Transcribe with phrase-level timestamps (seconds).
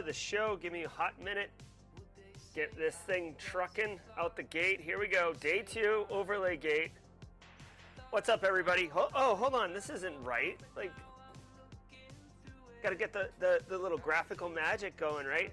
[0.00, 0.56] to the show.
[0.62, 1.50] Give me a hot minute.
[2.54, 4.80] Get this thing trucking out the gate.
[4.80, 5.34] Here we go.
[5.40, 6.90] Day two, overlay gate.
[8.08, 8.90] What's up, everybody?
[8.96, 9.74] Oh, hold on.
[9.74, 10.58] This isn't right.
[10.74, 10.90] Like,
[12.82, 15.52] gotta get the, the, the little graphical magic going, right?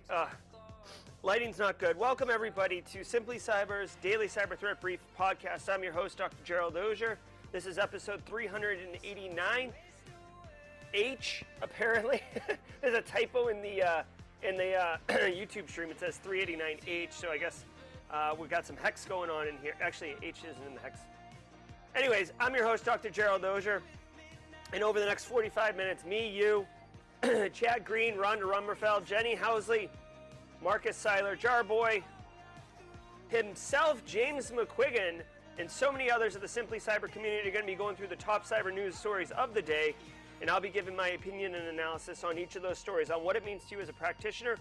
[1.23, 1.97] Lighting's not good.
[1.97, 5.67] Welcome, everybody, to Simply Cyber's Daily Cyber Threat Brief podcast.
[5.69, 6.37] I'm your host, Dr.
[6.45, 7.17] Gerald Auger.
[7.51, 9.73] This is episode 389.
[10.93, 12.21] H apparently.
[12.81, 14.03] There's a typo in the uh,
[14.43, 15.89] in the uh, YouTube stream.
[15.89, 17.65] It says 389H, so I guess
[18.11, 19.73] uh, we've got some hex going on in here.
[19.81, 20.99] Actually, H isn't in the hex.
[21.95, 23.09] Anyways, I'm your host, Dr.
[23.09, 23.81] Gerald Auger,
[24.73, 26.65] and over the next 45 minutes, me, you,
[27.53, 29.89] Chad Green, Rhonda Rummerfeld, Jenny Housley,
[30.61, 32.03] Marcus Seiler, Jarboy,
[33.29, 35.21] himself, James McQuiggan,
[35.57, 38.07] and so many others of the Simply Cyber community are going to be going through
[38.07, 39.95] the top cyber news stories of the day
[40.41, 43.35] and I'll be giving my opinion and analysis on each of those stories on what
[43.35, 44.57] it means to you as a practitioner.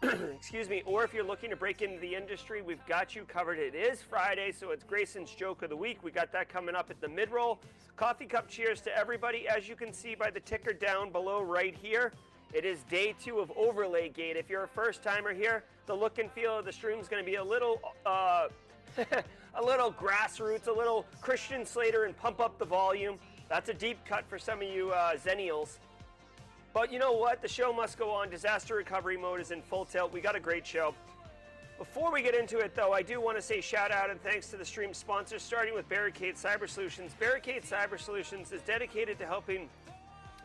[0.02, 3.58] excuse me, or if you're looking to break into the industry, we've got you covered.
[3.58, 6.04] It is Friday, so it's Grayson's joke of the week.
[6.04, 7.58] We got that coming up at the mid roll.
[7.96, 9.48] Coffee cup cheers to everybody.
[9.48, 12.12] As you can see by the ticker down below right here,
[12.54, 14.36] it is day two of Overlay Gate.
[14.36, 17.22] If you're a first timer here, the look and feel of the stream is going
[17.22, 18.46] to be a little, uh,
[19.54, 23.18] a little grassroots, a little Christian Slater, and pump up the volume.
[23.48, 25.78] That's a deep cut for some of you uh, Zennials.
[26.74, 27.40] But you know what?
[27.40, 28.28] The show must go on.
[28.28, 30.12] Disaster recovery mode is in full tilt.
[30.12, 30.94] We got a great show.
[31.78, 34.48] Before we get into it, though, I do want to say shout out and thanks
[34.48, 37.12] to the stream sponsors, starting with Barricade Cyber Solutions.
[37.18, 39.68] Barricade Cyber Solutions is dedicated to helping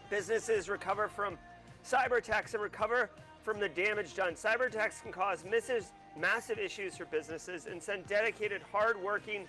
[0.10, 1.38] businesses recover from
[1.84, 3.10] cyber attacks and recover
[3.44, 4.36] from the damage done.
[4.36, 9.46] Cyber attacks can cause misses, massive issues for businesses and send dedicated, hard-working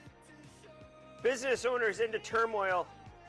[1.22, 2.86] business owners into turmoil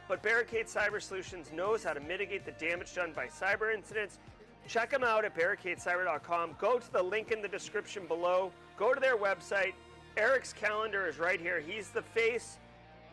[0.08, 4.20] but Barricade Cyber Solutions knows how to mitigate the damage done by cyber incidents.
[4.68, 6.56] Check them out at barricadecyber.com.
[6.60, 8.52] Go to the link in the description below.
[8.78, 9.74] Go to their website.
[10.18, 11.60] Eric's calendar is right here.
[11.60, 12.58] He's the face,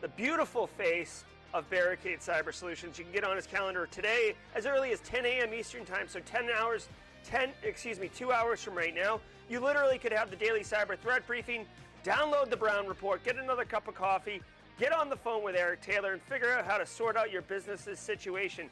[0.01, 2.97] the beautiful face of Barricade Cyber Solutions.
[2.97, 5.53] You can get on his calendar today as early as 10 a.m.
[5.53, 6.87] Eastern Time, so 10 hours,
[7.25, 9.19] 10, excuse me, two hours from right now.
[9.49, 11.65] You literally could have the daily cyber threat briefing,
[12.03, 14.41] download the Brown Report, get another cup of coffee,
[14.79, 17.43] Get on the phone with Eric Taylor and figure out how to sort out your
[17.43, 18.69] business's situation.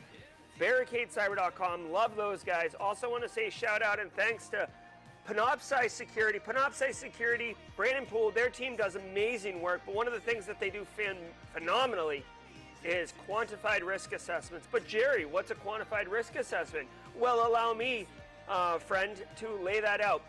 [0.59, 2.75] BarricadeCyber.com, love those guys.
[2.79, 4.67] Also, want to say shout out and thanks to
[5.27, 6.39] Panoptcy Security.
[6.39, 10.59] Panoptcy Security, Brandon Poole, their team does amazing work, but one of the things that
[10.59, 10.85] they do
[11.53, 12.23] phenomenally
[12.83, 14.67] is quantified risk assessments.
[14.71, 16.87] But, Jerry, what's a quantified risk assessment?
[17.15, 18.07] Well, allow me,
[18.49, 20.23] uh, friend, to lay that out.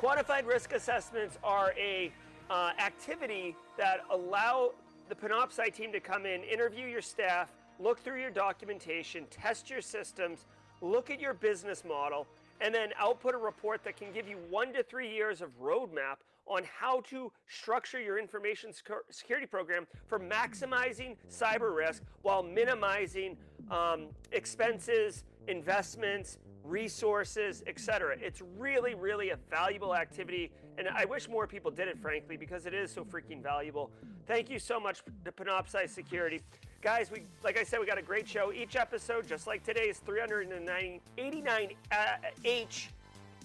[0.00, 2.10] Quantified risk assessments are a
[2.50, 4.72] uh, activity that allow
[5.08, 9.80] the Panoptcy team to come in, interview your staff, look through your documentation, test your
[9.80, 10.46] systems,
[10.80, 12.26] look at your business model,
[12.60, 16.16] and then output a report that can give you one to three years of roadmap
[16.46, 18.70] on how to structure your information
[19.10, 23.36] security program for maximizing cyber risk while minimizing
[23.70, 28.16] um, expenses, investments, resources, etc.
[28.20, 32.66] It's really, really a valuable activity, and I wish more people did it, frankly, because
[32.66, 33.90] it is so freaking valuable.
[34.26, 36.40] Thank you so much to Panoptcy Security.
[36.82, 38.52] Guys, we like I said, we got a great show.
[38.52, 41.96] Each episode, just like today's 389 uh,
[42.44, 42.90] H,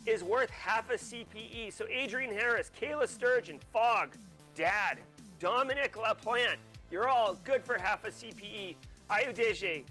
[0.06, 1.72] is worth half a CPE.
[1.74, 4.16] So Adrian Harris, Kayla Sturgeon, Fog,
[4.56, 5.00] Dad,
[5.40, 6.58] Dominic LaPlante,
[6.92, 8.76] you're all good for half a CPE.
[9.10, 9.84] Ayu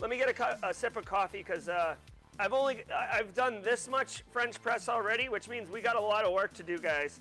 [0.00, 1.94] Let me get a, a sip of coffee because uh,
[2.38, 6.24] I've only I've done this much French press already, which means we got a lot
[6.24, 7.20] of work to do, guys.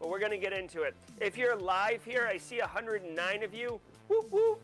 [0.00, 0.94] But we're gonna get into it.
[1.20, 3.80] If you're live here, I see 109 of you.
[4.08, 4.60] Whoop whoop.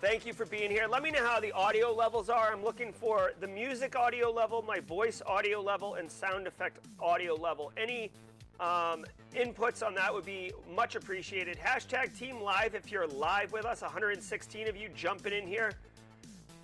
[0.00, 0.86] Thank you for being here.
[0.88, 2.52] Let me know how the audio levels are.
[2.52, 7.34] I'm looking for the music audio level, my voice audio level, and sound effect audio
[7.34, 7.70] level.
[7.76, 8.10] Any
[8.58, 11.56] um, inputs on that would be much appreciated.
[11.56, 13.82] Hashtag Team Live if you're live with us.
[13.82, 15.72] 116 of you jumping in here.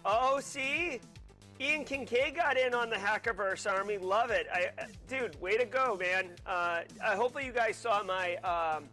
[0.05, 1.01] Oh, see?
[1.61, 3.99] Ian Kincaid got in on the Hackerverse Army.
[3.99, 4.47] Love it.
[4.53, 6.31] I, uh, dude, way to go, man.
[6.47, 8.85] Uh, uh, hopefully, you guys saw my um,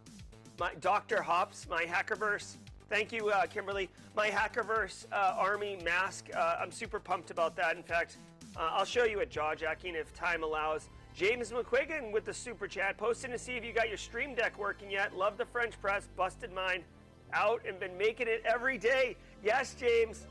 [0.58, 1.22] my Dr.
[1.22, 2.56] Hops, my Hackerverse.
[2.88, 3.88] Thank you, uh, Kimberly.
[4.16, 6.26] My Hackerverse uh, Army mask.
[6.34, 7.76] Uh, I'm super pumped about that.
[7.76, 8.18] In fact,
[8.56, 10.88] I'll show you at jaw jacking if time allows.
[11.14, 14.58] James McQuiggan with the super chat, posting to see if you got your stream deck
[14.58, 15.16] working yet.
[15.16, 16.84] Love the French press, busted mine
[17.32, 19.16] out and been making it every day.
[19.42, 20.26] Yes, James.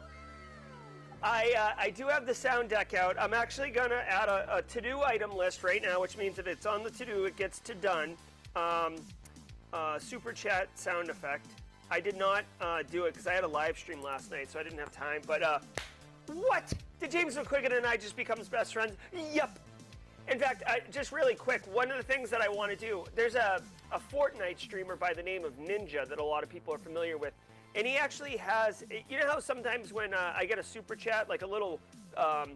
[1.25, 3.15] I, uh, I do have the sound deck out.
[3.19, 6.37] I'm actually going to add a, a to do item list right now, which means
[6.37, 8.15] if it's on the to do, it gets to done.
[8.55, 8.97] Um,
[9.73, 11.47] uh, super chat sound effect.
[11.89, 14.59] I did not uh, do it because I had a live stream last night, so
[14.59, 15.21] I didn't have time.
[15.25, 15.59] But uh,
[16.27, 16.71] What?
[16.99, 18.95] Did James McQuiggan and I just become best friends?
[19.33, 19.57] Yep.
[20.31, 23.03] In fact, I, just really quick, one of the things that I want to do,
[23.15, 23.61] there's a,
[23.91, 27.17] a Fortnite streamer by the name of Ninja that a lot of people are familiar
[27.17, 27.33] with.
[27.75, 31.27] And he actually has, you know how sometimes when uh, I get a super chat,
[31.27, 31.81] like a little,
[32.15, 32.53] um,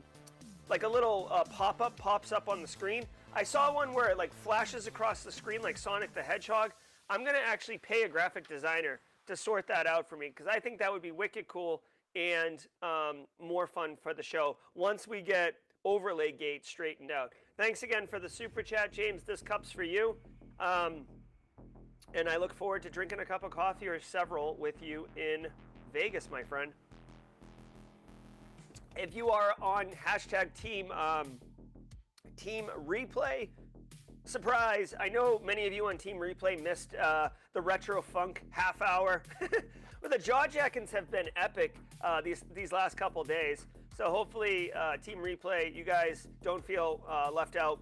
[0.70, 3.04] like a little uh, pop-up pops up on the screen?
[3.34, 6.72] I saw one where it like flashes across the screen like Sonic the Hedgehog.
[7.10, 10.60] I'm gonna actually pay a graphic designer to sort that out for me because I
[10.60, 11.84] think that would be wicked cool
[12.16, 15.56] and um, more fun for the show once we get
[15.86, 17.34] overlay gate straightened out.
[17.58, 19.24] Thanks again for the super chat, James.
[19.24, 20.16] This cup's for you.
[20.60, 21.06] Um,
[22.14, 25.48] and I look forward to drinking a cup of coffee or several with you in
[25.94, 26.72] Vegas, my friend.
[28.96, 31.38] If you are on hashtag team um,
[32.36, 33.50] team replay,
[34.26, 34.94] surprise!
[35.00, 39.24] I know many of you on team replay missed uh, the retro funk half hour.
[40.02, 43.68] but the jaw jackins have been epic uh, these these last couple days.
[43.96, 47.80] So hopefully, uh, team replay, you guys don't feel uh, left out.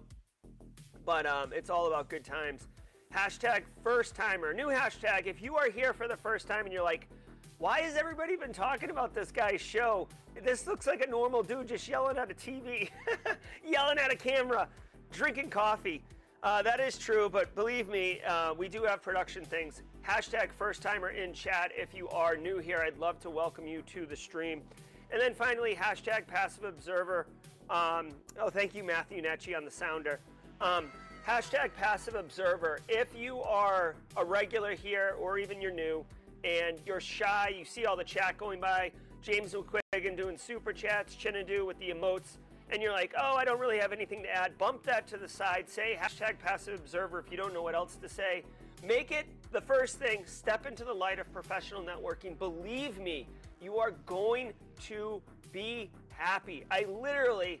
[1.04, 2.68] But um, it's all about good times.
[3.14, 4.52] Hashtag first timer.
[4.52, 5.26] New hashtag.
[5.26, 7.08] If you are here for the first time and you're like,
[7.56, 10.08] why has everybody been talking about this guy's show?
[10.44, 12.90] This looks like a normal dude just yelling at a TV,
[13.66, 14.68] yelling at a camera,
[15.10, 16.02] drinking coffee.
[16.42, 19.82] Uh, that is true, but believe me, uh, we do have production things.
[20.06, 21.72] Hashtag first timer in chat.
[21.74, 24.62] If you are new here, I'd love to welcome you to the stream.
[25.10, 27.26] And then finally, hashtag passive observer.
[27.70, 30.20] Um, oh, thank you, Matthew Netchi on the sounder.
[30.60, 30.90] Um,
[31.28, 32.78] Hashtag passive observer.
[32.88, 36.02] If you are a regular here or even you're new
[36.42, 41.14] and you're shy, you see all the chat going by, James McQuiggan doing super chats,
[41.14, 42.38] Chinadu with the emotes,
[42.70, 45.28] and you're like, oh, I don't really have anything to add, bump that to the
[45.28, 45.68] side.
[45.68, 48.42] Say hashtag passive observer if you don't know what else to say.
[48.82, 50.22] Make it the first thing.
[50.24, 52.38] Step into the light of professional networking.
[52.38, 53.26] Believe me,
[53.60, 54.54] you are going
[54.84, 55.20] to
[55.52, 56.64] be happy.
[56.70, 57.60] I literally,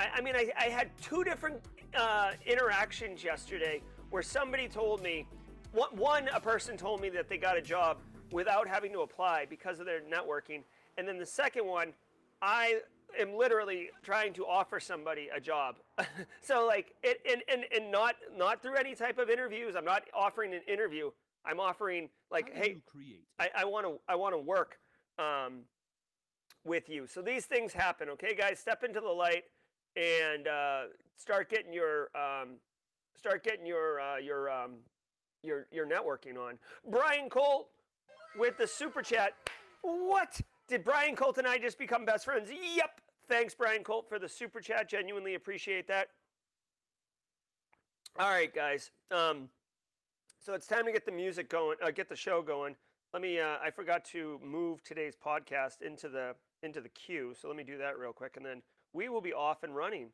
[0.00, 1.60] I, I mean, I, I had two different
[1.96, 5.26] uh, interactions yesterday where somebody told me,
[5.72, 7.98] one, a person told me that they got a job
[8.30, 10.62] without having to apply because of their networking.
[10.98, 11.92] And then the second one,
[12.42, 12.80] I
[13.18, 15.76] am literally trying to offer somebody a job.
[16.42, 19.76] so like it and, and, and not not through any type of interviews.
[19.76, 21.10] I'm not offering an interview.
[21.44, 22.76] I'm offering like, hey,
[23.56, 24.78] I want to I want to work
[25.18, 25.60] um,
[26.64, 27.06] with you.
[27.06, 28.08] So these things happen.
[28.10, 29.44] Okay, guys, step into the light
[29.96, 30.82] and uh,
[31.16, 32.56] start getting your um,
[33.16, 34.72] start getting your uh, your um,
[35.42, 36.58] your your networking on.
[36.90, 37.68] Brian Colt
[38.38, 39.34] with the super chat.
[39.82, 42.50] What did Brian Colt and I just become best friends?
[42.50, 43.00] Yep.
[43.28, 44.88] Thanks, Brian Colt, for the super chat.
[44.88, 46.08] Genuinely appreciate that.
[48.18, 48.90] All right, guys.
[49.10, 49.48] Um,
[50.38, 51.78] so it's time to get the music going.
[51.82, 52.76] Uh, get the show going.
[53.12, 53.38] Let me.
[53.38, 57.34] Uh, I forgot to move today's podcast into the into the queue.
[57.40, 58.62] So let me do that real quick, and then
[58.92, 60.08] we will be off and running.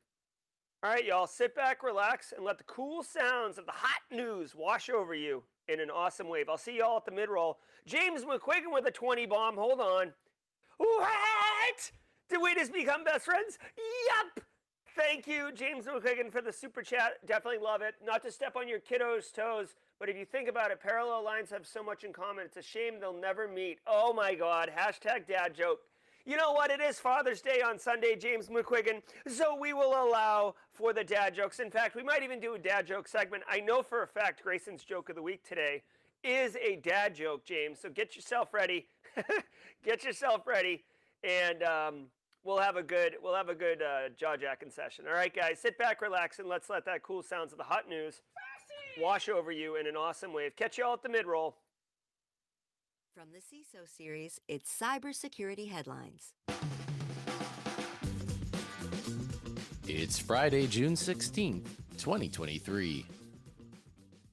[0.80, 4.54] All right, y'all, sit back, relax, and let the cool sounds of the hot news
[4.54, 6.48] wash over you in an awesome wave.
[6.48, 7.58] I'll see y'all at the mid roll.
[7.84, 9.56] James McQuiggan with a 20 bomb.
[9.56, 10.12] Hold on.
[10.76, 11.90] What?
[12.30, 13.58] Did we just become best friends?
[14.06, 14.44] Yup.
[14.94, 17.26] Thank you, James McQuiggan, for the super chat.
[17.26, 17.96] Definitely love it.
[18.04, 21.50] Not to step on your kiddos' toes, but if you think about it, parallel lines
[21.50, 22.44] have so much in common.
[22.44, 23.80] It's a shame they'll never meet.
[23.84, 24.70] Oh my God.
[24.76, 25.80] Hashtag dad joke.
[26.28, 26.70] You know what?
[26.70, 31.34] It is Father's Day on Sunday, James McQuiggan, so we will allow for the dad
[31.34, 31.58] jokes.
[31.58, 33.44] In fact, we might even do a dad joke segment.
[33.50, 35.84] I know for a fact Grayson's joke of the week today
[36.22, 37.78] is a dad joke, James.
[37.80, 38.88] So get yourself ready.
[39.82, 40.84] get yourself ready,
[41.24, 41.94] and um,
[42.44, 45.06] we'll have a good we'll have a good uh, jaw jacking session.
[45.08, 47.88] All right, guys, sit back, relax, and let's let that cool sounds of the hot
[47.88, 48.20] news
[49.00, 50.56] wash over you in an awesome wave.
[50.56, 51.56] Catch you all at the mid roll.
[53.18, 56.34] From the CISO series, it's Cybersecurity Headlines.
[59.88, 63.04] It's Friday, June 16th, 2023.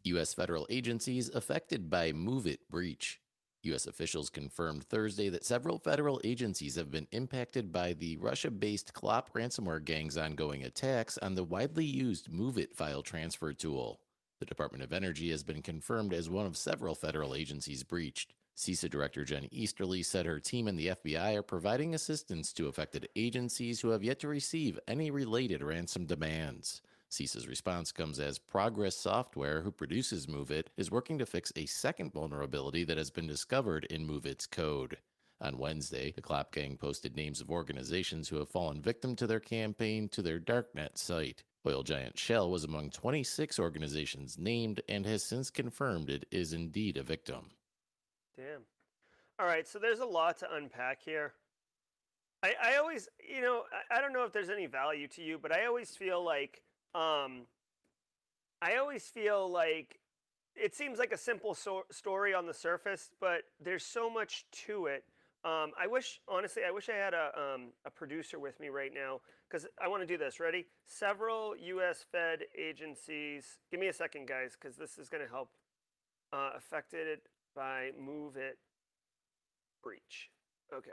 [0.03, 0.35] U.S.
[0.35, 3.19] federal agencies affected by MOVEit breach.
[3.63, 3.87] U.S.
[3.87, 9.33] officials confirmed Thursday that several federal agencies have been impacted by the Russia based Clop
[9.33, 13.99] ransomware gang's ongoing attacks on the widely used MOVEit file transfer tool.
[14.39, 18.35] The Department of Energy has been confirmed as one of several federal agencies breached.
[18.57, 23.09] CISA Director Jen Easterly said her team and the FBI are providing assistance to affected
[23.13, 26.81] agencies who have yet to receive any related ransom demands.
[27.11, 32.13] CISA's response comes as Progress Software, who produces MOVEit, is working to fix a second
[32.13, 34.99] vulnerability that has been discovered in MOVEit's code.
[35.41, 39.41] On Wednesday, the Clop Gang posted names of organizations who have fallen victim to their
[39.41, 41.43] campaign to their darknet site.
[41.67, 46.95] Oil giant Shell was among 26 organizations named and has since confirmed it is indeed
[46.95, 47.51] a victim.
[48.37, 48.61] Damn.
[49.39, 51.33] All right, so there's a lot to unpack here.
[52.43, 55.37] I, I always, you know, I, I don't know if there's any value to you,
[55.41, 56.61] but I always feel like,
[56.93, 57.47] um,
[58.61, 59.99] I always feel like
[60.55, 64.85] it seems like a simple so- story on the surface, but there's so much to
[64.87, 65.03] it.
[65.43, 68.91] Um, I wish, honestly, I wish I had a, um, a producer with me right
[68.93, 70.39] now because I want to do this.
[70.39, 70.65] Ready?
[70.85, 72.05] Several U.S.
[72.11, 73.59] Fed agencies.
[73.69, 75.49] Give me a second, guys, because this is going to help.
[76.33, 77.19] Uh, affected
[77.55, 78.57] by MOVEit
[79.81, 80.29] breach.
[80.73, 80.91] Okay.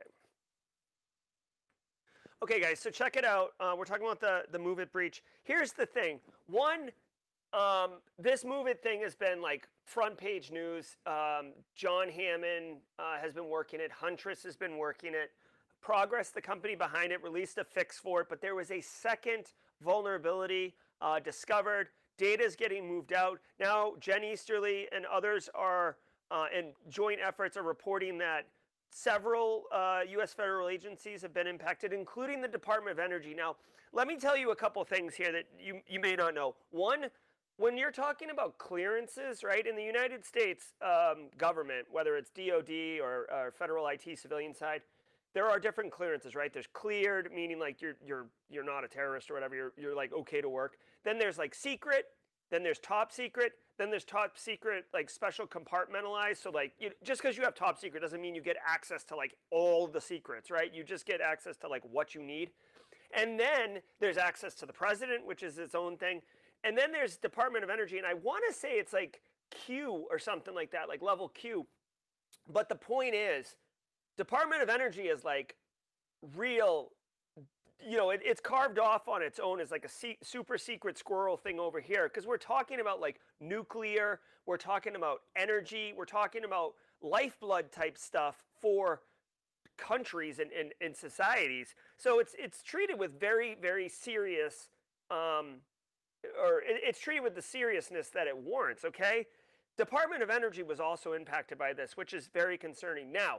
[2.42, 3.50] Okay, guys, so check it out.
[3.60, 5.22] Uh, we're talking about the, the MOVEit breach.
[5.44, 6.18] Here's the thing.
[6.46, 6.90] One,
[7.52, 10.96] um, this MOVEit thing has been like front page news.
[11.06, 13.92] Um, John Hammond uh, has been working it.
[13.92, 15.30] Huntress has been working it.
[15.80, 19.52] Progress, the company behind it, released a fix for it, but there was a second
[19.82, 21.88] vulnerability uh, discovered.
[22.18, 23.40] Data is getting moved out.
[23.58, 25.96] Now, Jen Easterly and others are,
[26.30, 28.46] uh, in joint efforts, are reporting that
[28.90, 30.34] several uh, U.S.
[30.34, 33.34] federal agencies have been impacted, including the Department of Energy.
[33.34, 33.56] Now,
[33.92, 36.54] let me tell you a couple things here that you, you may not know.
[36.70, 37.06] One,
[37.56, 43.00] when you're talking about clearances, right, in the United States um, government, whether it's DoD
[43.02, 44.82] or, or federal IT civilian side,
[45.34, 46.52] there are different clearances, right?
[46.52, 49.54] There's cleared, meaning like you're you're you're not a terrorist or whatever.
[49.54, 50.76] You're you're like okay to work.
[51.04, 52.06] Then there's like secret.
[52.50, 53.52] Then there's top secret.
[53.78, 56.42] Then there's top secret, like special compartmentalized.
[56.42, 59.16] So like, you, just because you have top secret doesn't mean you get access to
[59.16, 60.72] like all the secrets, right?
[60.72, 62.50] You just get access to like what you need.
[63.16, 66.22] And then there's access to the president, which is its own thing.
[66.64, 70.18] And then there's Department of Energy, and I want to say it's like Q or
[70.18, 71.66] something like that, like level Q.
[72.48, 73.56] But the point is,
[74.16, 75.56] Department of Energy is like
[76.36, 76.92] real
[77.88, 80.98] you know, it, it's carved off on its own as like a se- super secret
[80.98, 86.04] squirrel thing over here because we're talking about like nuclear, we're talking about energy, we're
[86.04, 89.00] talking about lifeblood type stuff for
[89.76, 91.74] countries and, and, and societies.
[91.96, 94.68] So it's it's treated with very very serious,
[95.10, 95.60] um,
[96.40, 98.84] or it, it's treated with the seriousness that it warrants.
[98.84, 99.26] Okay,
[99.76, 103.10] Department of Energy was also impacted by this, which is very concerning.
[103.10, 103.38] Now,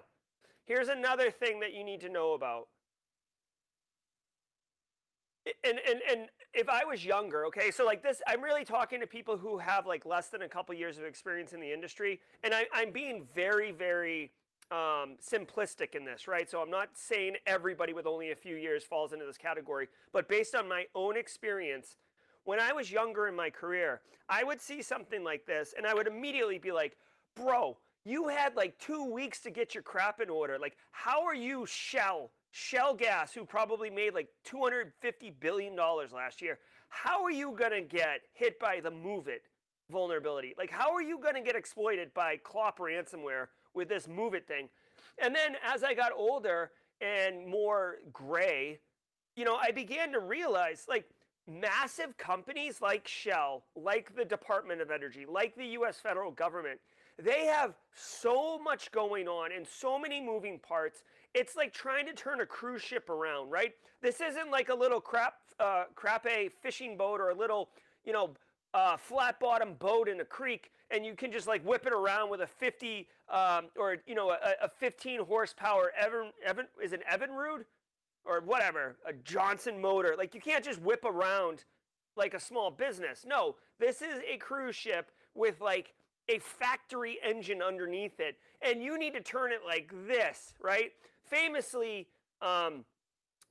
[0.66, 2.68] here's another thing that you need to know about
[5.64, 9.08] and and and if I was younger, okay, so like this, I'm really talking to
[9.08, 12.54] people who have like less than a couple years of experience in the industry, and
[12.54, 14.32] I, I'm being very, very
[14.72, 16.50] um, simplistic in this, right?
[16.50, 20.30] So I'm not saying everybody with only a few years falls into this category, but
[20.30, 21.98] based on my own experience,
[22.46, 25.94] when I was younger in my career, I would see something like this, and I
[25.94, 26.98] would immediately be like,
[27.36, 30.60] "Bro, you had like two weeks to get your crap in order.
[30.60, 34.86] Like, how are you, Shell?" Shell Gas, who probably made like $250
[35.40, 39.50] billion last year, how are you going to get hit by the MOVEit
[39.92, 40.54] vulnerability?
[40.56, 44.70] Like, how are you going to get exploited by Clop ransomware with this MOVEit thing?
[45.18, 46.70] And then as I got older
[47.02, 48.80] and more gray,
[49.36, 51.10] you know, I began to realize like
[51.48, 56.80] massive companies like Shell, like the Department of Energy, like the US federal government,
[57.18, 61.04] they have so much going on and so many moving parts.
[61.34, 63.74] It's like trying to turn a cruise ship around, right?
[64.02, 67.70] This isn't like a little crap, uh, crappy fishing boat or a little,
[68.06, 68.34] you know,
[68.74, 72.30] uh, flat bottom boat in a creek, and you can just like whip it around
[72.30, 77.02] with a 50 um, or you know a, a 15 horsepower Evan, Evan is it
[77.12, 77.66] Evinrude
[78.26, 80.16] or whatever a Johnson motor.
[80.18, 81.66] Like you can't just whip around
[82.16, 83.26] like a small business.
[83.28, 85.94] No, this is a cruise ship with like
[86.30, 90.92] a factory engine underneath it, and you need to turn it like this, right?
[91.26, 92.08] Famously,
[92.42, 92.86] um,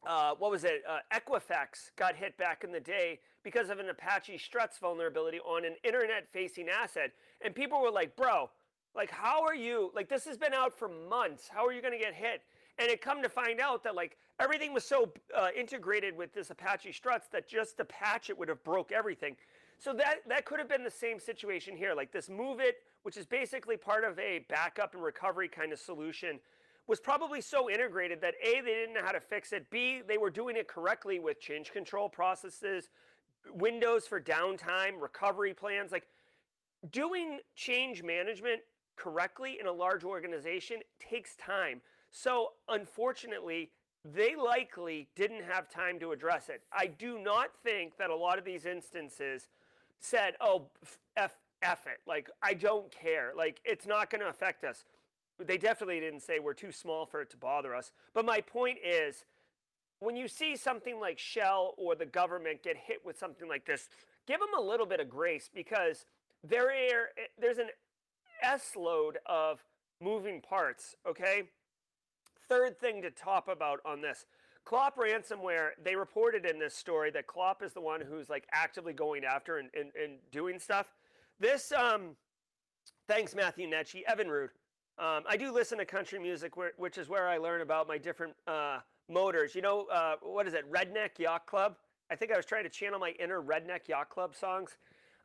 [0.07, 0.83] uh, what was it?
[0.89, 5.65] Uh, Equifax got hit back in the day because of an Apache Struts vulnerability on
[5.65, 7.13] an internet-facing asset,
[7.45, 8.51] and people were like, "Bro,
[8.95, 9.91] like, how are you?
[9.95, 11.49] Like, this has been out for months.
[11.49, 12.43] How are you going to get hit?"
[12.79, 16.51] And it come to find out that like everything was so uh, integrated with this
[16.51, 19.37] Apache Struts that just to patch it would have broke everything.
[19.79, 21.93] So that, that could have been the same situation here.
[21.95, 26.39] Like this MOVEit, which is basically part of a backup and recovery kind of solution,
[26.93, 29.71] was probably so integrated that A, they didn't know how to fix it.
[29.71, 32.91] B, they were doing it correctly with change control processes,
[33.51, 35.91] windows for downtime, recovery plans.
[35.91, 36.07] Like
[36.91, 38.61] doing change management
[38.97, 41.81] correctly in a large organization takes time.
[42.11, 43.71] So unfortunately,
[44.05, 46.61] they likely didn't have time to address it.
[46.75, 49.49] I do not think that a lot of these instances
[49.99, 50.67] said, "Oh,
[51.17, 54.85] f f it," like I don't care, like it's not going to affect us.
[55.47, 57.93] They definitely didn't say we're too small for it to bother us.
[58.15, 59.25] But my point is,
[60.01, 63.89] when you see something like Shell or the government get hit with something like this,
[64.27, 66.07] give them a little bit of grace because
[66.43, 67.09] there are,
[67.41, 67.69] there's an
[68.43, 69.63] S load of
[70.01, 70.97] moving parts.
[71.09, 71.45] Okay.
[72.49, 74.27] Third thing to top about on this
[74.65, 78.93] Clop ransomware, they reported in this story that Clop is the one who's like actively
[78.93, 80.87] going after and, and, and doing stuff.
[81.41, 82.17] This, um,
[83.09, 84.51] thanks, Matthew Netchi, Evinrude.
[84.99, 87.99] Um, I do listen to country music, where, which is where I learn about my
[87.99, 89.55] different uh, motors.
[89.55, 91.77] You know, uh, what is it, Redneck Yacht Club?
[92.11, 94.77] I think I was trying to channel my inner Redneck Yacht Club songs.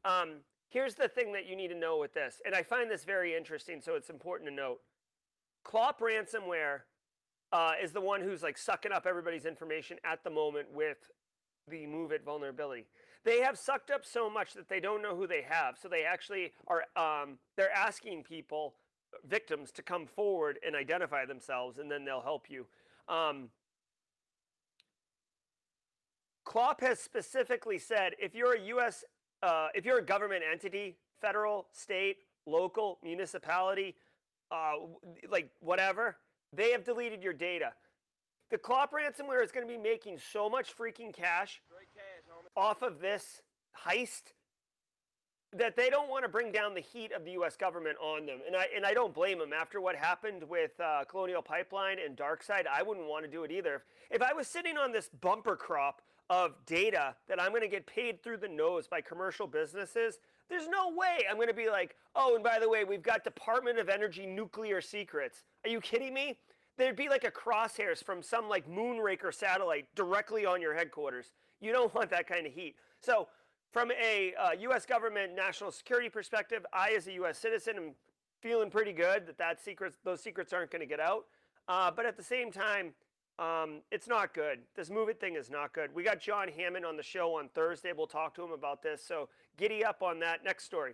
[0.05, 0.37] Um,
[0.69, 3.35] here's the thing that you need to know with this, and I find this very
[3.35, 4.79] interesting, so it's important to note.
[5.63, 6.81] Clop ransomware
[7.51, 11.11] uh, is the one who's like sucking up everybody's information at the moment with
[11.69, 12.85] the MOVEit vulnerability.
[13.25, 15.75] They have sucked up so much that they don't know who they have.
[15.81, 18.75] So they actually are um, they're asking people,
[19.27, 22.65] victims, to come forward and identify themselves, and then they'll help you.
[23.07, 23.49] Um,
[26.45, 29.03] Clop has specifically said if you're a U.S.
[29.43, 33.95] Uh, if you're a government entity, federal, state, local, municipality,
[34.51, 34.73] uh,
[35.29, 36.17] like whatever,
[36.53, 37.73] they have deleted your data.
[38.49, 41.61] The Clop ransomware is going to be making so much freaking cash
[42.55, 43.41] off of this
[43.85, 44.33] heist
[45.55, 47.55] that they don't want to bring down the heat of the U.S.
[47.55, 49.53] government on them, and I and I don't blame them.
[49.53, 53.51] After what happened with uh, Colonial Pipeline and DarkSide, I wouldn't want to do it
[53.51, 53.75] either.
[54.09, 57.67] If, if I was sitting on this bumper crop of data that I'm going to
[57.67, 61.69] get paid through the nose by commercial businesses, there's no way I'm going to be
[61.69, 65.43] like, oh, and by the way, we've got Department of Energy nuclear secrets.
[65.63, 66.37] Are you kidding me?
[66.77, 71.31] There'd be like a crosshairs from some like Moonraker satellite directly on your headquarters.
[71.59, 72.75] You don't want that kind of heat.
[73.01, 73.27] So,
[73.71, 74.85] from a uh, U.S.
[74.85, 77.37] government national security perspective, I, as a U.S.
[77.37, 77.91] citizen, am
[78.41, 79.59] feeling pretty good that that
[80.03, 81.25] those secrets aren't going to get out.
[81.67, 82.93] Uh, but at the same time,
[83.39, 84.59] um, it's not good.
[84.75, 85.93] This MOVEit thing is not good.
[85.93, 87.91] We got John Hammond on the show on Thursday.
[87.95, 89.03] We'll talk to him about this.
[89.03, 90.43] So giddy up on that.
[90.43, 90.93] Next story.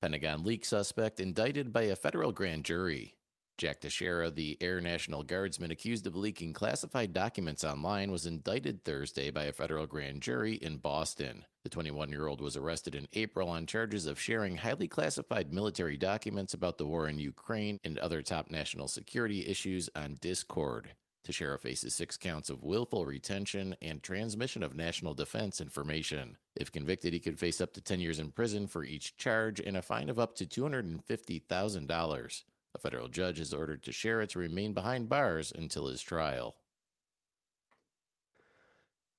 [0.00, 3.14] Pentagon leak suspect indicted by a federal grand jury.
[3.58, 9.30] Jack Teixeira, the Air National Guardsman accused of leaking classified documents online, was indicted Thursday
[9.30, 11.46] by a federal grand jury in Boston.
[11.62, 15.96] The 21 year old was arrested in April on charges of sharing highly classified military
[15.96, 20.90] documents about the war in Ukraine and other top national security issues on Discord.
[21.24, 26.36] Teixeira faces six counts of willful retention and transmission of national defense information.
[26.54, 29.78] If convicted, he could face up to 10 years in prison for each charge and
[29.78, 32.42] a fine of up to $250,000.
[32.76, 36.56] A federal judge has ordered to Teixeira to remain behind bars until his trial.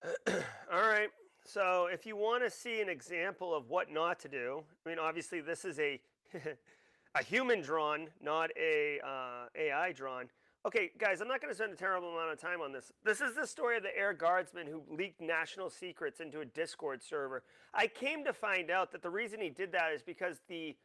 [0.27, 1.09] All right.
[1.43, 4.99] So, if you want to see an example of what not to do, I mean,
[4.99, 5.99] obviously, this is a
[7.15, 10.29] a human drawn, not a uh, AI drawn.
[10.63, 12.91] Okay, guys, I'm not going to spend a terrible amount of time on this.
[13.03, 17.01] This is the story of the Air Guardsman who leaked national secrets into a Discord
[17.01, 17.41] server.
[17.73, 20.75] I came to find out that the reason he did that is because the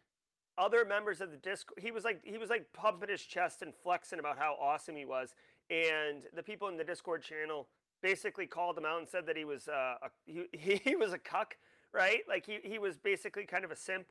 [0.59, 3.73] other members of the Discord, he was like he was like pumping his chest and
[3.83, 5.35] flexing about how awesome he was,
[5.71, 7.69] and the people in the Discord channel
[8.03, 10.11] basically called him out and said that he was uh, a,
[10.53, 11.57] he, he was a cuck,
[11.93, 12.21] right?
[12.29, 14.07] Like he he was basically kind of a simp,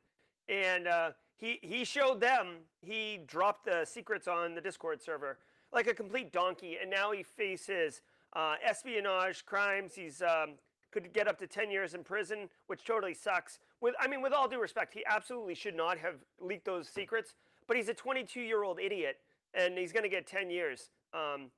[0.50, 5.38] and uh, he he showed them he dropped the secrets on the Discord server
[5.74, 8.02] like a complete donkey, and now he faces
[8.34, 9.94] uh, espionage crimes.
[9.96, 10.56] He's um,
[10.92, 13.60] could get up to 10 years in prison, which totally sucks.
[13.82, 17.34] With I mean, with all due respect, he absolutely should not have leaked those secrets.
[17.68, 19.18] But he's a 22-year-old idiot,
[19.54, 21.52] and he's going to get 10 years, um,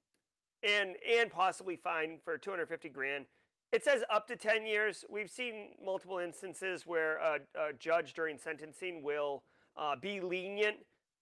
[0.61, 3.25] and and possibly fined for 250 grand.
[3.71, 5.03] It says up to 10 years.
[5.09, 9.43] We've seen multiple instances where a, a judge during sentencing will
[9.75, 10.77] uh, be lenient.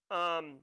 [0.09, 0.55] Um,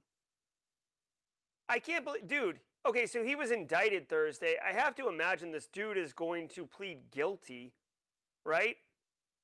[1.68, 2.61] I can't believe, dude.
[2.87, 4.57] Okay, so he was indicted Thursday.
[4.62, 7.72] I have to imagine this dude is going to plead guilty,
[8.44, 8.77] right?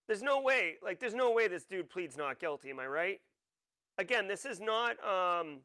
[0.07, 2.71] There's no way, like, there's no way this dude pleads not guilty.
[2.71, 3.21] Am I right?
[3.97, 5.61] Again, this is not, um,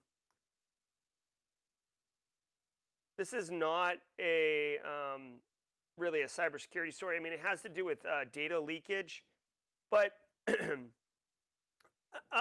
[3.17, 5.39] this is not a um,
[5.97, 7.17] really a cybersecurity story.
[7.17, 9.23] I mean, it has to do with uh, data leakage,
[9.91, 10.13] but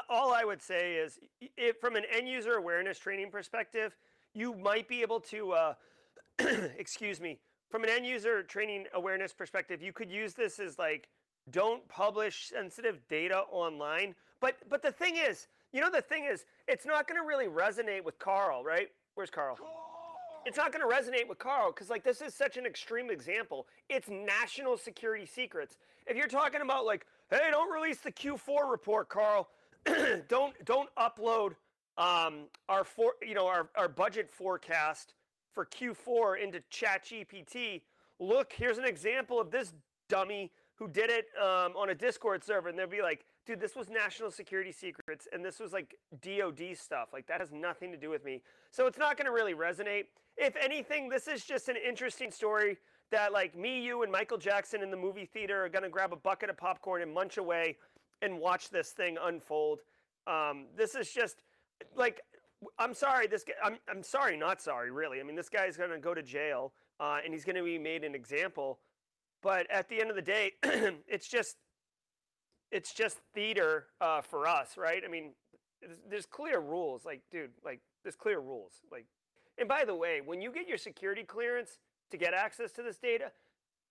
[0.09, 1.19] all I would say is,
[1.57, 3.97] if, from an end user awareness training perspective,
[4.35, 5.75] you might be able to, uh,
[6.79, 11.09] excuse me, from an end user training awareness perspective, you could use this as like,
[11.51, 14.15] don't publish sensitive data online.
[14.41, 17.47] But but the thing is, you know, the thing is, it's not going to really
[17.47, 18.89] resonate with Carl, right?
[19.15, 19.59] Where's Carl?
[20.47, 23.67] It's not going to resonate with Carl because like this is such an extreme example.
[23.89, 25.77] It's national security secrets.
[26.07, 29.49] If you're talking about like, hey, don't release the Q4 report, Carl.
[30.29, 31.53] don't don't upload
[31.99, 35.15] um, our for you know our, our budget forecast
[35.53, 37.83] for Q4 into ChatGPT.
[38.21, 39.73] Look, here's an example of this
[40.09, 43.75] dummy who did it um, on a Discord server, and they'll be like, "Dude, this
[43.75, 47.09] was national security secrets, and this was like DoD stuff.
[47.12, 50.05] Like that has nothing to do with me." So it's not going to really resonate.
[50.37, 52.79] If anything, this is just an interesting story
[53.11, 56.12] that like me, you, and Michael Jackson in the movie theater are going to grab
[56.12, 57.77] a bucket of popcorn and munch away
[58.23, 59.81] and watch this thing unfold.
[60.27, 61.43] Um, this is just
[61.97, 62.21] like
[62.79, 63.27] I'm sorry.
[63.27, 65.21] This guy, I'm I'm sorry, not sorry, really.
[65.21, 67.79] I mean, this guy's going to go to jail, uh, and he's going to be
[67.79, 68.79] made an example.
[69.42, 71.57] But at the end of the day, it's just
[72.70, 75.03] it's just theater uh, for us, right?
[75.05, 75.33] I mean,
[76.09, 77.05] there's clear rules.
[77.05, 78.72] Like, dude, like there's clear rules.
[78.90, 79.07] Like,
[79.59, 81.79] and by the way, when you get your security clearance
[82.11, 83.31] to get access to this data,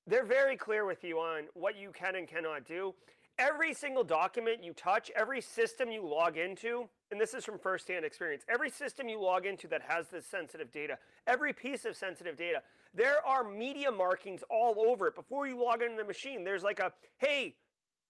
[0.06, 2.94] they're very clear with you on what you can and cannot do.
[3.40, 8.04] Every single document you touch, every system you log into, and this is from firsthand
[8.04, 12.36] experience, every system you log into that has this sensitive data, every piece of sensitive
[12.36, 12.64] data,
[12.98, 15.16] there are media markings all over it.
[15.16, 17.56] Before you log into the machine, there's like a, hey,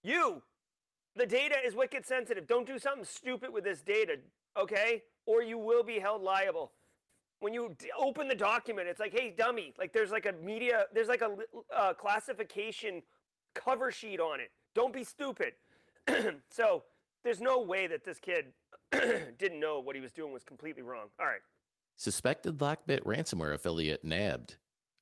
[0.02, 0.42] you,
[1.18, 2.48] the data is wicked sensitive.
[2.48, 4.16] Don't do something stupid with this data,
[4.58, 5.04] okay?
[5.26, 6.72] Or you will be held liable.
[7.40, 10.86] When you d- open the document, it's like, hey, dummy, like there's like a media,
[10.94, 11.36] there's like a
[11.76, 13.02] uh, classification
[13.54, 14.52] cover sheet on it.
[14.74, 15.54] Don't be stupid.
[16.50, 16.84] so
[17.26, 18.54] there's no way that this kid
[19.38, 21.08] didn't know what he was doing was completely wrong.
[21.20, 21.42] All right.
[21.98, 24.56] Suspected Lockbit ransomware affiliate nabbed.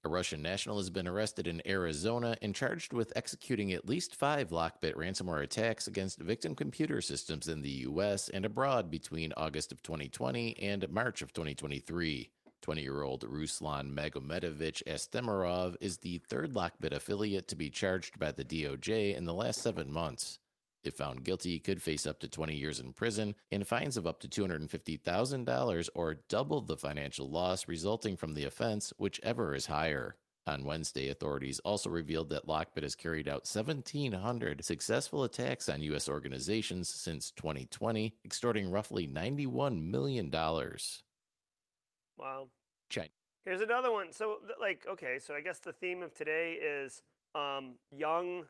[0.05, 4.49] A Russian national has been arrested in Arizona and charged with executing at least five
[4.49, 9.81] Lockbit ransomware attacks against victim computer systems in the US and abroad between August of
[9.81, 12.29] 2020 and March of 2023.
[12.61, 18.31] 20 year old Ruslan Magomedovich Astamirov is the third Lockbit affiliate to be charged by
[18.31, 20.37] the DOJ in the last seven months.
[20.85, 24.19] If found guilty, could face up to 20 years in prison and fines of up
[24.21, 30.15] to $250,000 or double the financial loss resulting from the offense, whichever is higher.
[30.47, 36.07] On Wednesday, authorities also revealed that Lockbit has carried out 1,700 successful attacks on U.S.
[36.07, 40.29] organizations since 2020, extorting roughly $91 million.
[40.31, 42.47] Wow.
[42.89, 43.09] China.
[43.43, 44.11] Here's another one.
[44.11, 47.01] So, like, okay, so I guess the theme of today is
[47.33, 48.43] um, young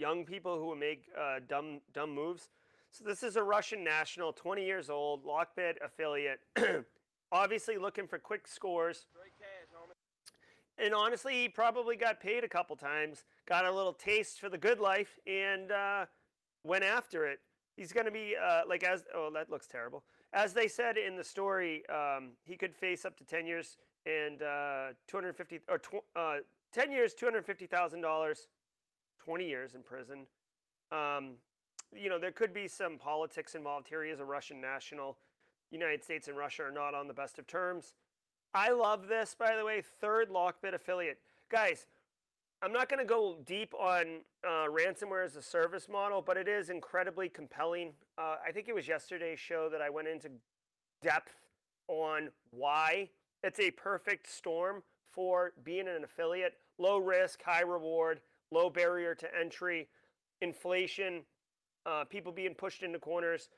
[0.00, 2.48] young people who will make uh, dumb dumb moves.
[2.90, 6.40] So this is a Russian national, 20 years old, Lockbit affiliate,
[7.32, 9.06] obviously looking for quick scores.
[10.84, 14.58] And honestly, he probably got paid a couple times, got a little taste for the
[14.58, 16.06] good life, and uh,
[16.64, 17.38] went after it.
[17.76, 20.02] He's going to be uh, like as oh that looks terrible.
[20.32, 24.42] As they said in the story, um, he could face up to 10 years and
[24.42, 26.36] uh, 250 or tw- uh,
[26.72, 28.48] 10 years, 250 thousand dollars
[29.30, 30.26] 20 years in prison.
[30.90, 31.34] Um,
[31.96, 34.02] you know, there could be some politics involved here.
[34.02, 35.18] He is a Russian national.
[35.70, 37.94] United States and Russia are not on the best of terms.
[38.54, 39.84] I love this, by the way.
[40.00, 41.18] Third Lockbit affiliate.
[41.48, 41.86] Guys,
[42.60, 46.48] I'm not going to go deep on uh, ransomware as a service model, but it
[46.48, 47.92] is incredibly compelling.
[48.18, 50.28] Uh, I think it was yesterday's show that I went into
[51.02, 51.36] depth
[51.86, 53.10] on why
[53.44, 56.54] it's a perfect storm for being an affiliate.
[56.78, 59.88] Low risk, high reward low barrier to entry,
[60.40, 61.22] inflation,
[61.86, 63.48] uh, people being pushed into corners,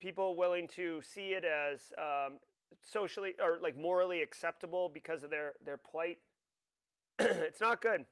[0.00, 2.38] people willing to see it as um,
[2.82, 6.18] socially or like morally acceptable because of their their plight.
[7.18, 8.04] it's not good.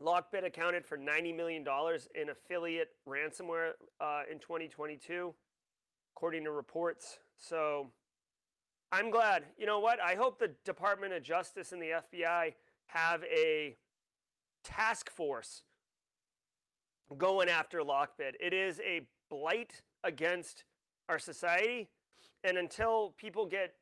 [0.00, 1.64] Lockbit accounted for $90 million
[2.14, 5.34] in affiliate ransomware uh, in 2022,
[6.14, 7.18] according to reports.
[7.38, 7.90] So
[8.92, 9.44] I'm glad.
[9.56, 9.98] You know what?
[10.00, 12.52] I hope the Department of Justice and the FBI
[12.88, 13.76] have a
[14.66, 15.62] task force
[17.16, 18.32] going after Lockbit.
[18.40, 20.64] It is a blight against
[21.08, 21.88] our society.
[22.42, 23.74] And until people get,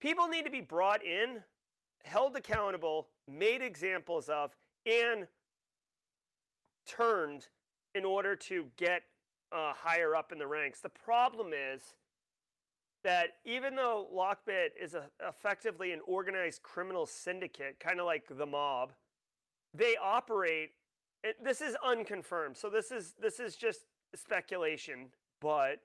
[0.00, 1.42] people need to be brought in,
[2.04, 4.54] held accountable, made examples of,
[4.86, 5.26] and
[6.86, 7.46] turned
[7.94, 9.02] in order to get
[9.52, 10.80] uh, higher up in the ranks.
[10.80, 11.82] The problem is
[13.02, 18.46] that even though Lockbit is a, effectively an organized criminal syndicate, kind of like the
[18.46, 18.92] mob,
[19.74, 20.70] they operate
[21.24, 22.56] it, this is unconfirmed.
[22.56, 23.80] So this is this is just
[24.14, 25.06] speculation
[25.40, 25.80] but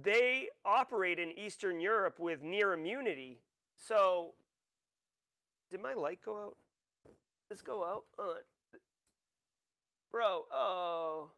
[0.00, 3.38] they operate in eastern europe with near immunity.
[3.76, 4.34] So
[5.70, 6.56] did my light go out?
[7.48, 8.04] This go out?
[8.18, 8.34] Uh,
[10.12, 11.30] bro oh.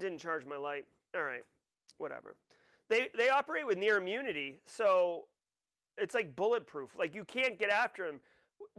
[0.00, 0.86] Didn't charge my light.
[1.14, 1.44] All right
[1.98, 2.36] whatever.
[2.88, 5.24] They they operate with near immunity so
[5.98, 6.90] it's like bulletproof.
[6.98, 8.20] Like you can't get after them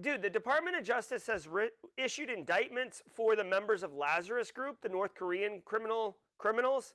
[0.02, 4.82] dude, the Department of Justice has ri- issued indictments for the members of Lazarus Group,
[4.82, 6.94] the North Korean criminal criminals.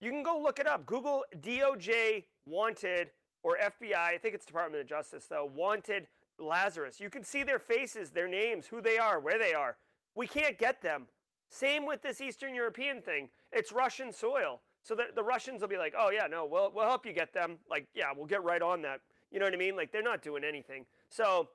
[0.00, 0.86] You can go look it up.
[0.86, 3.10] Google DOJ wanted
[3.42, 3.94] or FBI.
[3.96, 5.50] I think it's Department of Justice though.
[5.54, 6.06] Wanted
[6.38, 7.00] Lazarus.
[7.00, 9.76] You can see their faces, their names, who they are, where they are.
[10.14, 11.06] we can't get them.
[11.50, 13.28] Same with this Eastern European thing.
[13.52, 14.60] It's Russian soil.
[14.82, 17.32] So the, the Russians will be like, oh, yeah, no, we'll, we'll help you get
[17.32, 17.58] them.
[17.70, 19.00] Like, yeah, we'll get right on that.
[19.30, 19.76] You know what I mean?
[19.76, 20.86] Like, they're not doing anything.
[21.08, 21.48] So,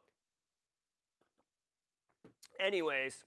[2.59, 3.25] anyways,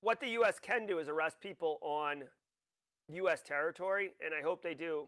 [0.00, 0.58] what the U.S.
[0.60, 2.24] can do is arrest people on
[3.08, 3.42] U.S.
[3.42, 5.06] territory, and I hope they do.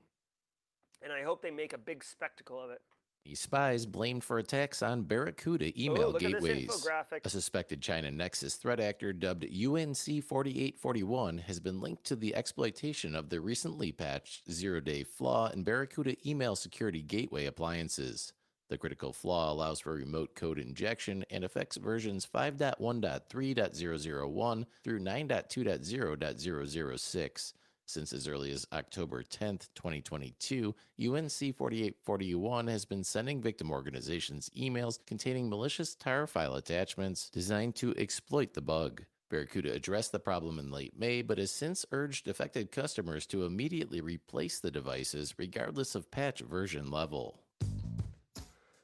[1.03, 2.81] And I hope they make a big spectacle of it.
[3.25, 6.89] These spies blamed for attacks on Barracuda email Ooh, gateways.
[7.25, 13.15] A suspected China Nexus threat actor dubbed UNC 4841 has been linked to the exploitation
[13.15, 18.33] of the recently patched zero day flaw in Barracuda email security gateway appliances.
[18.69, 27.53] The critical flaw allows for remote code injection and affects versions 5.1.3.001 through 9.2.0.006.
[27.87, 34.99] Since as early as October 10, 2022, UNC 4841 has been sending victim organizations emails
[35.07, 39.07] containing malicious tar file attachments designed to exploit the bug.
[39.31, 44.03] Barracuda addressed the problem in late May, but has since urged affected customers to immediately
[44.03, 47.41] replace the devices regardless of patch version level.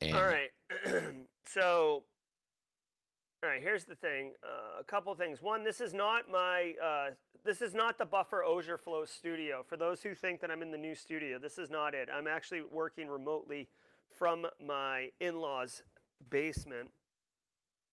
[0.08, 0.50] And All right.
[1.46, 2.04] so
[3.44, 4.32] all right, here's the thing.
[4.42, 5.42] Uh, a couple things.
[5.42, 7.10] One, this is not my, uh,
[7.44, 8.42] this is not the Buffer
[8.82, 9.62] Flow studio.
[9.68, 12.08] For those who think that I'm in the new studio, this is not it.
[12.10, 13.68] I'm actually working remotely
[14.08, 15.82] from my in-laws'
[16.30, 16.88] basement.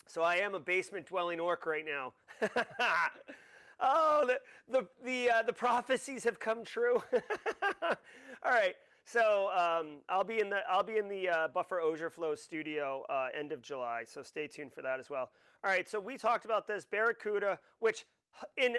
[0.08, 2.13] So I am a basement dwelling orc right now.
[3.82, 7.04] oh, the the the uh, the prophecies have come true.
[7.84, 8.76] All right.
[9.05, 13.27] So um, I'll be in the I'll be in the uh, Buffer Flow studio uh,
[13.37, 14.03] end of July.
[14.05, 15.31] So stay tuned for that as well.
[15.63, 15.89] All right.
[15.89, 18.05] So we talked about this Barracuda, which
[18.57, 18.77] in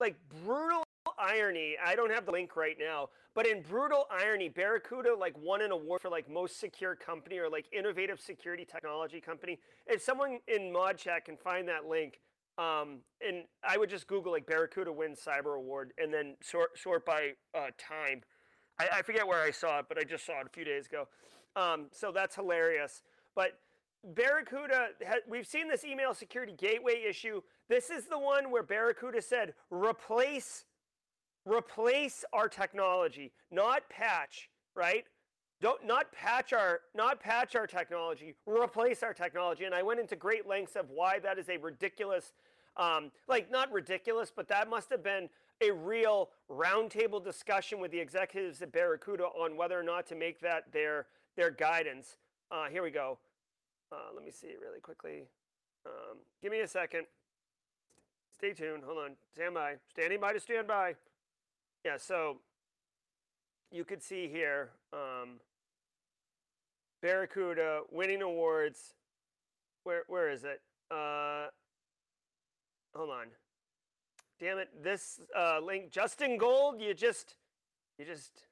[0.00, 0.82] like brutal
[1.18, 5.62] irony, I don't have the link right now, but in brutal irony, Barracuda like won
[5.62, 9.58] an award for like most secure company or like innovative security technology company.
[9.86, 12.20] If someone in mod chat can find that link,
[12.58, 17.06] um, and I would just Google like Barracuda wins cyber award and then sort sort
[17.06, 18.22] by uh, time.
[18.80, 20.86] I, I, forget where I saw it, but I just saw it a few days
[20.86, 21.06] ago.
[21.54, 23.02] Um, so that's hilarious.
[23.34, 23.58] But
[24.02, 24.88] Barracuda,
[25.28, 27.42] we've seen this email security gateway issue.
[27.68, 30.64] This is the one where Barracuda said, replace,
[31.44, 35.04] replace our technology, not patch, right?
[35.60, 39.64] Don't not patch our not patch our technology, replace our technology.
[39.64, 42.32] And I went into great lengths of why that is a ridiculous,
[42.78, 45.28] um, like not ridiculous, but that must have been
[45.60, 50.40] a real roundtable discussion with the executives at Barracuda on whether or not to make
[50.40, 52.16] that their their guidance.
[52.50, 53.18] Uh, here we go.
[53.92, 55.24] Uh, let me see really quickly.
[55.86, 57.06] Um, give me a second.
[58.34, 58.82] Stay tuned.
[58.84, 59.10] Hold on.
[59.32, 59.74] Stand by.
[59.90, 60.94] Standing by to stand by.
[61.84, 62.38] Yeah, so
[63.70, 65.40] you could see here um,
[67.02, 68.94] Barracuda winning awards.
[69.84, 70.60] Where where is it?
[70.90, 71.46] Uh,
[72.94, 73.26] hold on.
[74.40, 74.70] Damn it!
[74.82, 76.80] This uh, link, Justin Gold.
[76.80, 77.36] You just
[77.98, 78.44] you just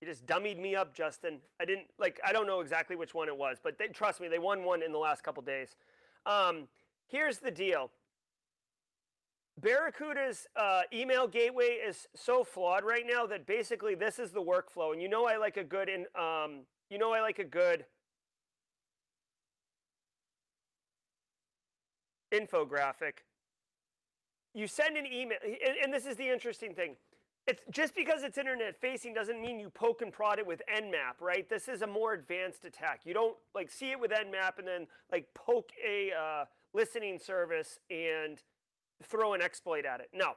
[0.00, 1.38] you just dummied me up, Justin.
[1.58, 2.20] I didn't like.
[2.26, 4.82] I don't know exactly which one it was, but they, trust me, they won one
[4.82, 5.74] in the last couple days.
[6.26, 6.68] Um,
[7.08, 7.90] here's the deal.
[9.58, 14.92] Barracuda's uh, email gateway is so flawed right now that basically this is the workflow,
[14.92, 16.04] and you know I like a good in.
[16.14, 17.86] Um, you know I like a good
[22.30, 23.22] infographic.
[24.54, 25.38] You send an email,
[25.82, 26.96] and, this is the interesting thing.
[27.46, 31.20] It's just because it's internet facing doesn't mean you poke and prod it with nmap
[31.20, 31.48] right?
[31.48, 33.00] This is a more advanced attack.
[33.04, 37.78] You don't like see it with nmap and then like poke a uh, listening service
[37.90, 38.38] and
[39.02, 40.10] throw an exploit at it.
[40.14, 40.34] No.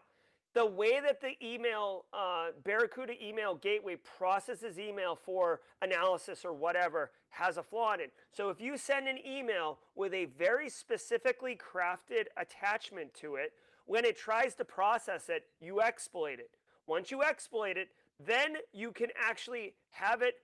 [0.56, 7.12] The way that the email uh, barracuda email gateway processes email for analysis or whatever
[7.30, 8.14] has a flaw in it.
[8.32, 13.52] So if you send an email with a very specifically crafted attachment to it
[13.86, 16.52] when it tries to process it you exploit it
[16.88, 17.90] once you exploit it,
[18.26, 20.36] then you can actually have it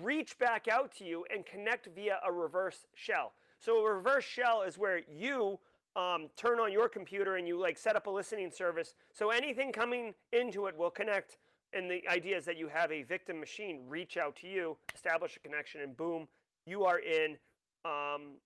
[0.00, 3.32] reach back out to you and connect via a reverse shell.
[3.58, 5.58] So a reverse shell is where you
[5.94, 8.94] um, turn on your computer and you like set up a listening service.
[9.12, 11.36] So anything coming into it will connect.
[11.74, 15.36] And the idea is that you have a victim machine reach out to you, establish
[15.36, 16.28] a connection, and boom,
[16.66, 17.36] you are in.
[17.84, 18.36] Um,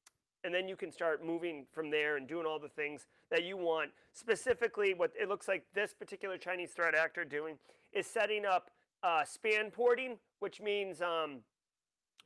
[0.47, 3.57] and then you can start moving from there and doing all the things that you
[3.57, 3.91] want.
[4.13, 7.59] Specifically, what it looks like this particular Chinese threat actor doing
[7.93, 8.71] is setting up
[9.03, 11.41] uh, span porting, which means um,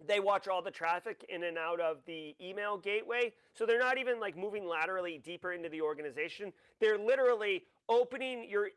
[0.07, 3.33] they watch all the traffic in and out of the email gateway.
[3.55, 6.53] So they're not even like moving laterally deeper into the organization.
[6.79, 8.69] They're literally opening your.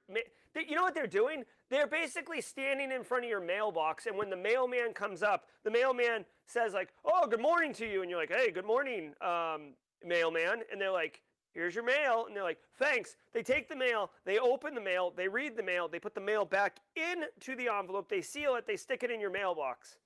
[0.55, 1.43] You know what they're doing?
[1.73, 5.71] They're basically standing in front of your mailbox, and when the mailman comes up, the
[5.71, 9.73] mailman says like, "Oh, good morning to you," and you're like, "Hey, good morning, um,
[10.03, 12.25] mailman," and they're like, here's your mail.
[12.27, 13.15] And they're like, thanks.
[13.33, 16.21] They take the mail, they open the mail, they read the mail, they put the
[16.21, 19.97] mail back into the envelope, they seal it, they stick it in your mailbox.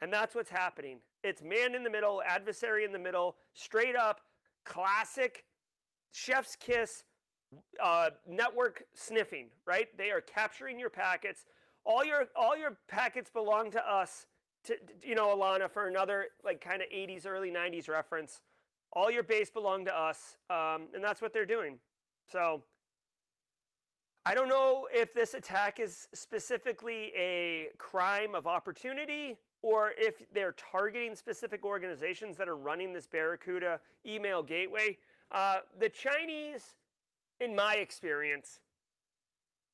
[0.00, 0.98] And that's what's happening.
[1.22, 4.20] It's man in the middle, adversary in the middle, straight up,
[4.64, 5.44] classic
[6.12, 7.04] chef's kiss,
[7.82, 9.88] uh, network sniffing, right?
[9.96, 11.46] They are capturing your packets.
[11.84, 14.26] All your all your packets belong to us.
[14.64, 18.40] To you know, Alana, for another like kind of 80s, early 90s reference.
[18.92, 21.78] All your base belong to us, um, and that's what they're doing.
[22.30, 22.62] So
[24.26, 30.52] I don't know if this attack is specifically a crime of opportunity or if they're
[30.52, 34.96] targeting specific organizations that are running this Barracuda email gateway.
[35.30, 36.74] Uh, the Chinese,
[37.44, 38.60] in my experience,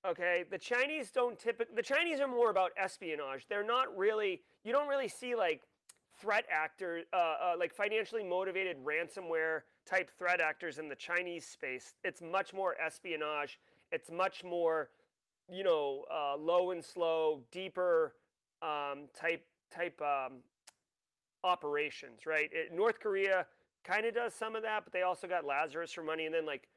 [0.06, 3.46] okay, the Chinese don't typically, the Chinese are more about espionage.
[3.48, 5.62] They're not really, you don't really see like
[6.20, 11.94] threat actors, uh, uh, like financially motivated ransomware type threat actors in the Chinese space.
[12.04, 13.59] It's much more espionage.
[13.92, 14.90] It's much more,
[15.50, 18.14] you know, uh, low and slow, deeper
[18.62, 20.38] um, type type um,
[21.44, 22.50] operations, right?
[22.52, 23.46] It, North Korea
[23.85, 26.44] kind of does some of that, but they also got Lazarus for money, and then
[26.44, 26.68] like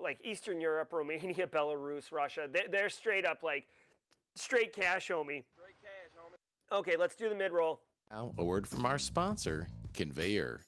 [0.00, 3.64] like Eastern Europe, Romania, Belarus, Russia, they, they're straight up like
[4.34, 5.44] straight cash, homie.
[5.54, 6.78] Straight cash, homie.
[6.78, 7.80] Okay, let's do the mid roll.
[8.10, 10.60] Now, a word from our sponsor, Conveyor.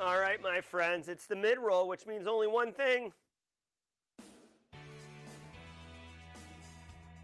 [0.00, 3.12] All right, my friends, it's the mid roll, which means only one thing.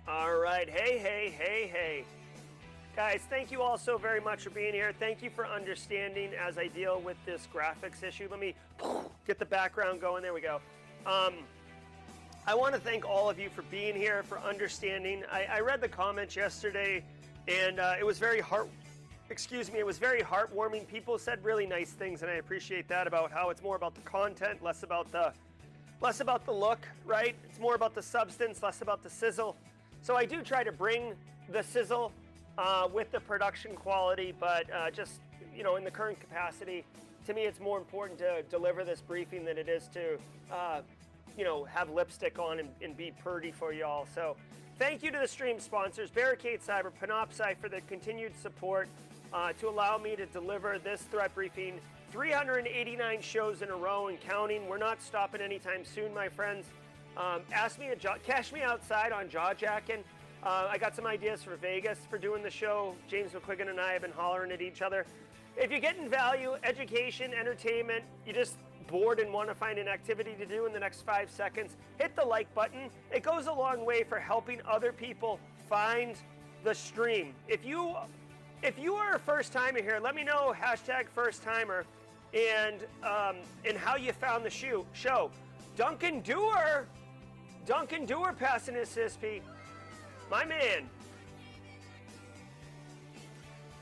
[0.06, 2.04] All right, hey, hey, hey, hey.
[2.96, 4.90] Guys, thank you all so very much for being here.
[4.98, 8.26] Thank you for understanding as I deal with this graphics issue.
[8.30, 8.54] Let me
[9.26, 10.22] get the background going.
[10.22, 10.62] There we go.
[11.04, 11.34] Um,
[12.46, 15.24] I want to thank all of you for being here, for understanding.
[15.30, 17.04] I, I read the comments yesterday,
[17.46, 18.70] and uh, it was very heart.
[19.28, 20.88] Excuse me, it was very heartwarming.
[20.88, 24.00] People said really nice things, and I appreciate that about how it's more about the
[24.00, 25.34] content, less about the,
[26.00, 26.88] less about the look.
[27.04, 27.36] Right?
[27.44, 29.54] It's more about the substance, less about the sizzle.
[30.00, 31.12] So I do try to bring
[31.50, 32.10] the sizzle
[32.58, 35.20] uh, with the production quality, but uh, just
[35.54, 36.84] you know, in the current capacity,
[37.26, 40.18] to me, it's more important to deliver this briefing than it is to,
[40.52, 40.80] uh,
[41.36, 44.06] you know, have lipstick on and, and be purdy for y'all.
[44.14, 44.36] So,
[44.78, 48.88] thank you to the stream sponsors, Barricade Cyber, Panoptcy, for the continued support
[49.32, 51.80] uh, to allow me to deliver this threat briefing.
[52.12, 54.68] 389 shows in a row and counting.
[54.68, 56.66] We're not stopping anytime soon, my friends.
[57.16, 60.04] Um, ask me to jaw, cash me outside on jaw jacking.
[60.46, 62.94] Uh, I got some ideas for Vegas for doing the show.
[63.08, 65.04] James McQuiggan and I have been hollering at each other.
[65.56, 68.56] If you're getting value, education, entertainment, you just
[68.86, 72.14] bored and want to find an activity to do in the next five seconds, hit
[72.14, 72.90] the like button.
[73.12, 76.14] It goes a long way for helping other people find
[76.62, 77.34] the stream.
[77.48, 77.96] If you
[78.62, 81.84] if you are a first timer here, let me know hashtag first timer
[82.32, 85.28] and um, and how you found the shoe, show.
[85.76, 86.86] Duncan Dewar,
[87.66, 89.42] Duncan Dewar passing his CISSP.
[90.30, 90.88] My man.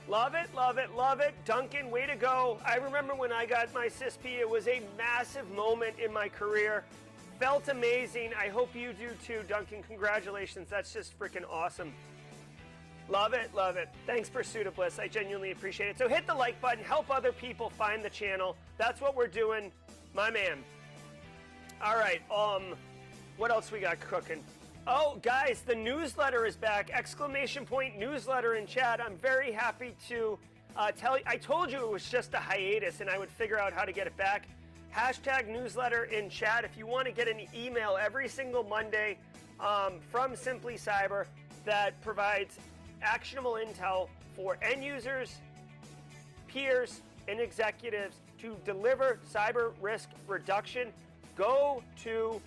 [0.06, 1.34] Love it, love it, love it.
[1.46, 2.58] Duncan, way to go.
[2.64, 6.84] I remember when I got my CISSP, it was a massive moment in my career.
[7.40, 8.32] Felt amazing.
[8.38, 9.82] I hope you do too, Duncan.
[9.82, 10.68] Congratulations.
[10.68, 11.92] That's just freaking awesome.
[13.08, 13.88] Love it, love it.
[14.06, 14.98] Thanks for Bliss.
[14.98, 15.98] I genuinely appreciate it.
[15.98, 18.56] So hit the like button, help other people find the channel.
[18.78, 19.72] That's what we're doing,
[20.14, 20.64] my man.
[21.82, 22.76] All right, um,
[23.36, 24.42] what else we got cooking?
[24.86, 26.90] Oh, guys, the newsletter is back!
[26.92, 29.00] Exclamation point newsletter in chat.
[29.00, 30.38] I'm very happy to
[30.76, 31.24] uh, tell you.
[31.26, 33.92] I told you it was just a hiatus, and I would figure out how to
[33.92, 34.46] get it back.
[34.94, 36.64] Hashtag newsletter in chat.
[36.64, 39.16] If you want to get an email every single Monday
[39.58, 41.24] um, from Simply Cyber
[41.64, 42.58] that provides
[43.00, 45.34] actionable intel for end users,
[46.46, 50.88] peers, and executives to deliver cyber risk reduction,
[51.36, 52.38] go to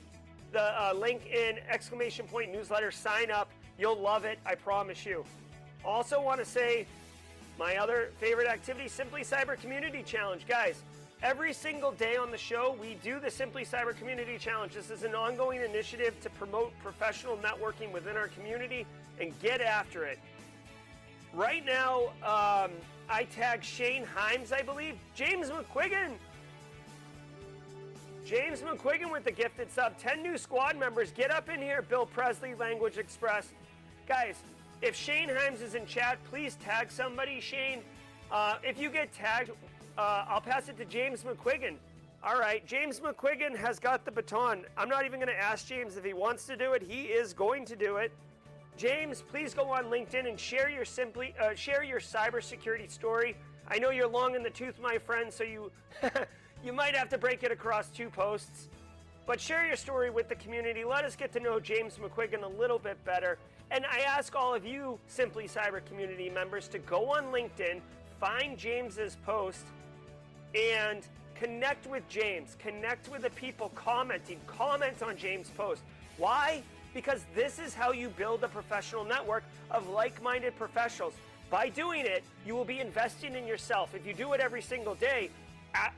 [0.52, 2.92] the uh, link in exclamation point newsletter.
[2.92, 3.50] Sign up.
[3.78, 4.40] You'll love it.
[4.46, 5.24] I promise you.
[5.86, 6.86] Also, want to say
[7.60, 10.46] my other favorite activity, Simply Cyber Community Challenge.
[10.48, 10.82] Guys,
[11.24, 14.74] every single day on the show, we do the Simply Cyber Community Challenge.
[14.74, 18.86] This is an ongoing initiative to promote professional networking within our community
[19.20, 20.20] and get after it.
[21.34, 22.72] Right now, um,
[23.10, 24.96] I tag Shane Himes, I believe.
[25.16, 26.14] James McQuiggan.
[28.28, 29.98] James McQuiggan with the gifted sub.
[29.98, 31.12] 10 new squad members.
[31.12, 33.54] Get up in here, Bill Presley, Language Express.
[34.06, 34.44] Guys,
[34.82, 37.84] if Shane Himes is in chat, please tag somebody, Shane.
[38.30, 39.52] Uh, if you get tagged,
[39.98, 41.76] uh, I'll pass it to James McQuiggan.
[42.22, 44.66] All right, James McQuiggan has got the baton.
[44.76, 46.84] I'm not even going to ask James if he wants to do it.
[46.86, 48.12] He is going to do it.
[48.76, 53.38] James, please go on LinkedIn and share your simply uh, share your cybersecurity story.
[53.70, 55.72] I know you're long in the tooth, my friend, so you
[56.68, 58.68] you might have to break it across two posts.
[59.26, 60.84] But share your story with the community.
[60.84, 63.38] Let us get to know James McQuiggan a little bit better.
[63.72, 67.80] And I ask all of you Simply Cyber community members to go on LinkedIn,
[68.20, 69.66] find James's post,
[70.54, 72.58] and connect with James.
[72.60, 74.40] Connect with the people commenting.
[74.46, 75.82] Comment on James' post.
[76.18, 76.64] Why?
[76.98, 81.14] because this is how you build a professional network of like minded professionals.
[81.52, 83.94] By doing it, you will be investing in yourself.
[83.94, 85.30] If you do it every single day,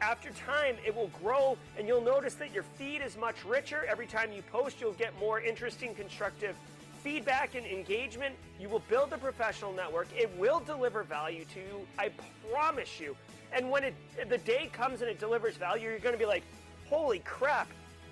[0.01, 3.86] after time, it will grow and you'll notice that your feed is much richer.
[3.89, 6.55] Every time you post, you'll get more interesting, constructive
[7.03, 8.36] feedback and engagement.
[8.59, 10.07] You will build a professional network.
[10.15, 11.88] It will deliver value to you.
[11.97, 12.11] I
[12.51, 13.15] promise you.
[13.51, 13.95] And when it,
[14.30, 16.43] the day comes and it delivers value, you're going to be like,
[16.88, 17.69] holy crap,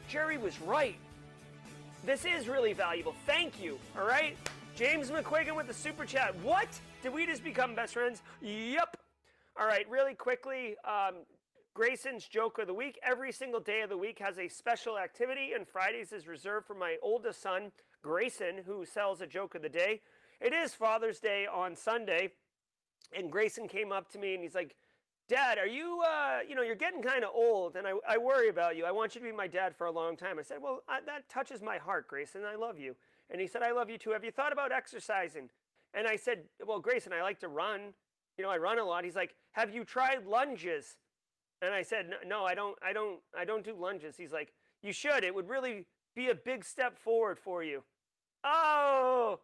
[0.07, 0.95] Jerry was right.
[2.05, 3.13] This is really valuable.
[3.26, 3.78] Thank you.
[3.99, 4.38] All right.
[4.76, 6.36] James McQuiggan with the super chat.
[6.41, 6.68] What?
[7.03, 8.22] Did we just become best friends?
[8.41, 8.97] Yep.
[9.59, 9.89] All right.
[9.89, 11.15] Really quickly, um,
[11.78, 12.98] Grayson's joke of the week.
[13.04, 16.74] Every single day of the week has a special activity, and Fridays is reserved for
[16.74, 17.72] my oldest son,
[18.02, 20.02] Grayson, who sells a joke of the day.
[20.42, 22.32] It is Father's Day on Sunday,
[23.16, 24.76] and Grayson came up to me and he's like,
[25.30, 28.50] Dad, are you, uh, you know, you're getting kind of old and I, I worry
[28.50, 28.84] about you.
[28.84, 30.40] I want you to be my dad for a long time.
[30.40, 32.42] I said, Well, I, that touches my heart, Grayson.
[32.44, 32.96] I love you.
[33.30, 34.12] And he said, I love you too.
[34.12, 35.52] Have you thought about exercising?
[35.94, 37.94] And I said, Well, Grayson, I like to run.
[38.36, 39.04] You know, I run a lot.
[39.04, 40.96] He's like, Have you tried lunges?
[41.62, 44.16] And I said, No, I don't, I don't, I don't do lunges.
[44.18, 45.24] He's like, You should.
[45.24, 45.86] It would really
[46.16, 47.84] be a big step forward for you.
[48.43, 49.39] Oh,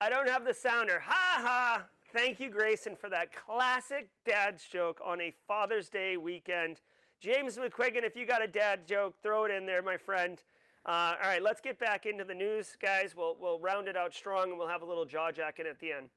[0.00, 1.00] I don't have the sounder.
[1.04, 1.84] Ha ha.
[2.12, 6.80] Thank you, Grayson, for that classic dad joke on a Father's Day weekend.
[7.20, 10.40] James McQuiggan, if you got a dad joke, throw it in there, my friend.
[10.86, 13.14] Uh, all right, let's get back into the news, guys.
[13.16, 15.92] We'll, we'll round it out strong and we'll have a little jaw jacking at the
[15.92, 16.10] end.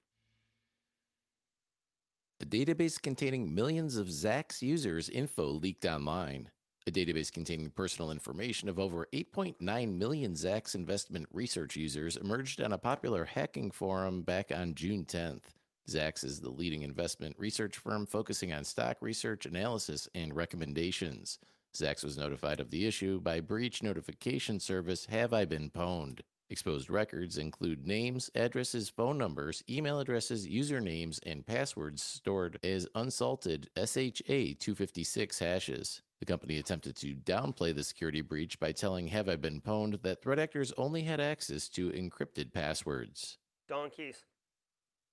[2.39, 6.51] A database containing millions of Zacks users' info leaked online.
[6.85, 12.73] A database containing personal information of over 8.9 million Zacks investment research users emerged on
[12.73, 15.45] a popular hacking forum back on June 10th.
[15.89, 21.39] Zacks is the leading investment research firm focusing on stock research, analysis, and recommendations.
[21.75, 26.19] Zacks was notified of the issue by breach notification service Have I Been Pwned?
[26.49, 33.69] Exposed records include names, addresses, phone numbers, email addresses, usernames, and passwords stored as unsalted
[33.75, 36.01] SHA 256 hashes.
[36.19, 40.21] The company attempted to downplay the security breach by telling Have I Been Pwned that
[40.21, 43.37] threat actors only had access to encrypted passwords.
[43.67, 44.23] Donkeys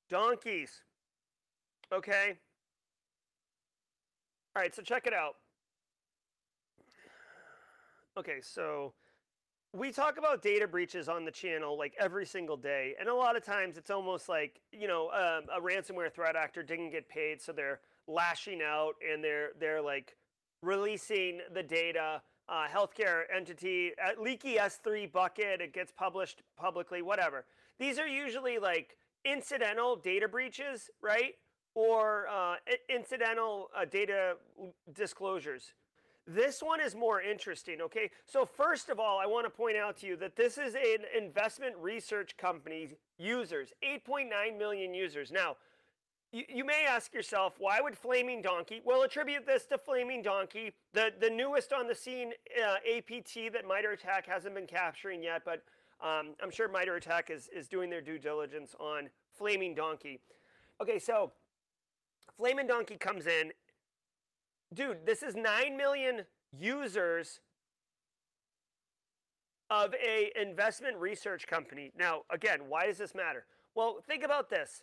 [0.08, 0.82] donkeys.
[1.92, 2.38] Okay?
[4.56, 5.34] All right, so check it out.
[8.16, 8.94] Okay, so
[9.74, 13.36] we talk about data breaches on the channel like every single day, and a lot
[13.36, 17.42] of times it's almost like you know um, a ransomware threat actor didn't get paid,
[17.42, 20.16] so they're lashing out and they're they're like
[20.62, 22.22] releasing the data.
[22.46, 27.46] Uh, healthcare entity, uh, leaky S3 bucket, it gets published publicly, whatever.
[27.78, 31.36] These are usually like incidental data breaches, right?
[31.74, 32.56] Or uh,
[32.90, 34.34] incidental uh, data
[34.92, 35.72] disclosures.
[36.26, 38.10] This one is more interesting, okay?
[38.24, 41.04] So, first of all, I want to point out to you that this is an
[41.16, 45.30] investment research company users, 8.9 million users.
[45.30, 45.56] Now,
[46.32, 48.82] you, may ask yourself, why would Flaming Donkey?
[48.84, 53.68] We'll attribute this to Flaming Donkey, the, the newest on the scene uh, APT that
[53.68, 55.62] MITRE ATT&CK hasn't been capturing yet, but
[56.00, 60.18] um, I'm sure MITRE ATT&CK is, is doing their due diligence on Flaming Donkey.
[60.82, 61.30] Okay, so
[62.36, 63.52] Flaming Donkey comes in.
[64.74, 66.22] Dude, this is 9 million
[66.52, 67.40] users
[69.70, 71.92] of a investment research company.
[71.98, 73.46] Now, again, why does this matter?
[73.74, 74.82] Well, think about this.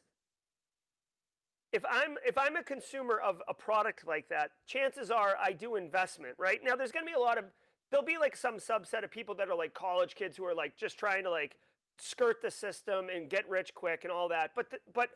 [1.71, 5.75] If I'm if I'm a consumer of a product like that, chances are I do
[5.75, 6.59] investment, right?
[6.63, 7.45] Now there's going to be a lot of
[7.89, 10.75] there'll be like some subset of people that are like college kids who are like
[10.75, 11.55] just trying to like
[11.97, 14.51] skirt the system and get rich quick and all that.
[14.53, 15.11] But but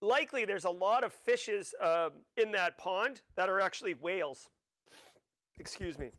[0.00, 4.48] likely there's a lot of fishes uh, in that pond that are actually whales.
[5.58, 6.10] Excuse me.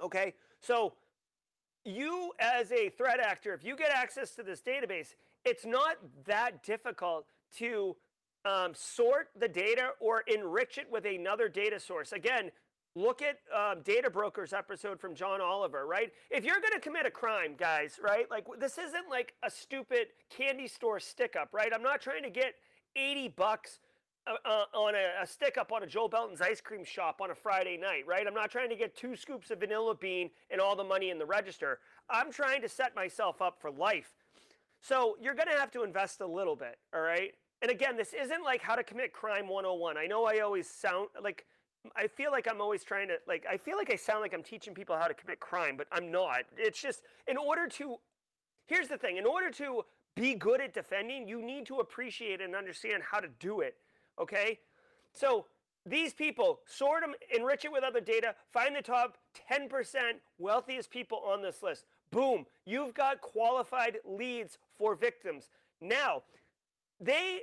[0.00, 0.94] Okay, so
[1.84, 5.14] you as a threat actor, if you get access to this database,
[5.44, 7.26] it's not that difficult
[7.56, 7.96] to
[8.44, 12.12] um, sort the data or enrich it with another data source.
[12.12, 12.50] Again,
[12.94, 16.10] look at um, Data Brokers episode from John Oliver, right?
[16.30, 18.30] If you're going to commit a crime, guys, right?
[18.30, 21.72] Like this isn't like a stupid candy store stick up, right?
[21.74, 22.54] I'm not trying to get
[22.96, 23.80] 80 bucks
[24.26, 27.30] uh, uh, on a, a, stick up on a Joe Belton's ice cream shop on
[27.30, 28.26] a Friday night, right?
[28.26, 31.18] I'm not trying to get two scoops of vanilla bean and all the money in
[31.18, 31.78] the register.
[32.10, 34.12] I'm trying to set myself up for life.
[34.80, 37.32] So you're going to have to invest a little bit, all right?
[37.62, 39.96] And again, this isn't like how to commit crime 101.
[39.96, 41.46] I know I always sound like
[41.96, 44.42] I feel like I'm always trying to like I feel like I sound like I'm
[44.42, 46.42] teaching people how to commit crime, but I'm not.
[46.56, 47.98] It's just in order to
[48.68, 49.82] Here's the thing, in order to
[50.18, 53.76] be good at defending, you need to appreciate and understand how to do it.
[54.20, 54.58] Okay?
[55.12, 55.46] So
[55.86, 59.16] these people, sort them, enrich it with other data, find the top
[59.50, 59.68] 10%
[60.38, 61.84] wealthiest people on this list.
[62.10, 65.50] Boom, you've got qualified leads for victims.
[65.80, 66.22] Now,
[67.00, 67.42] they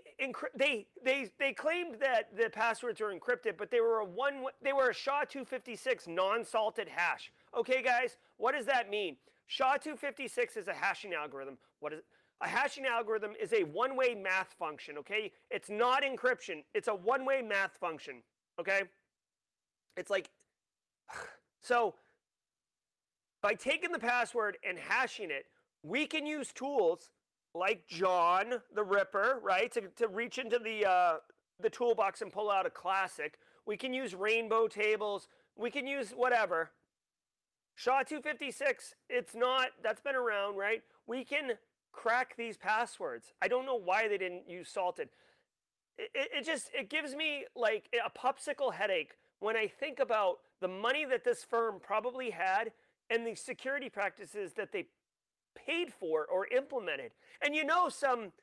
[0.53, 4.73] they they they claimed that the passwords are encrypted, but they were a one they
[4.73, 7.31] were a SHA-256 non-salted hash.
[7.57, 9.15] Okay, guys, what does that mean?
[9.47, 11.57] SHA-256 is a hashing algorithm.
[11.79, 12.01] What is
[12.41, 15.31] a hashing algorithm is a one-way math function, okay?
[15.49, 16.63] It's not encryption.
[16.73, 18.21] It's a one-way math function,
[18.59, 18.83] okay?
[19.95, 20.29] It's like,
[21.61, 21.95] so
[23.41, 25.45] by taking the password and hashing it,
[25.83, 27.11] we can use tools
[27.53, 31.13] like John the Ripper, right, to, to reach into the, uh,
[31.61, 33.39] the toolbox and pull out a classic.
[33.65, 35.29] We can use rainbow tables.
[35.55, 36.71] We can use whatever.
[37.77, 40.81] SHA-256, it's not, that's been around, right?
[41.07, 41.51] We can
[41.95, 43.33] crack these passwords.
[43.41, 45.09] I don't know why they didn't use salted.
[45.97, 50.67] It, it, just it gives me like a popsicle headache when I think about the
[50.67, 52.71] money that this firm probably had
[53.09, 54.87] and the security practices that they
[55.55, 57.11] paid for or implemented.
[57.41, 58.33] And you know some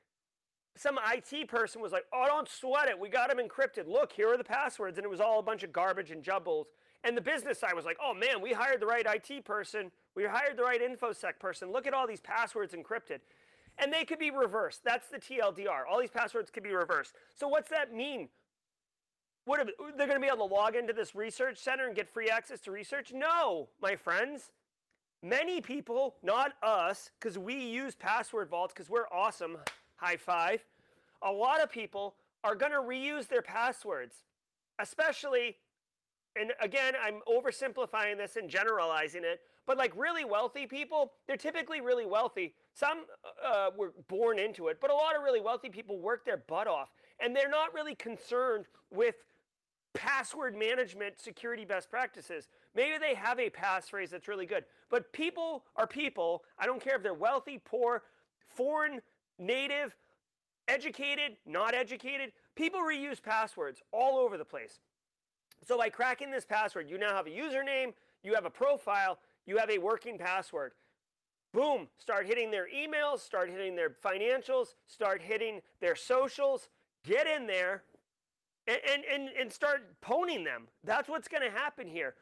[0.74, 2.98] some IT person was like, "Oh, don't sweat it.
[2.98, 3.86] We got them encrypted.
[3.86, 6.68] Look, here are the passwords." And it was all a bunch of garbage and jumbles.
[7.04, 9.92] And the business side was like, "Oh man, we hired the right IT person.
[10.14, 11.70] We hired the right infosec person.
[11.70, 13.20] Look at all these passwords encrypted."
[13.78, 14.82] And they could be reversed.
[14.84, 15.82] That's the TLDR.
[15.90, 17.14] All these passwords could be reversed.
[17.34, 18.28] So what's that mean?
[19.44, 19.64] What are,
[19.96, 22.60] they're going to be able to log into this research center and get free access
[22.60, 23.12] to research?
[23.12, 24.52] No, my friends.
[25.24, 29.56] Many people, not us, because we use password vaults because we're awesome.
[29.96, 30.64] High five.
[31.22, 34.16] A lot of people are going to reuse their passwords,
[34.80, 35.56] especially,
[36.34, 41.80] and again, I'm oversimplifying this and generalizing it, but like really wealthy people, they're typically
[41.80, 42.54] really wealthy.
[42.74, 43.04] Some
[43.44, 46.66] uh, were born into it, but a lot of really wealthy people work their butt
[46.66, 49.16] off, and they're not really concerned with
[49.94, 52.48] password management security best practices.
[52.74, 56.44] Maybe they have a passphrase that's really good, but people are people.
[56.58, 58.02] I don't care if they're wealthy, poor,
[58.48, 59.00] foreign,
[59.38, 59.94] native,
[60.68, 62.32] educated, not educated.
[62.54, 64.80] People reuse passwords all over the place.
[65.64, 67.92] So by cracking this password, you now have a username,
[68.22, 70.72] you have a profile, you have a working password.
[71.52, 76.68] Boom, start hitting their emails, start hitting their financials, start hitting their socials.
[77.04, 77.82] Get in there
[78.66, 80.68] and, and, and, and start pwning them.
[80.84, 82.14] That's what's going to happen here.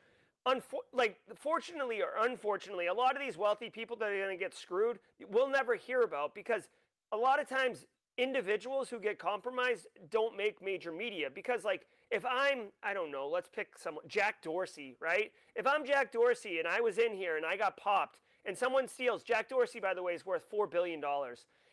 [0.49, 4.43] Unfor- like, fortunately or unfortunately, a lot of these wealthy people that are going to
[4.43, 4.99] get screwed,
[5.31, 6.69] we'll never hear about because
[7.13, 7.85] a lot of times
[8.17, 13.27] individuals who get compromised don't make major media because like if i'm i don't know
[13.27, 17.39] let's pick someone jack dorsey right if i'm jack dorsey and i was in here
[17.39, 18.19] and i got popped
[18.51, 21.01] and someone steals jack dorsey by the way is worth $4 billion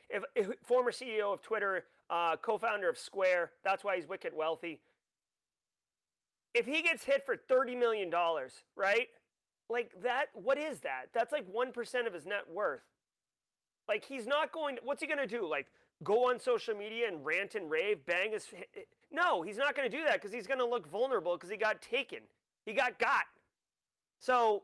[0.09, 4.79] if, if former ceo of twitter uh, co-founder of square that's why he's wicked wealthy
[6.53, 8.11] if he gets hit for $30 million
[8.75, 9.07] right
[9.69, 12.83] like that what is that that's like 1% of his net worth
[13.89, 15.65] like he's not going to, what's he going to do like
[16.03, 18.45] go on social media and rant and rave, bang his.
[19.11, 21.57] No, he's not going to do that because he's going to look vulnerable because he
[21.57, 22.19] got taken.
[22.65, 23.23] He got got.
[24.19, 24.63] So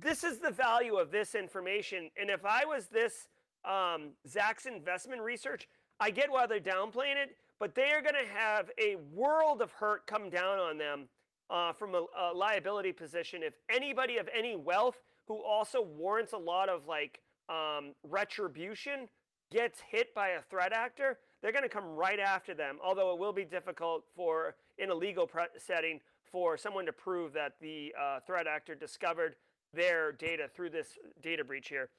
[0.00, 2.10] this is the value of this information.
[2.20, 3.28] And if I was this
[3.64, 5.68] um, Zacks investment research,
[6.00, 9.70] I get why they're downplaying it, but they are going to have a world of
[9.72, 11.08] hurt come down on them
[11.48, 13.42] uh, from a, a liability position.
[13.42, 19.08] If anybody of any wealth who also warrants a lot of like um, retribution
[19.50, 22.78] gets hit by a threat actor, they're going to come right after them.
[22.84, 26.00] Although it will be difficult for, in a legal pre- setting,
[26.32, 29.36] for someone to prove that the uh, threat actor discovered
[29.76, 31.90] their data through this data breach here.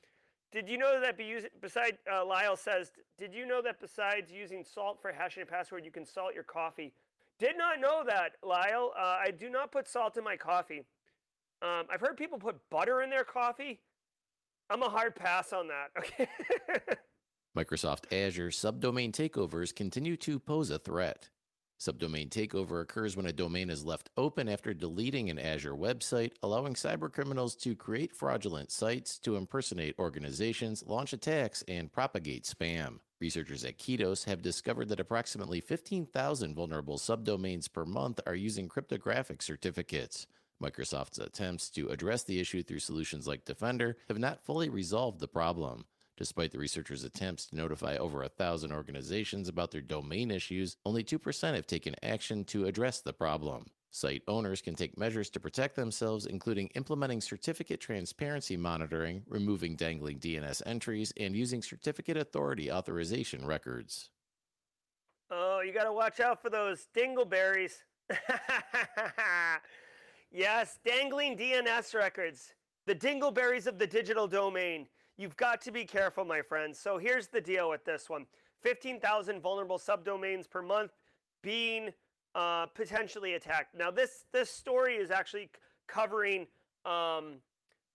[0.51, 4.32] Did you know that be using, beside uh, Lyle says, did you know that besides
[4.32, 6.93] using salt for hashing a password, you can salt your coffee?
[7.38, 8.91] Did not know that, Lyle.
[8.97, 10.84] Uh, I do not put salt in my coffee.
[11.61, 13.80] Um, I've heard people put butter in their coffee.
[14.69, 15.91] I'm a hard pass on that.
[15.97, 16.28] Okay.
[17.55, 21.30] Microsoft Azure subdomain takeovers continue to pose a threat.
[21.80, 26.73] Subdomain takeover occurs when a domain is left open after deleting an Azure website, allowing
[26.73, 32.97] cybercriminals to create fraudulent sites to impersonate organizations, launch attacks, and propagate spam.
[33.19, 39.43] Researchers at Kitos have discovered that approximately 15,000 vulnerable subdomains per month are using cryptographic
[39.43, 40.25] certificates.
[40.61, 45.28] Microsoft's attempts to address the issue through solutions like Defender have not fully resolved the
[45.28, 45.86] problem.
[46.18, 51.03] Despite the researchers' attempts to notify over a thousand organizations about their domain issues, only
[51.03, 53.68] 2% have taken action to address the problem.
[53.91, 60.20] Site owners can take measures to protect themselves, including implementing certificate transparency monitoring, removing dangling
[60.20, 64.09] DNS entries, and using certificate authority authorization records.
[65.30, 67.74] Oh, you got to watch out for those dingleberries.
[70.32, 72.53] yes, dangling DNS records.
[72.88, 74.88] The dingleberries of the digital domain.
[75.18, 76.80] You've got to be careful, my friends.
[76.80, 78.28] So here's the deal with this one
[78.61, 80.91] 15,000 vulnerable subdomains per month
[81.41, 81.89] being
[82.36, 83.76] uh, potentially attacked.
[83.76, 85.49] Now, this, this story is actually
[85.88, 86.45] covering
[86.86, 87.36] um,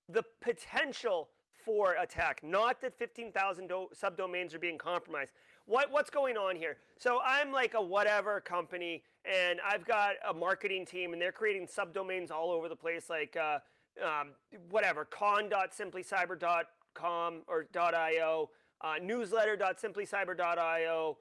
[0.08, 1.28] the potential
[1.64, 5.30] for attack, not that 15,000 do- subdomains are being compromised.
[5.66, 6.78] What, what's going on here?
[6.98, 11.68] So I'm like a whatever company, and I've got a marketing team, and they're creating
[11.68, 13.58] subdomains all over the place, like uh,
[14.04, 14.30] um,
[14.70, 16.64] whatever, con.simplycyber.com
[16.94, 21.18] com or .io, uh, newsletter.simplycyber.io,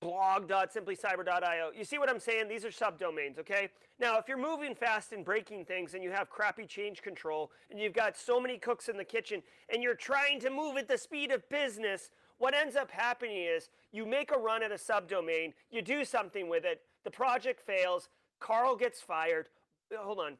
[0.00, 1.70] blog.simplycyber.io.
[1.76, 2.48] You see what I'm saying?
[2.48, 3.68] These are subdomains, okay?
[3.98, 7.78] Now, if you're moving fast and breaking things and you have crappy change control and
[7.78, 9.42] you've got so many cooks in the kitchen
[9.72, 13.68] and you're trying to move at the speed of business, what ends up happening is
[13.92, 18.08] you make a run at a subdomain, you do something with it, the project fails,
[18.38, 19.48] Carl gets fired.
[19.94, 20.38] Hold on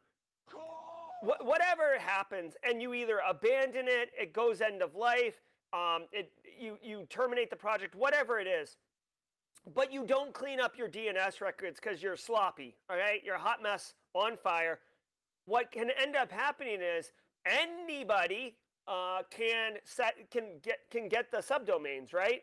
[1.23, 5.41] wh- whatever happens, and you either abandon it, it goes end of life,
[5.73, 8.77] um, it, you, you terminate the project, whatever it is,
[9.75, 13.21] but you don't clean up your DNS records because you're sloppy, all right?
[13.25, 14.81] You're a hot mess on fire.
[15.45, 17.13] What can end up happening is
[17.47, 18.57] anybody
[18.89, 22.43] uh, can set can get can get the subdomains, right?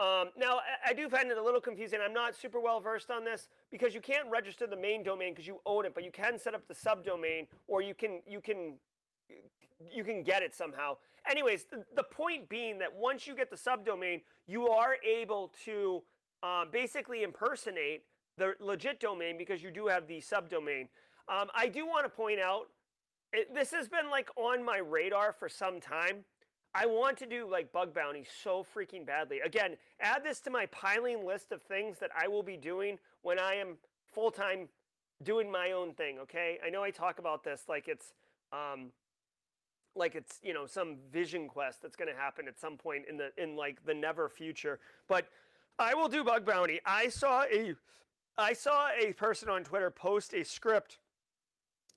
[0.00, 1.98] Um, now, I, do find it a little confusing.
[2.02, 5.46] I'm not super well versed on this because you can't register the main domain because
[5.46, 8.76] you own it, but you can set up the subdomain or you can you can
[9.92, 10.96] you can get it somehow.
[11.30, 16.02] Anyways, the, the point being that once you get the subdomain, you are able to
[16.42, 18.04] um, basically impersonate
[18.38, 20.88] the legit domain because you do have the subdomain.
[21.28, 22.68] Um, I do want to point out
[23.34, 26.24] it, this has been like on my radar for some time.
[26.74, 29.40] I want to do like bug bounty so freaking badly.
[29.40, 33.38] Again, add this to my piling list of things that I will be doing when
[33.38, 33.76] I am
[34.12, 34.68] full time
[35.22, 36.18] doing my own thing.
[36.20, 38.12] Okay, I know I talk about this like it's
[38.52, 38.92] um,
[39.96, 43.16] like it's you know some vision quest that's going to happen at some point in
[43.16, 44.78] the in like the never future.
[45.08, 45.26] But
[45.78, 46.80] I will do bug bounty.
[46.86, 47.74] I saw a
[48.38, 50.98] I saw a person on Twitter post a script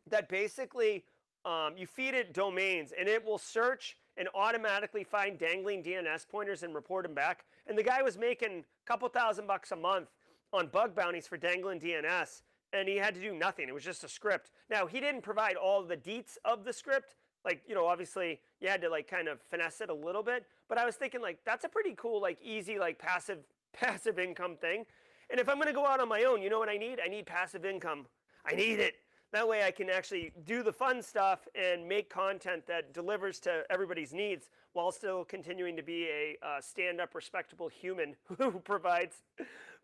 [0.10, 1.06] that basically
[1.46, 6.64] um, you feed it domains and it will search and automatically find dangling DNS pointers
[6.64, 7.46] and report them back.
[7.68, 10.10] And the guy was making a couple thousand bucks a month
[10.52, 12.42] on bug bounties for dangling DNS,
[12.74, 13.68] and he had to do nothing.
[13.68, 14.52] It was just a script.
[14.70, 17.16] Now, he didn't provide all the deets of the script.
[17.44, 20.46] Like, you know, obviously you had to like kind of finesse it a little bit,
[20.70, 23.40] but I was thinking like that's a pretty cool, like easy, like passive
[23.74, 24.86] passive income thing.
[25.30, 27.00] And if I'm to go out on my own, you know what I need?
[27.04, 28.06] I need passive income.
[28.46, 28.96] I need it.
[29.34, 33.64] That way I can actually do the fun stuff and make content that delivers to
[33.72, 39.24] everybody's needs while still continuing to be a uh, stand-up, respectable human who provides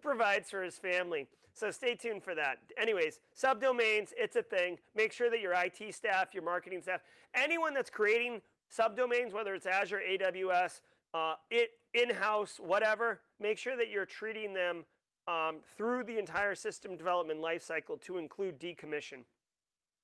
[0.04, 1.28] provides for his family.
[1.52, 2.60] So stay tuned for that.
[2.80, 4.78] Anyways, subdomains, it's a thing.
[4.96, 7.02] Make sure that your IT staff, your marketing staff,
[7.34, 8.42] anyone that's creating
[8.72, 10.82] subdomains, whether it's Azure, AWS,
[11.16, 14.86] uh, it in-house, whatever, make sure that you're treating them
[15.28, 19.24] um, through the entire system development lifecycle to include decommission.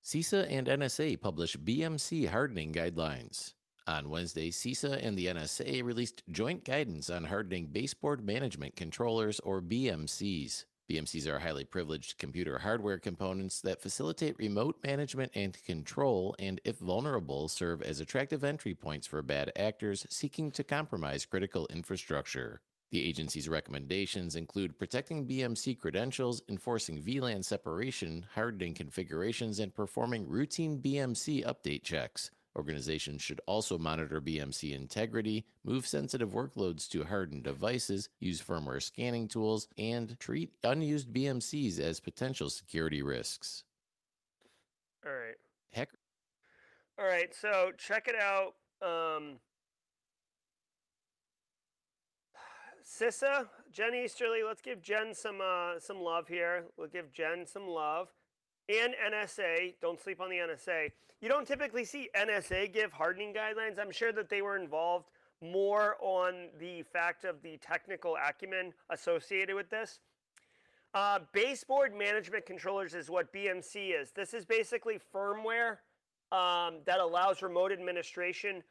[0.05, 3.55] CISA and NSA publish BMC hardening guidelines.
[3.87, 9.63] On Wednesday, CISA and the NSA released joint guidance on hardening baseboard management controllers, or
[9.63, 10.65] BMCs.
[10.87, 16.77] BMCs are highly privileged computer hardware components that facilitate remote management and control, and if
[16.77, 22.61] vulnerable, serve as attractive entry points for bad actors seeking to compromise critical infrastructure.
[22.91, 30.79] The agency's recommendations include protecting BMC credentials, enforcing VLAN separation, hardening configurations, and performing routine
[30.81, 32.31] BMC update checks.
[32.55, 39.27] Organizations should also monitor BMC integrity, move sensitive workloads to hardened devices, use firmware scanning
[39.27, 43.65] tools, and treat unused BMCs as potential security risks.
[45.05, 45.36] All right.
[45.73, 45.89] Heck.
[46.97, 47.36] All right.
[47.36, 48.53] So check it out.
[48.81, 49.39] Um,
[52.86, 54.41] CISA, Jen Easterly.
[54.45, 56.65] Let's give Jen some uh, some love here.
[56.77, 58.09] We'll give Jen some love.
[58.69, 59.75] And NSA.
[59.81, 60.91] Don't sleep on the NSA.
[61.21, 63.79] You don't typically see NSA give hardening guidelines.
[63.79, 65.09] I'm sure that they were involved
[65.41, 69.99] more on the fact of the technical acumen associated with this.
[70.93, 74.11] Uh, baseboard management controllers is what BMC is.
[74.11, 75.77] This is basically firmware
[76.31, 78.63] um, that allows remote administration.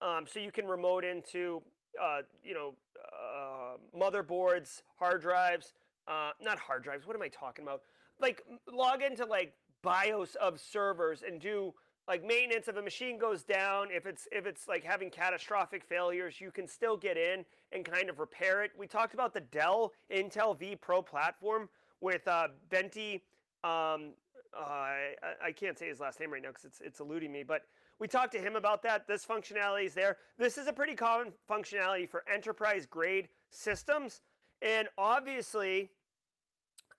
[0.00, 1.62] Um, so you can remote into,
[2.00, 2.74] uh, you know,
[3.96, 5.74] motherboards, hard drives,
[6.06, 7.06] uh, not hard drives.
[7.06, 7.82] What am I talking about?
[8.20, 11.72] Like log into like BIOS of servers and do
[12.08, 16.40] like maintenance if a machine goes down if it's if it's like having catastrophic failures
[16.40, 19.92] you can still get in and kind of repair it we talked about the dell
[20.10, 21.68] intel vPro platform
[22.00, 23.20] with uh, Benti
[23.62, 24.12] um,
[24.58, 25.12] uh, I,
[25.44, 27.62] I can't say his last name right now because it's, it's eluding me but
[28.00, 31.32] we talked to him about that this functionality is there this is a pretty common
[31.48, 34.20] functionality for enterprise grade systems
[34.62, 35.90] and obviously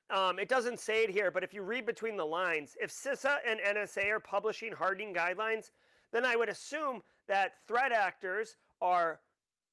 [0.10, 3.38] um, it doesn't say it here, but if you read between the lines, if CISA
[3.47, 5.70] and NSA are publishing hardening guidelines,
[6.12, 9.20] then I would assume that threat actors are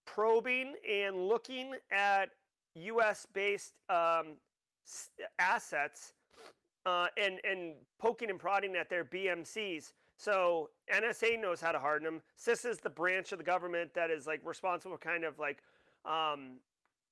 [0.04, 2.28] probing and looking at
[2.74, 4.36] US based um,
[5.38, 6.12] assets
[6.84, 9.92] uh, and, and poking and prodding at their BMCs.
[10.18, 12.22] So NSA knows how to harden them.
[12.38, 15.62] CISA is the branch of the government that is like responsible, kind of like
[16.06, 16.58] um,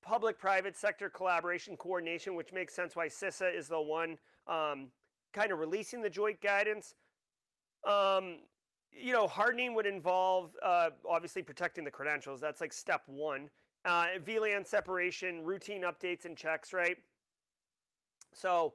[0.01, 4.17] public private sector collaboration coordination, which makes sense why CISA is the one
[4.47, 4.87] um,
[5.33, 6.95] kind of releasing the joint guidance.
[7.87, 8.37] Um,
[8.91, 12.39] you know, hardening would involve uh, obviously protecting the credentials.
[12.39, 13.49] That's like step one.
[13.83, 16.97] Uh, VLAN separation, routine updates and checks, right?
[18.33, 18.73] So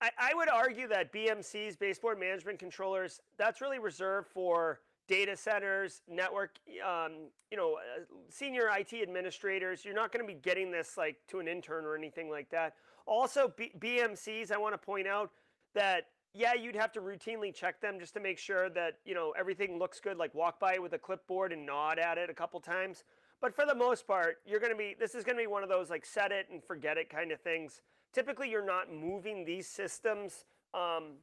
[0.00, 6.02] I, I would argue that BMCs, baseboard management controllers, that's really reserved for data centers,
[6.08, 9.84] network, um, you know, uh, senior IT administrators.
[9.84, 12.74] You're not going to be getting this like to an intern or anything like that.
[13.06, 15.30] Also, B- BMCs, I want to point out
[15.74, 19.32] that yeah, you'd have to routinely check them just to make sure that you know
[19.38, 20.16] everything looks good.
[20.16, 23.04] Like walk by it with a clipboard and nod at it a couple times.
[23.40, 24.96] But for the most part, you're going to be.
[24.98, 27.30] This is going to be one of those like set it and forget it kind
[27.30, 27.82] of things.
[28.12, 31.18] Typically, you're not moving these systems um,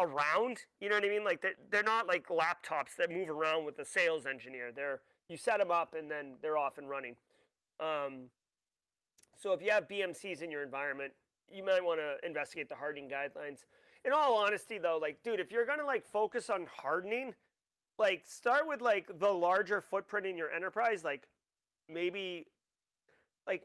[0.00, 0.58] around.
[0.80, 1.24] You know what I mean?
[1.24, 4.70] Like they're, they're not like laptops that move around with a sales engineer.
[4.74, 7.16] They're you set them up and then they're off and running.
[7.80, 8.30] Um,
[9.36, 11.12] so if you have BMCs in your environment,
[11.50, 13.64] you might want to investigate the hardening guidelines.
[14.04, 17.34] In all honesty, though, like dude, if you're gonna like focus on hardening,
[17.98, 21.28] like start with like the larger footprint in your enterprise, like
[21.88, 22.46] maybe
[23.46, 23.64] like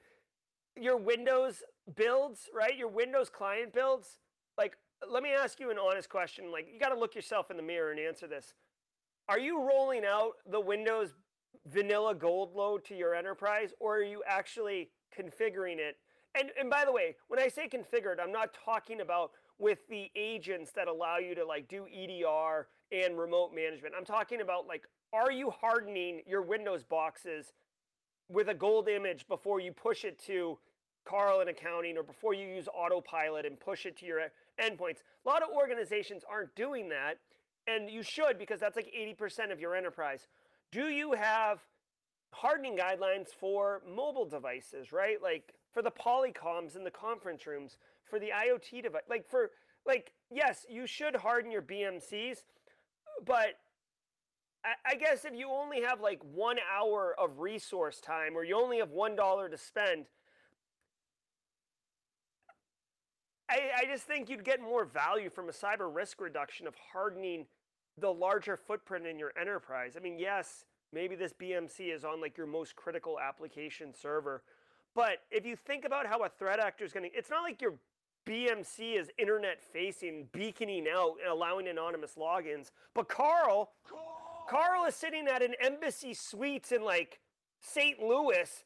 [0.76, 1.62] your Windows
[1.96, 2.76] builds, right?
[2.76, 4.18] Your Windows client builds,
[4.56, 4.76] like
[5.10, 6.50] let me ask you an honest question.
[6.50, 8.54] Like, you got to look yourself in the mirror and answer this.
[9.28, 11.14] Are you rolling out the Windows
[11.66, 15.96] vanilla gold load to your enterprise, or are you actually configuring it?
[16.34, 20.10] And, and by the way, when I say configured, I'm not talking about with the
[20.14, 23.94] agents that allow you to like do EDR and remote management.
[23.96, 27.52] I'm talking about like, are you hardening your Windows boxes
[28.28, 30.58] with a gold image before you push it to
[31.04, 34.20] Carl in accounting or before you use autopilot and push it to your
[34.60, 34.98] endpoints.
[35.24, 37.18] A lot of organizations aren't doing that,
[37.66, 40.26] and you should because that's like 80% of your enterprise.
[40.72, 41.60] Do you have
[42.32, 45.16] hardening guidelines for mobile devices, right?
[45.22, 47.76] Like for the polycoms in the conference rooms,
[48.08, 49.50] for the IoT device, like for
[49.86, 52.38] like yes, you should harden your BMCs,
[53.24, 53.54] but
[54.84, 58.78] I guess if you only have like one hour of resource time or you only
[58.78, 60.06] have one dollar to spend,
[63.48, 67.46] I, I just think you'd get more value from a cyber risk reduction of hardening
[67.96, 69.94] the larger footprint in your enterprise.
[69.96, 74.42] I mean, yes, maybe this BMC is on like your most critical application server,
[74.94, 77.60] but if you think about how a threat actor is going to, it's not like
[77.62, 77.74] your
[78.26, 82.70] BMC is internet facing, beaconing out, and allowing anonymous logins.
[82.94, 83.70] But Carl,
[84.48, 87.20] Carl is sitting at an embassy suite in like
[87.60, 88.00] St.
[88.00, 88.64] Louis,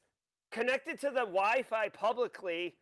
[0.50, 2.74] connected to the Wi Fi publicly,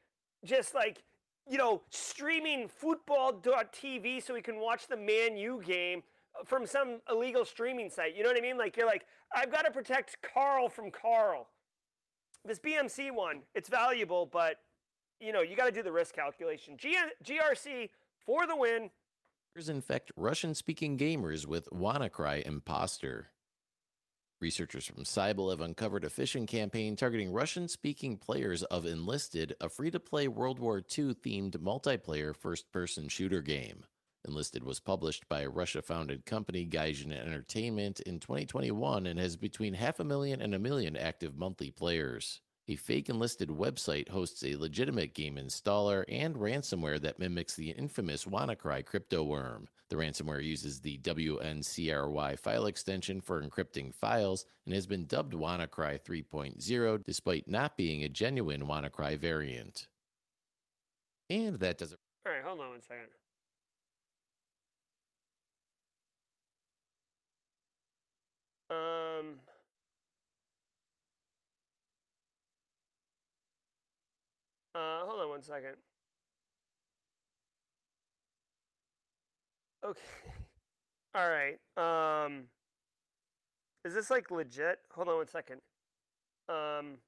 [0.45, 1.03] just like
[1.51, 6.05] you know, streaming football.tv so we can watch the Man U game
[6.47, 8.17] from some illegal streaming site.
[8.17, 8.57] You know what I mean?
[8.57, 11.49] Like, you're like, I've got to protect Carl from Carl.
[12.45, 14.59] This BMC one, it's valuable, but,
[15.21, 16.77] you know, you got to do the risk calculation.
[16.79, 17.91] G- GRC
[18.25, 18.91] for the win.
[19.69, 23.27] Infect Russian speaking gamers with WannaCry Imposter.
[24.41, 29.69] Researchers from Cyble have uncovered a phishing campaign targeting Russian speaking players of Enlisted, a
[29.69, 33.85] free to play World War II themed multiplayer first person shooter game.
[34.27, 40.01] Enlisted was published by Russia founded company Gaijin Entertainment in 2021 and has between half
[40.01, 42.41] a million and a million active monthly players.
[42.71, 48.27] A fake enlisted website hosts a legitimate game installer and ransomware that mimics the infamous
[48.27, 49.67] WannaCry crypto worm.
[49.89, 56.01] The ransomware uses the WNCRY file extension for encrypting files and has been dubbed WannaCry
[56.01, 59.89] 3.0 despite not being a genuine WannaCry variant.
[61.29, 61.99] And that does it.
[62.25, 63.09] All right, hold on one second.
[68.71, 69.50] Um.
[74.75, 75.77] Uh, hold on one second.
[79.85, 80.01] Okay.
[81.15, 81.59] All right.
[81.77, 82.45] Um.
[83.85, 84.79] Is this like legit?
[84.95, 85.61] Hold on one second.
[86.49, 86.99] Um.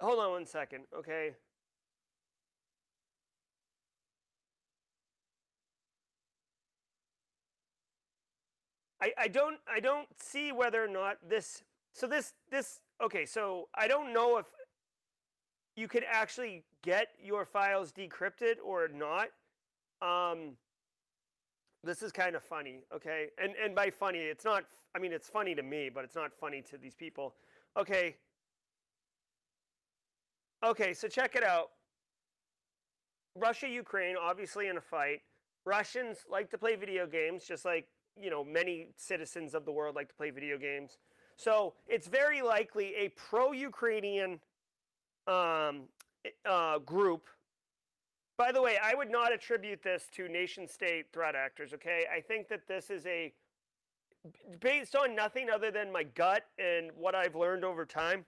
[0.00, 0.84] Hold on one second.
[0.96, 1.32] Okay.
[9.02, 13.68] I, I don't I don't see whether or not this so this this okay so
[13.74, 14.46] I don't know if
[15.76, 19.28] you could actually get your files decrypted or not.
[20.02, 20.56] Um,
[21.84, 23.28] this is kind of funny, okay?
[23.42, 24.64] And and by funny, it's not.
[24.94, 27.34] I mean, it's funny to me, but it's not funny to these people.
[27.76, 28.16] Okay.
[30.64, 31.70] Okay, so check it out.
[33.34, 35.22] Russia Ukraine, obviously in a fight.
[35.64, 37.88] Russians like to play video games, just like
[38.20, 40.98] you know many citizens of the world like to play video games.
[41.42, 44.38] So it's very likely a pro-Ukrainian
[45.26, 45.82] um,
[46.48, 47.26] uh, group.
[48.38, 52.04] By the way, I would not attribute this to nation state threat actors, okay?
[52.16, 53.32] I think that this is a,
[54.60, 58.24] based on nothing other than my gut and what I've learned over time,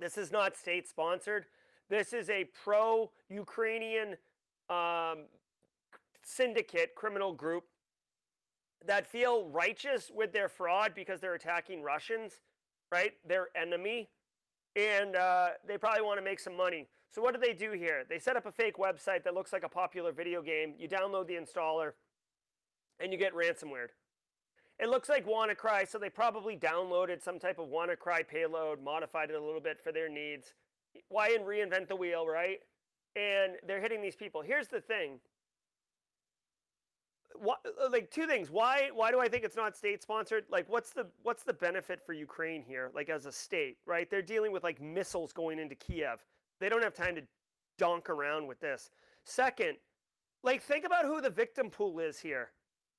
[0.00, 1.46] this is not state sponsored.
[1.88, 4.16] This is a pro Ukrainian
[4.68, 5.26] um,
[6.24, 7.66] syndicate, criminal group
[8.84, 12.40] that feel righteous with their fraud because they're attacking Russians,
[12.92, 13.12] right?
[13.26, 14.08] Their enemy
[14.76, 16.86] and uh, they probably want to make some money.
[17.10, 18.04] So what do they do here?
[18.08, 20.74] They set up a fake website that looks like a popular video game.
[20.78, 21.92] You download the installer,
[23.00, 23.88] and you get ransomware.
[24.78, 29.36] It looks like WannaCry, so they probably downloaded some type of WannaCry payload, modified it
[29.36, 30.52] a little bit for their needs.
[31.08, 32.58] Why reinvent the wheel, right?
[33.14, 34.42] And they're hitting these people.
[34.42, 35.20] Here's the thing
[37.40, 37.60] what,
[37.90, 38.50] like two things.
[38.50, 40.44] Why why do I think it's not state sponsored?
[40.50, 42.90] Like what's the what's the benefit for Ukraine here?
[42.94, 44.10] Like as a state, right?
[44.10, 46.24] They're dealing with like missiles going into Kiev.
[46.60, 47.22] They don't have time to
[47.78, 48.90] donk around with this.
[49.24, 49.76] Second,
[50.42, 52.50] like think about who the victim pool is here.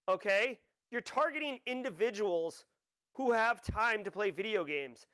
[0.09, 0.59] Okay?
[0.91, 2.65] You're targeting individuals
[3.13, 5.07] who have time to play video games.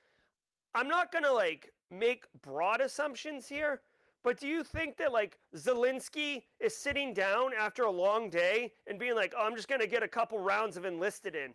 [0.76, 3.82] I'm not going to like make broad assumptions here,
[4.24, 8.97] but do you think that like Zelensky is sitting down after a long day and
[8.97, 11.53] being like, "Oh, I'm just going to get a couple rounds of enlisted in"?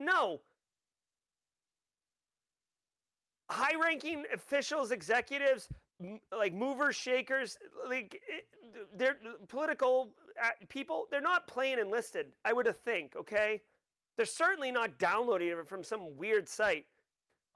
[0.00, 0.40] No.
[3.50, 5.68] High-ranking officials, executives,
[6.36, 7.56] like movers, shakers,
[7.88, 8.20] like
[8.94, 9.16] they're
[9.48, 10.10] political
[10.42, 11.06] uh, people.
[11.10, 12.26] They're not playing enlisted.
[12.44, 13.14] I would think.
[13.16, 13.62] Okay,
[14.16, 16.86] they're certainly not downloading it from some weird site.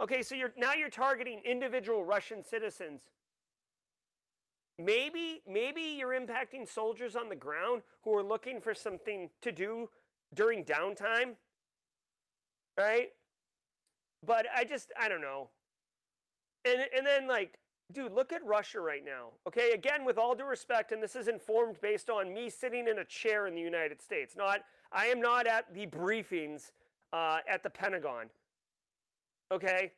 [0.00, 3.02] Okay, so you're now you're targeting individual Russian citizens
[4.84, 9.88] maybe maybe you're impacting soldiers on the ground who are looking for something to do
[10.34, 11.34] during downtime
[12.78, 13.08] right?
[14.24, 15.50] But i just i don't know.
[16.64, 17.58] And and then like
[17.92, 19.72] dude look at russia right now okay?
[19.72, 23.04] Again with all due respect and this is informed based on me sitting in a
[23.04, 24.60] chair in the united states not
[24.92, 26.70] i am not at the briefings
[27.12, 28.30] uh, at the pentagon
[29.50, 29.92] okay?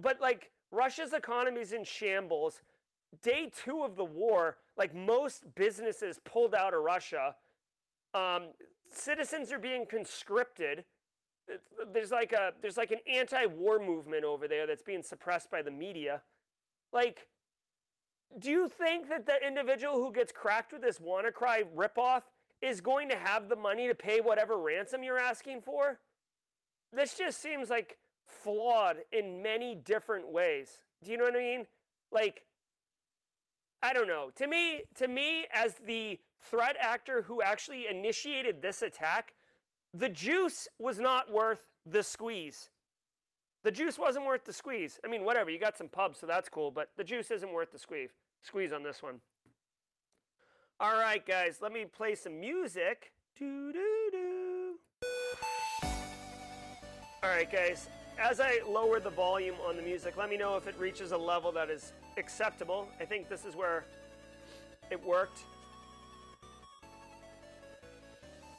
[0.00, 2.60] But like russia's economy is in shambles
[3.22, 7.34] day two of the war, like most businesses pulled out of Russia.
[8.14, 8.48] Um,
[8.90, 10.84] citizens are being conscripted.
[11.92, 15.70] There's like a there's like an anti-war movement over there that's being suppressed by the
[15.70, 16.22] media.
[16.92, 17.26] Like,
[18.38, 22.22] do you think that the individual who gets cracked with this WannaCry ripoff
[22.62, 25.98] is going to have the money to pay whatever ransom you're asking for?
[26.92, 30.78] This just seems like flawed in many different ways.
[31.02, 31.66] Do you know what I mean?
[32.10, 32.44] Like,
[33.84, 34.30] I don't know.
[34.36, 39.34] To me, to me, as the threat actor who actually initiated this attack,
[39.92, 42.70] the juice was not worth the squeeze.
[43.62, 44.98] The juice wasn't worth the squeeze.
[45.04, 45.50] I mean, whatever.
[45.50, 48.08] You got some pubs, so that's cool, but the juice isn't worth the squeeze.
[48.40, 49.20] Squeeze on this one.
[50.80, 53.12] All right, guys, let me play some music.
[53.38, 54.74] Doo doo doo.
[57.22, 57.90] All right, guys.
[58.18, 61.18] As I lower the volume on the music, let me know if it reaches a
[61.18, 62.88] level that is acceptable.
[63.00, 63.84] I think this is where
[64.90, 65.38] It worked.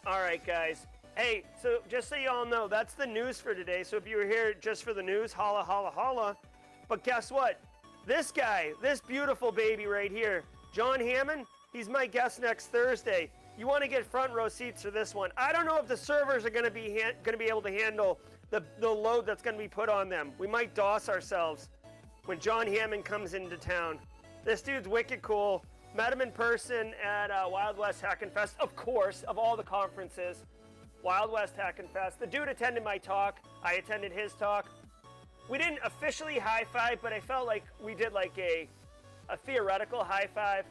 [0.08, 0.88] All right, guys.
[1.16, 3.84] Hey, so just so you all know, that's the news for today.
[3.84, 6.36] So if you were here just for the news, holla, holla, holla.
[6.89, 7.60] But guess what?
[8.06, 10.43] This guy, this beautiful baby right here,
[10.74, 13.30] John Hammond, he's my guest next Thursday.
[13.58, 15.30] You want to get front row seats for this one.
[15.38, 17.62] I don't know if the servers are going to be ha- going to be able
[17.62, 18.20] to handle
[18.56, 20.32] the, the load that's going to be put on them.
[20.38, 21.68] We might DOS ourselves
[22.24, 23.99] when John Hammond comes into town.
[24.45, 25.66] This dude's wicked cool.
[25.93, 29.64] Met him in person at uh, Wild West Hackin' Fest, of course, of all the
[29.64, 30.45] conferences.
[31.03, 32.18] Wild West Hackin' Fest.
[32.18, 33.39] The dude attended my talk.
[33.62, 34.70] I attended his talk.
[35.49, 38.70] We didn't officially high five, but I felt like we did like a,
[39.28, 40.64] a theoretical high five.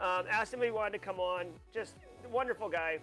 [0.00, 1.48] Um, asked him if he wanted to come on.
[1.74, 1.94] Just
[2.32, 3.00] wonderful guy.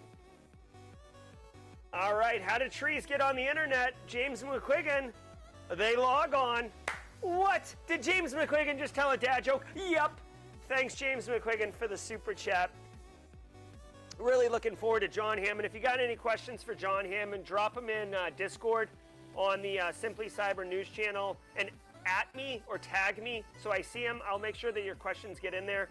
[1.98, 3.94] All right, how did trees get on the internet?
[4.06, 5.14] James McQuiggan,
[5.78, 6.70] they log on.
[7.22, 7.74] What?
[7.88, 9.66] Did James McQuiggan just tell a dad joke?
[9.76, 10.20] Yep.
[10.68, 12.70] Thanks, James McQuiggan, for the super chat.
[14.20, 15.66] Really looking forward to John Hammond.
[15.66, 18.90] If you got any questions for John Hammond, drop them in uh, Discord
[19.34, 21.70] on the uh, Simply Cyber News channel and
[22.06, 24.20] at me or tag me so I see them.
[24.30, 25.88] I'll make sure that your questions get in there.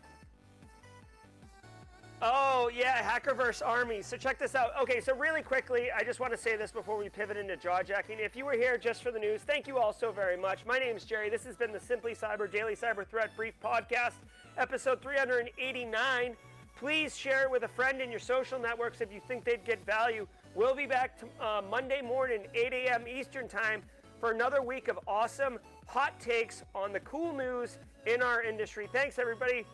[2.23, 4.01] Oh, yeah, Hackerverse Army.
[4.01, 4.71] So check this out.
[4.81, 8.19] Okay, so really quickly, I just want to say this before we pivot into jawjacking.
[8.19, 10.65] If you were here just for the news, thank you all so very much.
[10.65, 11.29] My name is Jerry.
[11.29, 14.15] This has been the Simply Cyber Daily Cyber Threat Brief Podcast,
[14.57, 16.37] episode 389.
[16.77, 19.85] Please share it with a friend in your social networks if you think they'd get
[19.85, 20.27] value.
[20.55, 23.05] We'll be back to, uh, Monday morning, 8 a.m.
[23.09, 23.83] Eastern Time,
[24.21, 28.89] for another week of awesome hot takes on the cool news in our industry.
[28.93, 29.67] Thanks, everybody.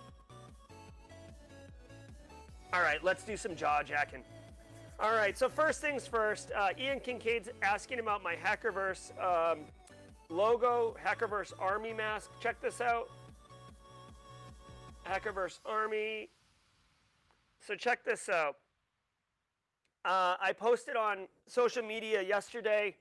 [2.73, 4.23] All right, let's do some jaw jacking.
[5.01, 9.61] All right, so first things first, uh, Ian Kincaid's asking about my Hackerverse um,
[10.29, 12.31] logo, Hackerverse Army mask.
[12.41, 13.09] Check this out.
[15.05, 16.29] Hackerverse Army.
[17.59, 18.57] So check this out.
[20.05, 22.95] Uh, I posted on social media yesterday,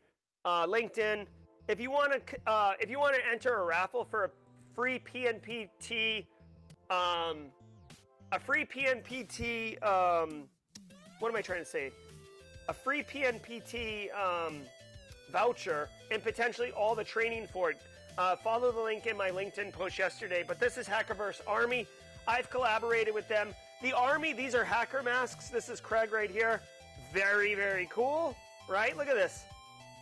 [0.46, 1.28] uh, LinkedIn.
[1.68, 4.30] If you want to, uh, if you want to enter a raffle for a
[4.74, 6.26] free PNPT
[6.90, 7.52] um,
[8.32, 9.82] a free PNPT.
[9.84, 10.44] Um,
[11.20, 11.92] what am I trying to say?
[12.68, 14.62] A free PNPT um,
[15.32, 17.82] voucher and potentially all the training for it.
[18.18, 20.44] Uh, follow the link in my LinkedIn post yesterday.
[20.48, 21.88] But this is Hackerverse Army.
[22.28, 23.50] I've collaborated with them.
[23.82, 25.50] The Army, these are hacker masks.
[25.50, 26.62] This is Craig right here.
[27.14, 28.36] Very, very cool,
[28.70, 28.96] right?
[28.98, 29.46] Look at this.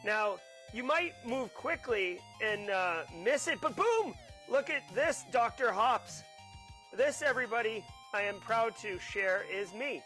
[0.03, 0.37] Now,
[0.73, 4.13] you might move quickly and uh, miss it, but boom!
[4.49, 5.71] Look at this, Dr.
[5.71, 6.23] Hops.
[6.95, 7.83] This, everybody,
[8.13, 10.01] I am proud to share is me.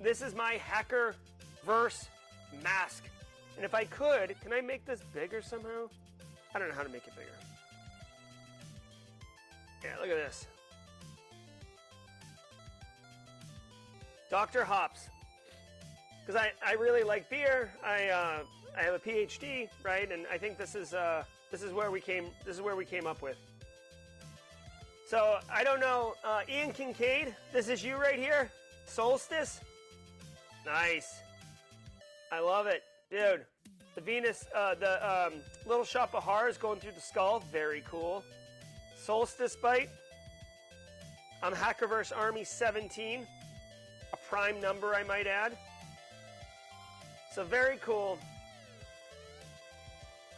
[0.00, 1.14] This is my hacker
[1.64, 2.08] verse
[2.62, 3.04] mask.
[3.56, 5.88] And if I could, can I make this bigger somehow?
[6.54, 7.28] I don't know how to make it bigger.
[9.84, 10.46] Yeah, look at this.
[14.30, 14.64] Dr.
[14.64, 15.08] Hops.
[16.20, 17.72] Because I, I really like beer.
[17.84, 18.38] I uh,
[18.78, 20.10] I have a PhD, right?
[20.10, 22.84] And I think this is uh, this is where we came this is where we
[22.84, 23.36] came up with.
[25.10, 27.34] So I don't know, uh, Ian Kincaid.
[27.52, 28.48] This is you right here,
[28.86, 29.60] Solstice.
[30.64, 31.18] Nice.
[32.30, 33.44] I love it, dude.
[33.96, 35.32] The Venus, uh, the um,
[35.66, 37.42] little shop of horrors going through the skull.
[37.50, 38.22] Very cool.
[38.96, 39.88] Solstice bite.
[41.42, 43.26] I'm Hackerverse Army 17,
[44.12, 45.58] a prime number, I might add.
[47.34, 48.16] So very cool.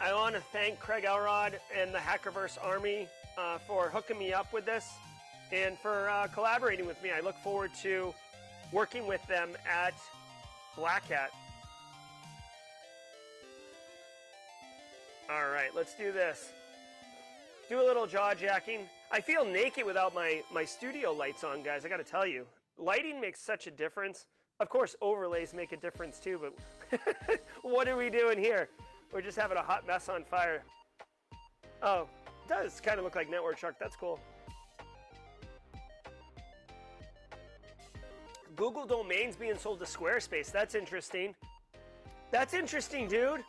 [0.00, 3.06] I want to thank Craig Elrod and the Hackerverse Army
[3.38, 4.88] uh, for hooking me up with this
[5.52, 7.10] and for uh, collaborating with me.
[7.10, 8.14] I look forward to
[8.72, 9.94] working with them at
[10.76, 11.30] Black Hat.
[15.30, 16.50] All right, let's do this.
[17.68, 18.80] Do a little jaw jacking.
[19.10, 21.84] I feel naked without my, my studio lights on, guys.
[21.84, 22.46] I got to tell you,
[22.78, 24.26] lighting makes such a difference.
[24.60, 26.40] Of course, overlays make a difference too,
[26.90, 27.00] but
[27.62, 28.68] what are we doing here?
[29.12, 30.62] We're just having a hot mess on fire.
[31.82, 32.08] Oh,
[32.52, 33.76] does kind of look like Network Shark.
[33.80, 34.20] That's cool.
[38.56, 40.52] Google domains being sold to Squarespace.
[40.52, 41.34] That's interesting.
[42.30, 43.40] That's interesting, dude.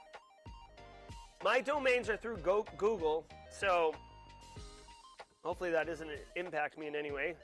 [1.43, 3.93] My domains are through Go- Google, so
[5.43, 7.35] hopefully that doesn't impact me in any way.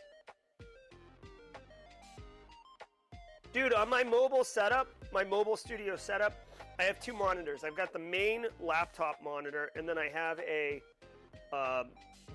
[3.52, 6.34] Dude, on my mobile setup, my mobile studio setup,
[6.80, 7.66] I have two monitors.
[7.66, 10.82] I've got the main laptop monitor, and then I have a
[11.52, 11.84] uh,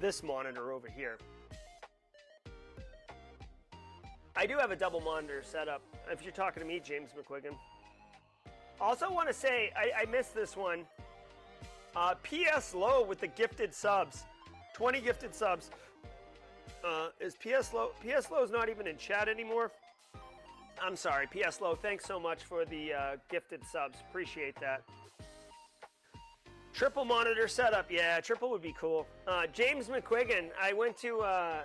[0.00, 1.18] this monitor over here.
[4.36, 5.80] I do have a double monitor setup.
[6.10, 7.54] If you're talking to me, James McQuiggan.
[8.80, 10.84] Also, want to say I, I missed this one.
[11.94, 14.24] Uh, PS Low with the gifted subs,
[14.74, 15.70] 20 gifted subs.
[16.84, 17.92] Uh, is PS Low?
[18.00, 19.70] PS Low is not even in chat anymore.
[20.82, 21.76] I'm sorry, PS Low.
[21.76, 23.98] Thanks so much for the uh, gifted subs.
[24.10, 24.82] Appreciate that.
[26.74, 29.06] Triple monitor setup, yeah, triple would be cool.
[29.28, 31.62] Uh, James McQuiggan, I went to uh,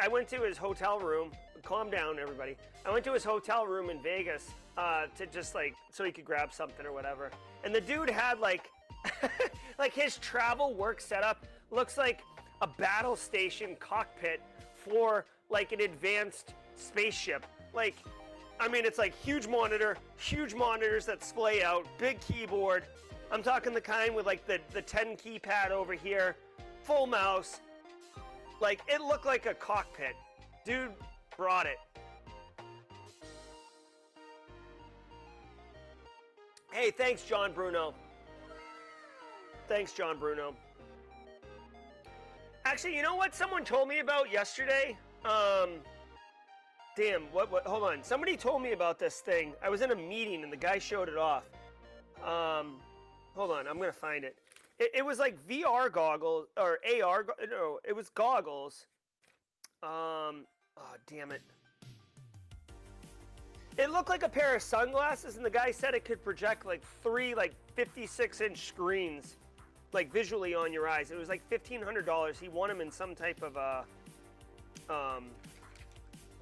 [0.00, 1.30] I went to his hotel room.
[1.62, 2.56] Calm down, everybody.
[2.84, 6.24] I went to his hotel room in Vegas uh, to just like so he could
[6.24, 7.30] grab something or whatever.
[7.62, 8.68] And the dude had like
[9.78, 12.20] like his travel work setup looks like
[12.60, 14.42] a battle station cockpit
[14.74, 17.46] for like an advanced spaceship.
[17.72, 17.94] Like,
[18.58, 22.84] I mean, it's like huge monitor, huge monitors that splay out, big keyboard.
[23.30, 26.36] I'm talking the kind with like the, the 10 keypad over here,
[26.82, 27.60] full mouse.
[28.60, 30.14] Like, it looked like a cockpit.
[30.64, 30.92] Dude
[31.36, 31.78] brought it.
[36.72, 37.94] Hey, thanks, John Bruno.
[39.68, 40.54] Thanks, John Bruno.
[42.64, 44.96] Actually, you know what someone told me about yesterday?
[45.24, 45.80] Um,
[46.96, 48.02] damn, what, what, hold on.
[48.02, 49.52] Somebody told me about this thing.
[49.62, 51.44] I was in a meeting and the guy showed it off.
[52.24, 52.76] Um,
[53.34, 54.36] hold on, I'm gonna find it.
[54.78, 58.86] It, it was like VR goggles, or AR, no, it was goggles.
[59.82, 61.42] Um, oh, damn it.
[63.76, 66.82] It looked like a pair of sunglasses, and the guy said it could project like
[67.02, 69.36] three, like 56 inch screens
[69.94, 71.10] like visually on your eyes.
[71.10, 72.38] It was like fifteen hundred dollars.
[72.38, 73.84] He won them in some type of a
[74.90, 75.26] uh, um,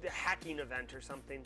[0.01, 1.41] the hacking event or something.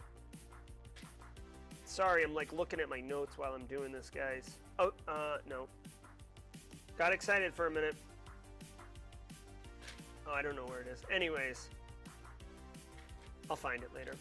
[1.84, 4.58] Sorry, I'm like looking at my notes while I'm doing this, guys.
[4.80, 5.68] Oh, uh, no.
[6.98, 7.96] Got excited for a minute.
[10.28, 11.02] Oh, I don't know where it is.
[11.14, 11.70] Anyways,
[13.50, 14.14] I'll find it later.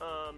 [0.00, 0.36] Um,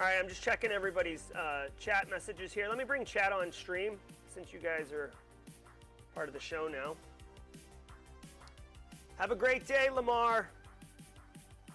[0.00, 2.68] all right, I'm just checking everybody's uh, chat messages here.
[2.68, 3.98] Let me bring chat on stream
[4.32, 5.10] since you guys are
[6.14, 6.96] part of the show now.
[9.16, 10.48] Have a great day, Lamar.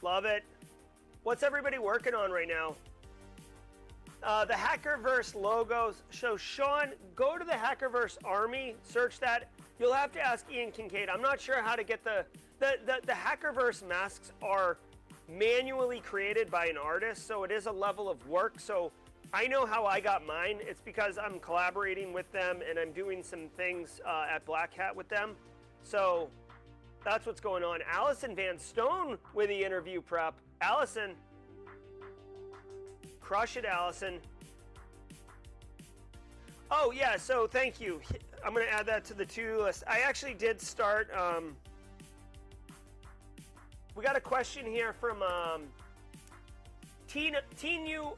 [0.02, 0.44] Love it.
[1.24, 2.76] What's everybody working on right now?
[4.22, 6.04] Uh, the Hackerverse logos.
[6.12, 9.50] So, Sean, go to the Hackerverse Army, search that.
[9.80, 11.08] You'll have to ask Ian Kincaid.
[11.10, 12.26] I'm not sure how to get the,
[12.60, 14.78] the, the, the Hackerverse masks are
[15.30, 18.60] manually created by an artist, so it is a level of work.
[18.60, 18.92] So,
[19.32, 20.58] I know how I got mine.
[20.62, 24.96] It's because I'm collaborating with them and I'm doing some things uh, at Black Hat
[24.96, 25.36] with them.
[25.84, 26.30] So
[27.06, 27.80] that's what's going on.
[27.92, 30.34] Allison Van Stone with the interview prep.
[30.62, 31.12] Allison,
[33.30, 34.16] crush it, Allison.
[36.72, 38.02] Oh, yeah, so thank you.
[38.44, 39.84] I'm going to add that to the to do list.
[39.86, 41.12] I actually did start.
[41.14, 41.56] Um,
[43.94, 45.66] we got a question here from um,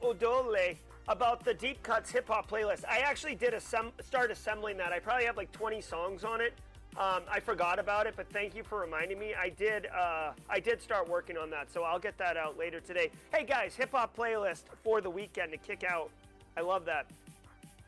[0.01, 0.77] Odole
[1.09, 2.85] about the Deep Cuts hip hop playlist.
[2.87, 4.93] I actually did assemb- start assembling that.
[4.93, 6.53] I probably have like 20 songs on it.
[6.97, 9.33] Um, I forgot about it, but thank you for reminding me.
[9.33, 9.87] I did.
[9.87, 13.11] Uh, I did start working on that, so I'll get that out later today.
[13.33, 16.09] Hey guys, hip hop playlist for the weekend to kick out.
[16.57, 17.07] I love that.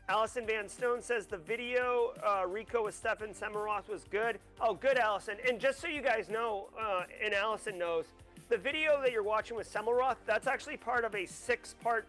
[0.08, 4.38] Allison Van Stone says the video uh, Rico with Stefan Semmelroth was good.
[4.60, 5.36] Oh, good, Allison.
[5.48, 8.04] And just so you guys know, uh, and Allison knows,
[8.50, 12.06] the video that you're watching with Semmelroth, that's actually part of a six-part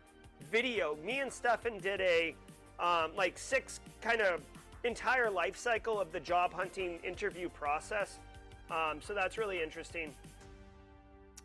[0.51, 0.97] video.
[1.05, 2.35] Me and Stefan did a
[2.79, 4.41] um, like six kind of
[4.85, 8.19] entire life cycle of the job hunting interview process.
[8.69, 10.13] Um, so that's really interesting.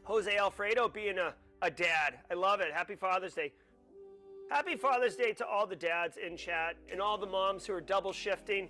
[0.05, 2.15] Jose Alfredo being a, a dad.
[2.31, 2.73] I love it.
[2.73, 3.53] Happy Father's Day.
[4.51, 7.81] Happy Father's Day to all the dads in chat and all the moms who are
[7.81, 8.69] double shifting,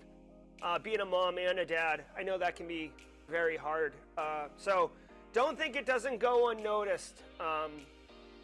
[0.62, 2.05] uh, being a mom and a dad.
[2.18, 2.92] I know that can be
[3.28, 3.94] very hard.
[4.18, 4.90] Uh, so
[5.32, 7.70] don't think it doesn't go unnoticed, um,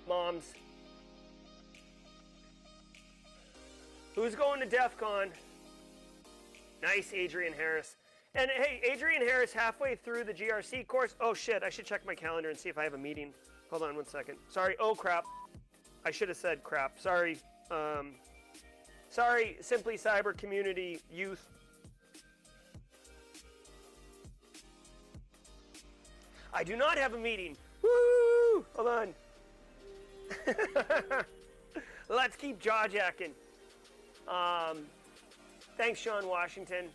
[0.09, 0.55] moms.
[4.15, 5.31] Who's going to DEF CON?
[6.82, 7.97] Nice, Adrian Harris.
[8.35, 11.15] And hey, Adrian Harris, halfway through the GRC course.
[11.20, 13.32] Oh shit, I should check my calendar and see if I have a meeting.
[13.70, 14.36] Hold on one second.
[14.48, 14.77] Sorry.
[14.78, 15.24] Oh crap.
[16.05, 16.98] I should have said crap.
[16.98, 17.39] Sorry.
[17.70, 18.12] Um,
[19.09, 21.48] sorry, Simply Cyber Community Youth.
[26.53, 27.57] I do not have a meeting.
[27.82, 28.65] Woo!
[28.77, 29.15] Hold on.
[32.09, 33.32] Let's keep jaw jacking.
[34.28, 34.86] Um,
[35.77, 36.86] thanks, Sean Washington.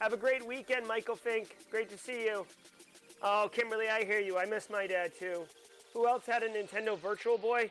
[0.00, 1.56] Have a great weekend, Michael Fink.
[1.70, 2.46] Great to see you.
[3.22, 4.36] Oh, Kimberly, I hear you.
[4.36, 5.44] I miss my dad too.
[5.94, 7.70] Who else had a Nintendo Virtual Boy?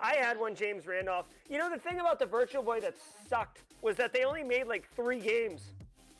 [0.00, 1.26] I had one, James Randolph.
[1.48, 2.94] You know, the thing about the Virtual Boy that
[3.28, 5.62] sucked was that they only made like three games.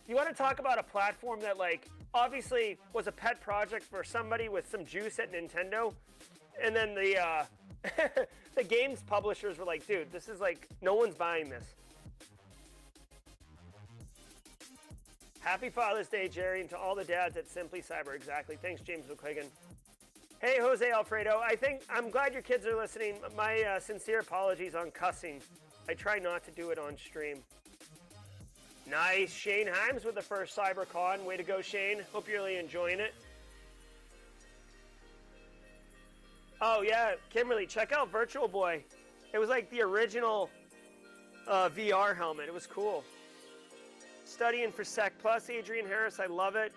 [0.09, 4.03] You want to talk about a platform that, like, obviously was a pet project for
[4.05, 5.93] somebody with some juice at Nintendo,
[6.63, 7.45] and then the uh,
[8.55, 11.75] the games publishers were like, dude, this is like no one's buying this.
[15.43, 18.15] Happy Father's Day, Jerry, and to all the dads at Simply Cyber.
[18.15, 18.57] Exactly.
[18.63, 19.47] Thanks, James McQuiggan.
[20.41, 21.41] Hey, Jose Alfredo.
[21.45, 23.17] I think I'm glad your kids are listening.
[23.37, 25.41] My uh, sincere apologies on cussing.
[25.89, 27.39] I try not to do it on stream.
[28.89, 29.33] Nice.
[29.33, 31.25] Shane Himes with the first CyberCon.
[31.25, 32.03] Way to go, Shane.
[32.13, 33.13] Hope you're really enjoying it.
[36.61, 38.85] Oh, yeah, Kimberly, check out Virtual Boy.
[39.33, 40.51] It was like the original
[41.49, 42.47] uh, VR helmet.
[42.47, 43.03] It was cool.
[44.33, 46.19] Studying for Sec Plus, Adrian Harris.
[46.19, 46.73] I love it.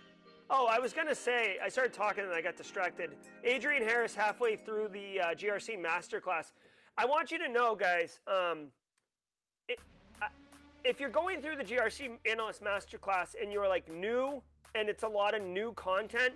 [0.50, 3.12] Oh, I was going to say, I started talking and I got distracted.
[3.46, 6.52] Adrian Harris, halfway through the uh, GRC Masterclass.
[6.98, 8.68] I want you to know, guys, um,
[9.70, 9.80] it,
[10.22, 10.26] uh,
[10.84, 14.44] if you're going through the GRC Analyst Masterclass and you're like new
[14.76, 16.34] and it's a lot of new content,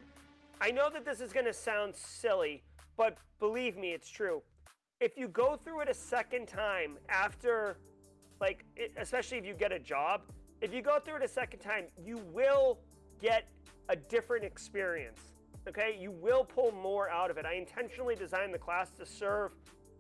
[0.62, 2.64] I know that this is going to sound silly,
[2.96, 4.42] but believe me, it's true.
[5.02, 7.76] If you go through it a second time after,
[8.40, 10.22] like, it, especially if you get a job,
[10.62, 12.78] if you go through it a second time, you will
[13.22, 13.46] get
[13.90, 15.20] a different experience.
[15.68, 17.46] Okay, you will pull more out of it.
[17.46, 19.52] I intentionally designed the class to serve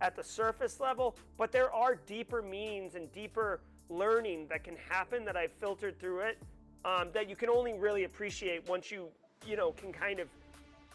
[0.01, 3.59] at the surface level, but there are deeper meanings and deeper
[3.89, 6.37] learning that can happen that I've filtered through it
[6.85, 9.07] um, that you can only really appreciate once you,
[9.45, 10.29] you know, can kind of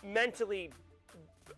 [0.03, 0.70] mentally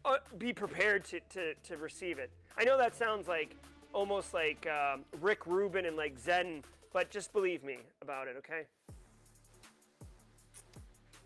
[0.05, 2.31] uh, be prepared to, to, to receive it.
[2.59, 3.55] I know that sounds like
[3.93, 6.65] almost like um, Rick Rubin and like Zen,
[6.97, 8.63] but just believe me about it, okay?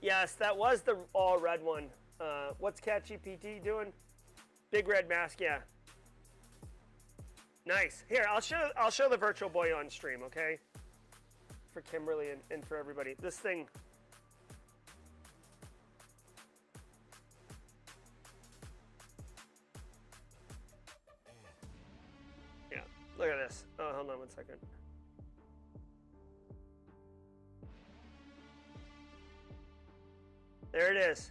[0.02, 1.84] Yes, that was the all red one.
[2.20, 3.92] Uh, what's ChatGPT doing?
[4.72, 5.58] Big red mask, yeah.
[7.64, 8.04] Nice.
[8.08, 10.58] Here, I'll show I'll show the virtual boy on stream, okay?
[11.70, 13.14] For Kimberly and, and for everybody.
[13.20, 13.68] This thing.
[22.72, 22.80] Yeah,
[23.16, 23.66] look at this.
[23.78, 24.56] Oh, hold on one second.
[30.72, 31.30] There it is.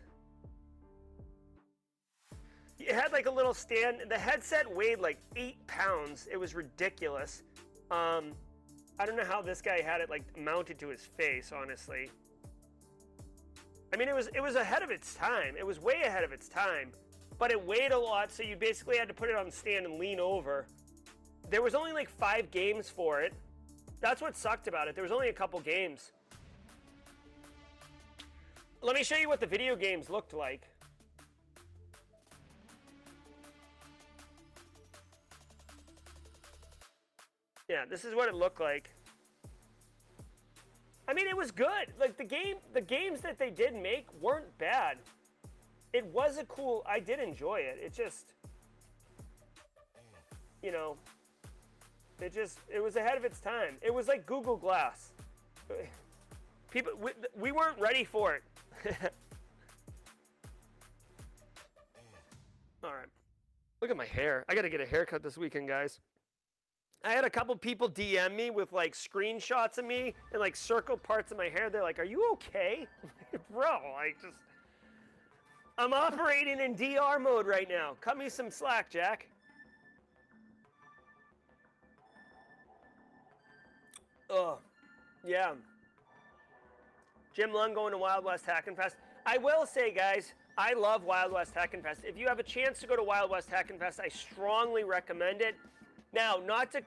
[2.80, 3.98] It had like a little stand.
[4.10, 6.28] The headset weighed like eight pounds.
[6.32, 7.44] It was ridiculous.
[7.92, 8.32] Um,
[9.00, 11.52] I don't know how this guy had it like mounted to his face.
[11.56, 12.10] Honestly,
[13.94, 15.56] I mean, it was it was ahead of its time.
[15.58, 16.92] It was way ahead of its time,
[17.38, 19.86] but it weighed a lot, so you basically had to put it on the stand
[19.86, 20.66] and lean over.
[21.50, 23.34] There was only like five games for it.
[24.02, 24.96] That's what sucked about it.
[24.96, 26.12] There was only a couple games.
[28.82, 30.70] Let me show you what the video games looked like.
[37.68, 38.90] Yeah, this is what it looked like.
[41.08, 41.88] I mean, it was good.
[42.00, 44.98] Like the game, the games that they did make weren't bad.
[45.92, 46.84] It was a cool.
[46.88, 47.80] I did enjoy it.
[47.84, 48.34] It just,
[50.64, 50.98] you know,
[52.22, 53.76] it just it was ahead of its time.
[53.82, 55.12] It was like Google Glass.
[56.72, 58.44] People, we, we weren't ready for it.
[62.84, 63.08] All right.
[63.82, 64.46] Look at my hair.
[64.50, 66.00] I got to get a haircut this weekend, guys.
[67.04, 70.98] I had a couple people DM me with like screenshots of me and like circle
[70.98, 71.70] parts of my hair.
[71.70, 72.88] They're like, "Are you okay?"
[73.52, 74.36] Bro, I just
[75.78, 77.96] I'm operating in DR mode right now.
[78.02, 79.30] Cut me some slack, Jack.
[84.30, 84.60] Oh,
[85.26, 85.54] yeah.
[87.40, 88.98] Jim Lund going to Wild West Hackin' Fest.
[89.26, 92.02] I will say, guys, I love Wild West Hackin' Fest.
[92.06, 95.40] If you have a chance to go to Wild West Hackin' Fest, I strongly recommend
[95.40, 95.56] it.
[96.12, 96.82] Now, not to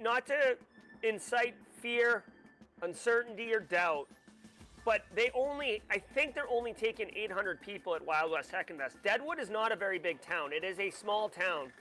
[0.00, 0.58] not to
[1.04, 2.24] incite fear,
[2.82, 4.08] uncertainty, or doubt,
[4.84, 8.96] but they only I think they're only taking 800 people at Wild West Hackin' Fest.
[9.04, 10.52] Deadwood is not a very big town.
[10.52, 11.72] It is a small town,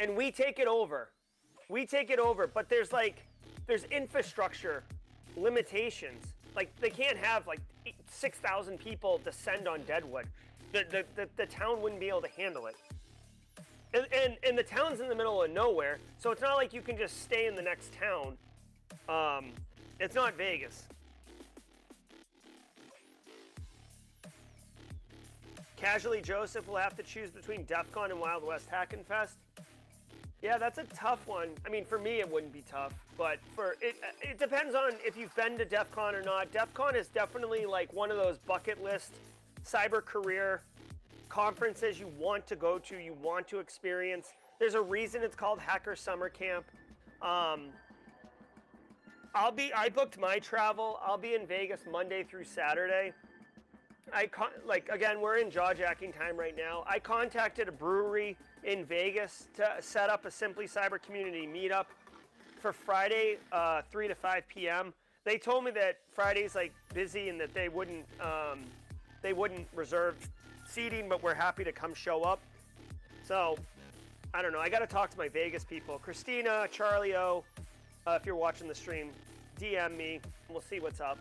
[0.00, 1.10] and we take it over.
[1.68, 3.24] We take it over, but there's like
[3.68, 4.82] there's infrastructure
[5.36, 6.34] limitations.
[6.54, 7.60] Like they can't have like
[8.10, 10.26] 6,000 people descend on Deadwood.
[10.72, 12.76] The, the, the, the town wouldn't be able to handle it.
[13.94, 16.82] And, and, and the town's in the middle of nowhere, so it's not like you
[16.82, 18.36] can just stay in the next town.
[19.08, 19.52] Um,
[19.98, 20.84] it's not Vegas.
[25.76, 29.38] Casually Joseph will have to choose between DEF CON and Wild West Hackin' Fest.
[30.40, 31.48] Yeah, that's a tough one.
[31.66, 35.16] I mean, for me, it wouldn't be tough, but for it, it depends on if
[35.16, 36.52] you've been to DEF CON or not.
[36.52, 39.14] DEF CON is definitely like one of those bucket list
[39.66, 40.62] cyber career
[41.28, 44.28] conferences you want to go to, you want to experience.
[44.60, 46.64] There's a reason it's called Hacker Summer Camp.
[47.20, 47.70] Um,
[49.34, 49.72] I'll be.
[49.72, 51.00] I booked my travel.
[51.04, 53.12] I'll be in Vegas Monday through Saturday.
[54.12, 56.84] I con- like again, we're in jaw jacking time right now.
[56.86, 61.86] I contacted a brewery in Vegas to set up a Simply Cyber community meetup
[62.60, 64.92] for Friday, uh, 3 to 5 p.m.
[65.24, 68.64] they told me that Friday's like busy and that they wouldn't um,
[69.22, 70.16] they wouldn't reserve
[70.68, 72.40] seating, but we're happy to come show up.
[73.24, 73.56] So
[74.34, 74.60] I don't know.
[74.60, 77.44] I got to talk to my Vegas people, Christina, Charlie O.
[78.06, 79.10] Uh, if you're watching the stream,
[79.60, 80.20] DM me.
[80.48, 81.18] We'll see what's up.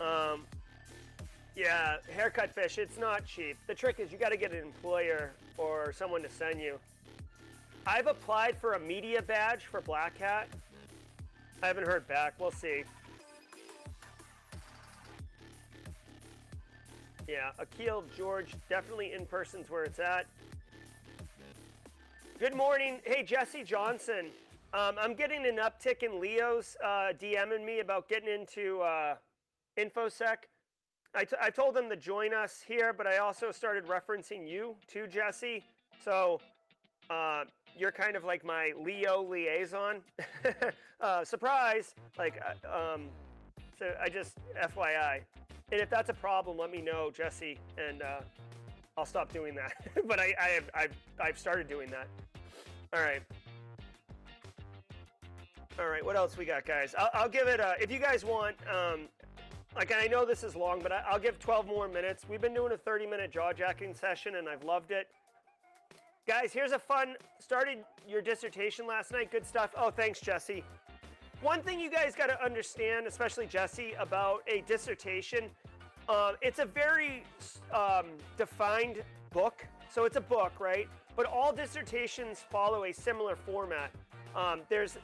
[0.00, 0.44] Um,
[1.60, 2.78] yeah, haircut fish.
[2.78, 3.58] It's not cheap.
[3.66, 6.78] The trick is you got to get an employer or someone to send you.
[7.86, 10.48] I've applied for a media badge for Black Hat.
[11.62, 12.32] I haven't heard back.
[12.38, 12.84] We'll see.
[17.28, 20.26] Yeah, Akil, George, definitely in person's where it's at.
[22.38, 23.00] Good morning.
[23.04, 24.30] Hey, Jesse Johnson.
[24.72, 29.16] Um, I'm getting an uptick in Leo's uh, DMing me about getting into uh,
[29.76, 30.36] InfoSec.
[31.14, 34.76] I, t- I told them to join us here, but I also started referencing you
[34.88, 35.64] to Jesse.
[36.04, 36.40] So
[37.10, 37.44] uh,
[37.76, 40.02] you're kind of like my Leo liaison.
[41.00, 41.94] uh, surprise!
[42.18, 43.08] Like, uh, um,
[43.78, 45.20] so I just FYI.
[45.72, 48.20] And if that's a problem, let me know, Jesse, and uh,
[48.96, 49.72] I'll stop doing that.
[50.06, 52.08] but I, I have, I've, I've started doing that.
[52.92, 53.22] All right.
[55.78, 56.94] All right, what else we got, guys?
[56.98, 57.60] I'll, I'll give it.
[57.60, 59.08] A, if you guys want, um,
[59.76, 62.24] like I know this is long, but I, will give 12 more minutes.
[62.28, 65.08] We've been doing a 30-minute jaw jacking session, and I've loved it.
[66.26, 67.14] Guys, here's a fun.
[67.38, 67.78] Started
[68.08, 69.30] your dissertation last night.
[69.30, 69.70] Good stuff.
[69.76, 70.64] Oh, thanks, Jesse.
[71.40, 75.44] One thing you guys got to understand, especially Jesse, about a dissertation,
[76.08, 77.24] uh, it's a very
[77.72, 78.06] um,
[78.36, 79.02] defined
[79.32, 79.66] book.
[79.92, 80.88] So it's a book, right?
[81.16, 83.90] But all dissertations follow a similar format.
[84.36, 84.98] Um, there's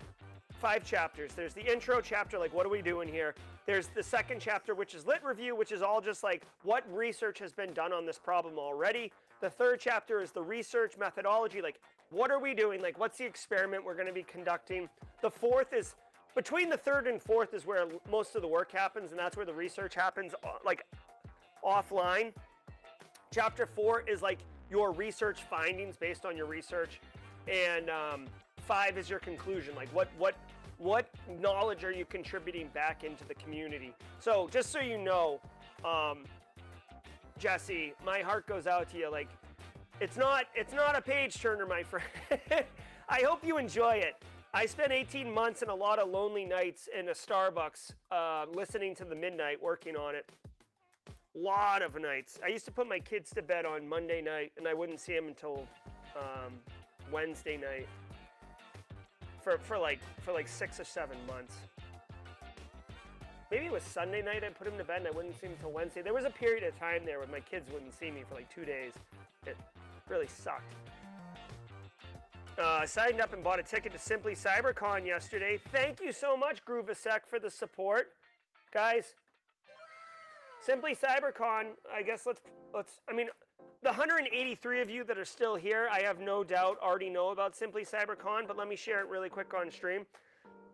[0.60, 1.32] five chapters.
[1.34, 3.34] There's the intro chapter, like what are we doing here?
[3.66, 7.40] There's the second chapter, which is lit review, which is all just like what research
[7.40, 9.12] has been done on this problem already.
[9.40, 11.80] The third chapter is the research methodology, like
[12.10, 12.80] what are we doing?
[12.80, 14.88] Like what's the experiment we're going to be conducting?
[15.20, 15.96] The fourth is
[16.36, 19.46] between the third and fourth is where most of the work happens, and that's where
[19.46, 20.86] the research happens, uh, like
[21.64, 22.32] offline.
[23.32, 24.38] Chapter four is like
[24.70, 27.00] your research findings based on your research,
[27.48, 28.26] and um,
[28.58, 29.74] five is your conclusion.
[29.74, 30.36] Like what what
[30.78, 31.08] what
[31.40, 33.94] knowledge are you contributing back into the community?
[34.18, 35.40] So just so you know,
[35.84, 36.24] um,
[37.38, 39.10] Jesse, my heart goes out to you.
[39.10, 39.28] Like
[40.00, 42.06] it's not it's not a page turner, my friend.
[43.08, 44.14] I hope you enjoy it.
[44.52, 48.94] I spent 18 months and a lot of lonely nights in a Starbucks uh, listening
[48.96, 50.30] to the midnight working on it.
[51.34, 52.38] Lot of nights.
[52.42, 55.14] I used to put my kids to bed on Monday night and I wouldn't see
[55.14, 55.66] them until
[56.16, 56.54] um,
[57.12, 57.86] Wednesday night
[59.46, 61.54] for, for like for like six or seven months.
[63.48, 65.52] Maybe it was Sunday night I put him to bed and I wouldn't see him
[65.52, 66.02] until Wednesday.
[66.02, 68.52] There was a period of time there where my kids wouldn't see me for like
[68.52, 68.92] two days.
[69.46, 69.56] It
[70.08, 70.74] really sucked.
[72.58, 75.60] Uh, signed up and bought a ticket to Simply CyberCon yesterday.
[75.70, 78.08] Thank you so much, Groovasec, for the support,
[78.74, 79.14] guys.
[80.60, 81.66] Simply CyberCon.
[81.94, 82.40] I guess let's
[82.74, 82.94] let's.
[83.08, 83.28] I mean,
[83.86, 87.54] the 183 of you that are still here, I have no doubt already know about
[87.54, 90.04] Simply CyberCon, but let me share it really quick on stream.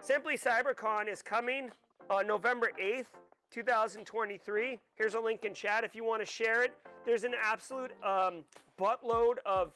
[0.02, 1.70] Simply CyberCon is coming
[2.08, 3.04] on November 8th,
[3.52, 4.78] 2023.
[4.94, 6.72] Here's a link in chat if you want to share it.
[7.04, 8.44] There's an absolute um,
[8.80, 9.72] buttload of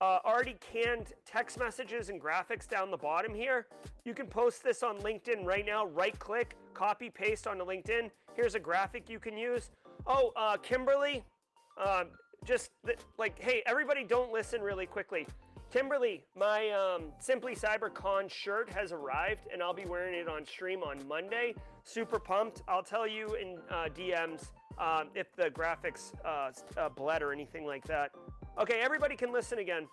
[0.00, 3.66] uh, already canned text messages and graphics down the bottom here.
[4.04, 5.86] You can post this on LinkedIn right now.
[5.86, 8.12] Right click, copy, paste onto LinkedIn.
[8.36, 9.70] Here's a graphic you can use.
[10.06, 11.24] Oh, uh, Kimberly,
[11.84, 12.10] um,
[12.44, 12.70] just
[13.18, 15.26] like, hey, everybody don't listen really quickly.
[15.72, 20.82] Kimberly, my um, Simply CyberCon shirt has arrived and I'll be wearing it on stream
[20.82, 21.54] on Monday.
[21.84, 22.62] Super pumped.
[22.66, 24.48] I'll tell you in uh, DMs
[24.78, 28.10] um, if the graphics uh, uh, bled or anything like that.
[28.60, 29.86] Okay, everybody can listen again.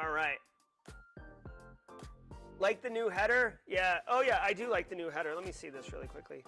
[0.00, 0.38] All right.
[2.58, 3.60] Like the new header?
[3.66, 3.98] Yeah.
[4.08, 5.34] Oh yeah, I do like the new header.
[5.34, 6.42] Let me see this really quickly.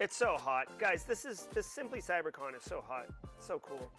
[0.00, 0.66] It's so hot.
[0.78, 3.06] Guys, this is this Simply CyberCon is so hot.
[3.38, 3.90] So cool.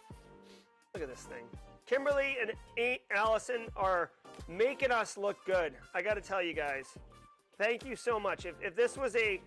[0.96, 1.44] Look at this thing.
[1.86, 4.10] Kimberly and Aunt Allison are
[4.48, 5.74] making us look good.
[5.94, 6.88] I got to tell you guys.
[7.60, 8.48] Thank you so much.
[8.48, 9.40] If, if this was a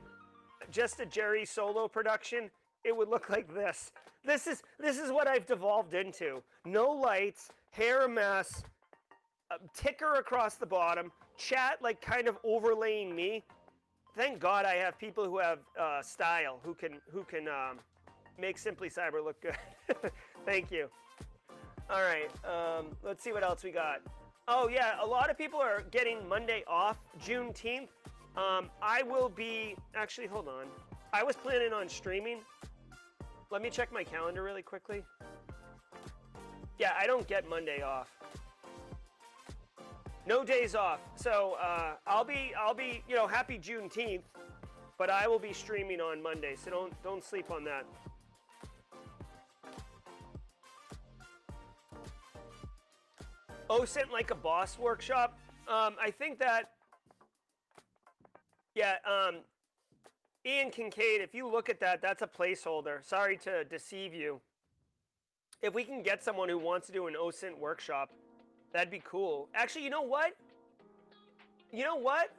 [0.71, 2.51] just a Jerry solo production,
[2.85, 3.91] it would look like this.
[4.25, 6.41] This is this is what I've devolved into.
[6.65, 8.63] No lights, hair a mess,
[9.51, 13.43] a ticker across the bottom, chat like kind of overlaying me.
[14.17, 17.79] Thank God I have people who have uh, style who can who can um,
[18.39, 19.57] make Simply Cyber look good.
[20.47, 20.89] Thank you.
[21.91, 24.01] All right, um, let's see what else we got.
[24.49, 27.89] Oh yeah, a lot of people are getting Monday off, Juneteenth.
[28.37, 30.27] Um, I will be actually.
[30.27, 30.67] Hold on.
[31.13, 32.41] I was planning on streaming
[33.55, 35.05] let me check my calendar really quickly.
[36.79, 38.09] Yeah, I don't get Monday off.
[40.27, 41.01] No days off.
[41.17, 44.23] So uh, I'll be I'll be you know happy Juneteenth,
[44.99, 46.57] but I will be streaming on Monday.
[46.57, 47.85] So don't don't sleep on that.
[53.69, 55.39] OSINT like a boss workshop.
[55.69, 56.71] Um, I think that
[58.75, 58.97] yeah.
[59.07, 59.37] Um,
[60.47, 63.03] Ian Kincaid, if you look at that, that's a placeholder.
[63.03, 64.41] Sorry to deceive you.
[65.63, 68.11] If we can get someone who wants to do an OSINT workshop,
[68.75, 69.49] that'd be cool.
[69.55, 70.37] Actually, you know what?
[71.73, 72.31] You know what?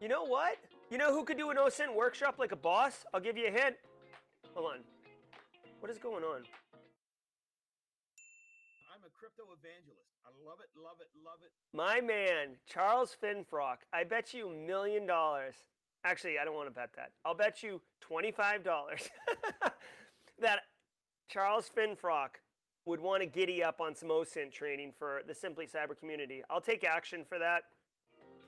[0.00, 0.58] You know what?
[0.90, 3.04] You know who could do an OSINT workshop like a boss?
[3.12, 3.74] I'll give you a hint.
[4.54, 4.78] Hold on.
[5.80, 6.42] What is going on?
[8.92, 10.06] I'm a crypto evangelist.
[10.24, 11.50] I love it, love it, love it.
[11.74, 13.78] My man, Charles Finfrock.
[13.92, 15.54] I bet you a million dollars.
[16.04, 17.10] Actually, I don't want to bet that.
[17.24, 18.64] I'll bet you $25
[20.40, 20.60] that
[21.28, 22.40] Charles Finfrock
[22.88, 26.42] would want to giddy up on some OSINT training for the Simply Cyber community.
[26.48, 27.64] I'll take action for that.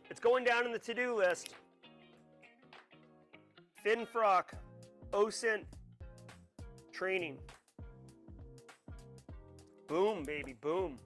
[0.09, 1.51] It's going down in the to do list.
[3.85, 4.45] Finfrock,
[5.13, 5.65] OSINT
[6.91, 7.39] training.
[9.87, 10.99] Boom, baby, boom.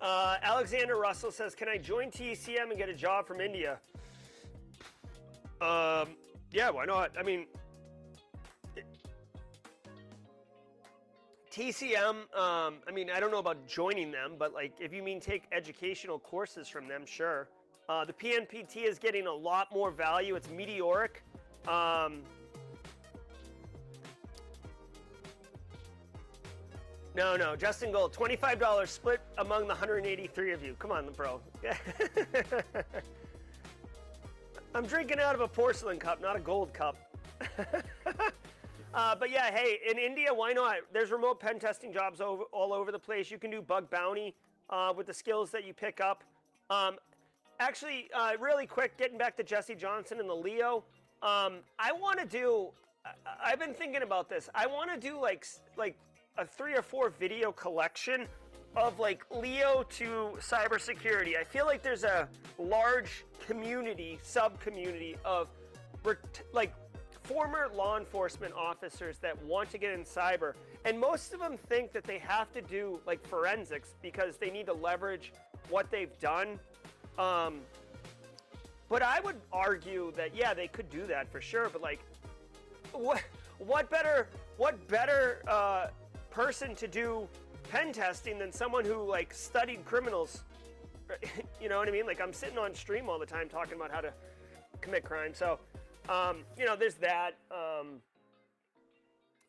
[0.00, 3.80] Uh, Alexander Russell says, "Can I join TCM and get a job from India?"
[5.60, 6.16] Um,
[6.52, 7.12] yeah, why not?
[7.18, 7.46] I mean,
[11.56, 12.10] TCM.
[12.36, 15.44] Um, I mean, I don't know about joining them, but like, if you mean take
[15.52, 17.48] educational courses from them, sure.
[17.88, 20.34] Uh, the PNPT is getting a lot more value.
[20.34, 21.22] It's meteoric.
[21.66, 22.22] Um,
[27.14, 30.76] No, no, Justin Gold, twenty-five dollars split among the 183 of you.
[30.78, 31.40] Come on, bro.
[34.74, 36.98] I'm drinking out of a porcelain cup, not a gold cup.
[38.96, 40.76] uh, but yeah, hey, in India, why not?
[40.92, 43.30] There's remote pen testing jobs over, all over the place.
[43.30, 44.34] You can do bug bounty
[44.70, 46.24] uh, with the skills that you pick up.
[46.70, 46.96] Um,
[47.60, 50.82] actually, uh, really quick, getting back to Jesse Johnson and the Leo.
[51.22, 52.70] Um, I want to do.
[53.04, 53.10] I-
[53.52, 54.48] I've been thinking about this.
[54.54, 55.46] I want to do like
[55.76, 55.96] like
[56.38, 58.26] a three or four video collection
[58.76, 61.36] of like Leo to cybersecurity.
[61.38, 62.28] I feel like there's a
[62.58, 65.48] large community, sub community of
[66.52, 66.72] like
[67.26, 70.54] former law enforcement officers that want to get in cyber.
[70.84, 74.66] And most of them think that they have to do like forensics because they need
[74.66, 75.32] to leverage
[75.68, 76.58] what they've done.
[77.18, 77.60] Um,
[78.88, 81.68] but I would argue that yeah, they could do that for sure.
[81.68, 82.00] But like,
[82.92, 83.22] what
[83.58, 85.88] what better what better uh,
[86.30, 87.26] person to do
[87.70, 90.44] pen testing than someone who like studied criminals?
[91.60, 92.06] you know what I mean?
[92.06, 94.12] Like I'm sitting on stream all the time talking about how to
[94.80, 95.32] commit crime.
[95.34, 95.58] So
[96.08, 97.36] um, you know, there's that.
[97.50, 98.00] Um,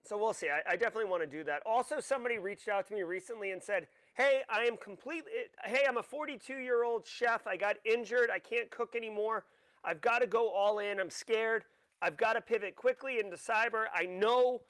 [0.03, 0.49] so we'll see.
[0.49, 1.61] I, I definitely want to do that.
[1.65, 5.31] Also, somebody reached out to me recently and said, "Hey, I am completely.
[5.63, 7.45] Hey, I'm a 42 year old chef.
[7.45, 8.29] I got injured.
[8.33, 9.45] I can't cook anymore.
[9.83, 10.99] I've got to go all in.
[10.99, 11.63] I'm scared.
[12.01, 13.85] I've got to pivot quickly into cyber.
[13.93, 14.61] I know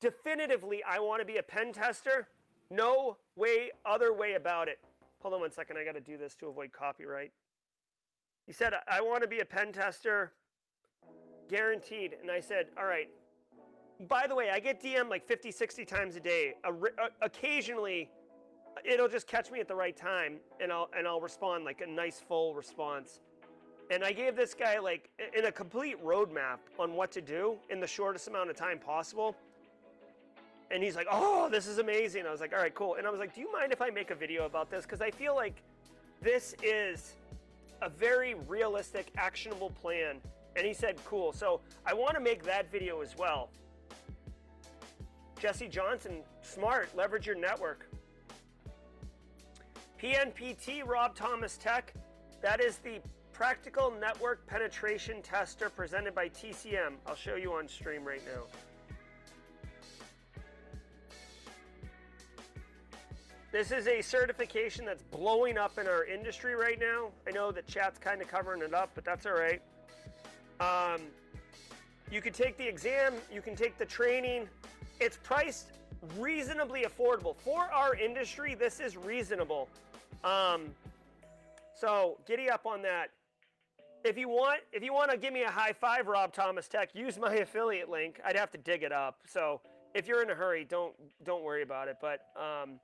[0.00, 2.28] definitively I want to be a pen tester.
[2.70, 4.78] No way, other way about it.
[5.20, 5.78] Hold on one second.
[5.78, 7.32] I got to do this to avoid copyright.
[8.46, 10.32] He said, I want to be a pen tester,
[11.48, 12.16] guaranteed.
[12.20, 13.08] And I said, All right.
[14.08, 16.54] By the way, I get DM like 50, 60 times a day.
[16.64, 18.10] A, uh, occasionally,
[18.84, 21.86] it'll just catch me at the right time and I'll, and I'll respond like a
[21.86, 23.20] nice full response.
[23.90, 27.80] And I gave this guy like in a complete roadmap on what to do in
[27.80, 29.36] the shortest amount of time possible.
[30.72, 33.10] And he's like, "Oh, this is amazing." I was like, "All right, cool." And I
[33.10, 35.36] was like, "Do you mind if I make a video about this cuz I feel
[35.36, 35.62] like
[36.20, 37.14] this is
[37.80, 40.20] a very realistic actionable plan."
[40.56, 43.50] And he said, "Cool." So, I want to make that video as well.
[45.38, 47.86] Jesse Johnson, smart, leverage your network.
[50.00, 51.92] PNPT Rob Thomas Tech,
[52.40, 53.00] that is the
[53.32, 56.94] practical network penetration tester presented by TCM.
[57.06, 58.42] I'll show you on stream right now.
[63.52, 67.10] This is a certification that's blowing up in our industry right now.
[67.26, 69.62] I know that chat's kind of covering it up, but that's all right.
[70.60, 71.02] Um,
[72.10, 74.48] you can take the exam, you can take the training.
[75.00, 75.72] It's priced
[76.18, 78.54] reasonably affordable for our industry.
[78.54, 79.68] This is reasonable.
[80.24, 80.74] Um,
[81.74, 83.10] so giddy up on that.
[84.04, 86.94] If you want, if you want to give me a high five, Rob Thomas Tech,
[86.94, 88.20] use my affiliate link.
[88.24, 89.18] I'd have to dig it up.
[89.26, 89.60] So
[89.94, 91.96] if you're in a hurry, don't don't worry about it.
[92.00, 92.78] But um,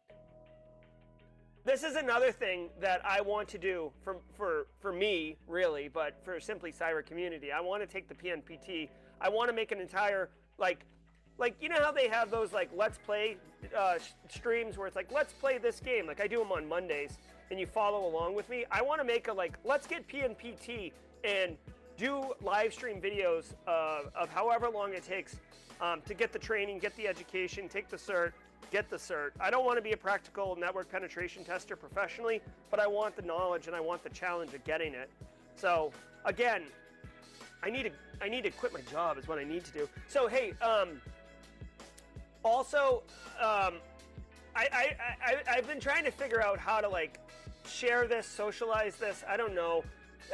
[1.65, 6.19] this is another thing that I want to do for for for me, really, but
[6.25, 7.53] for simply cyber community.
[7.53, 8.89] I want to take the PNPT.
[9.21, 10.29] I want to make an entire
[10.59, 10.85] like
[11.39, 13.37] like you know how they have those like let's play
[13.77, 13.99] uh,
[14.29, 17.17] streams where it's like let's play this game like i do them on mondays
[17.53, 20.91] and you follow along with me, I want to make a like, let's get PNPT
[21.23, 21.59] and
[21.99, 25.37] do live stream videos uh, of however long it takes
[25.83, 28.33] um, to get the training, get the education, take the cert,
[28.73, 29.33] get the cert.
[29.39, 32.41] I don't want to be a practical network penetration tester professionally,
[32.71, 35.11] but I want the knowledge and I want the challenge of getting it.
[35.57, 35.93] So
[36.25, 36.63] again,
[37.63, 37.91] I need to
[38.21, 39.89] I need to quit my job is what I need to do.
[40.09, 41.01] So hey, um,
[42.43, 43.03] also,
[43.39, 43.75] um,
[44.57, 47.19] I, I, I I've been trying to figure out how to like
[47.69, 49.23] share this, socialize this.
[49.29, 49.85] I don't know.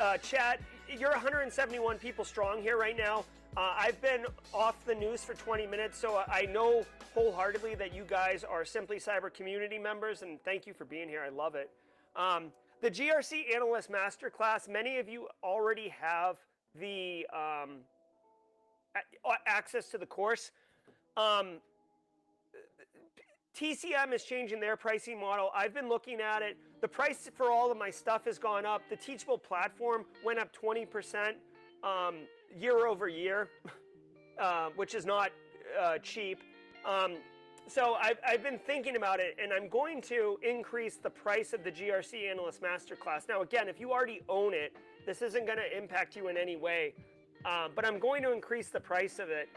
[0.00, 3.24] Uh, chat, you're 171 people strong here right now.
[3.56, 4.24] Uh, I've been
[4.54, 8.98] off the news for 20 minutes, so I know wholeheartedly that you guys are Simply
[8.98, 11.22] Cyber community members, and thank you for being here.
[11.24, 11.70] I love it.
[12.16, 16.36] Um, the GRC Analyst Masterclass, many of you already have
[16.78, 17.78] the um,
[19.46, 20.50] access to the course.
[21.16, 21.58] Um,
[23.58, 25.50] TCM is changing their pricing model.
[25.54, 26.56] I've been looking at it.
[26.80, 28.82] The price for all of my stuff has gone up.
[28.88, 31.34] The Teachable platform went up 20%
[31.82, 32.14] um,
[32.56, 33.48] year over year,
[34.40, 35.32] uh, which is not
[35.80, 36.38] uh, cheap.
[36.84, 37.16] Um,
[37.66, 41.64] so I've, I've been thinking about it, and I'm going to increase the price of
[41.64, 43.28] the GRC Analyst Masterclass.
[43.28, 44.74] Now, again, if you already own it,
[45.04, 46.94] this isn't going to impact you in any way,
[47.44, 49.48] uh, but I'm going to increase the price of it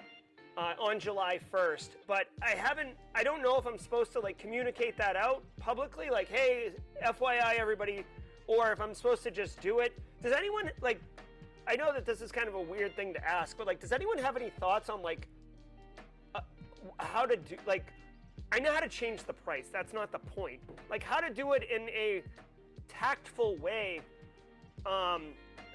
[0.58, 1.90] uh, on July 1st.
[2.08, 6.10] But I haven't, I don't know if I'm supposed to like communicate that out publicly,
[6.10, 6.72] like, hey,
[7.06, 8.04] FYI, everybody,
[8.48, 9.98] or if I'm supposed to just do it.
[10.22, 11.02] Does anyone like?
[11.68, 13.92] I know that this is kind of a weird thing to ask, but like, does
[13.92, 15.28] anyone have any thoughts on like
[16.98, 17.86] how to do like?
[18.54, 19.68] I know how to change the price.
[19.72, 20.60] That's not the point.
[20.90, 22.24] Like how to do it in a
[22.90, 24.02] tactful way
[24.86, 25.24] um,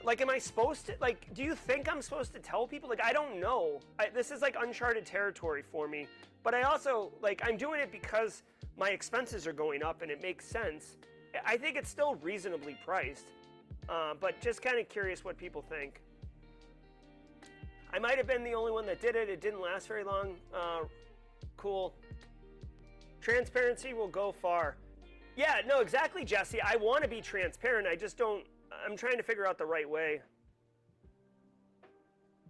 [0.04, 3.02] like am i supposed to like do you think i'm supposed to tell people like
[3.02, 6.06] i don't know I, this is like uncharted territory for me
[6.44, 8.42] but i also like i'm doing it because
[8.78, 10.96] my expenses are going up and it makes sense
[11.44, 13.26] i think it's still reasonably priced
[13.88, 16.00] uh, but just kind of curious what people think
[17.96, 20.36] i might have been the only one that did it it didn't last very long
[20.54, 20.84] uh,
[21.56, 21.94] cool
[23.20, 24.76] transparency will go far
[25.36, 28.44] yeah no exactly jesse i want to be transparent i just don't
[28.84, 30.20] I'm trying to figure out the right way.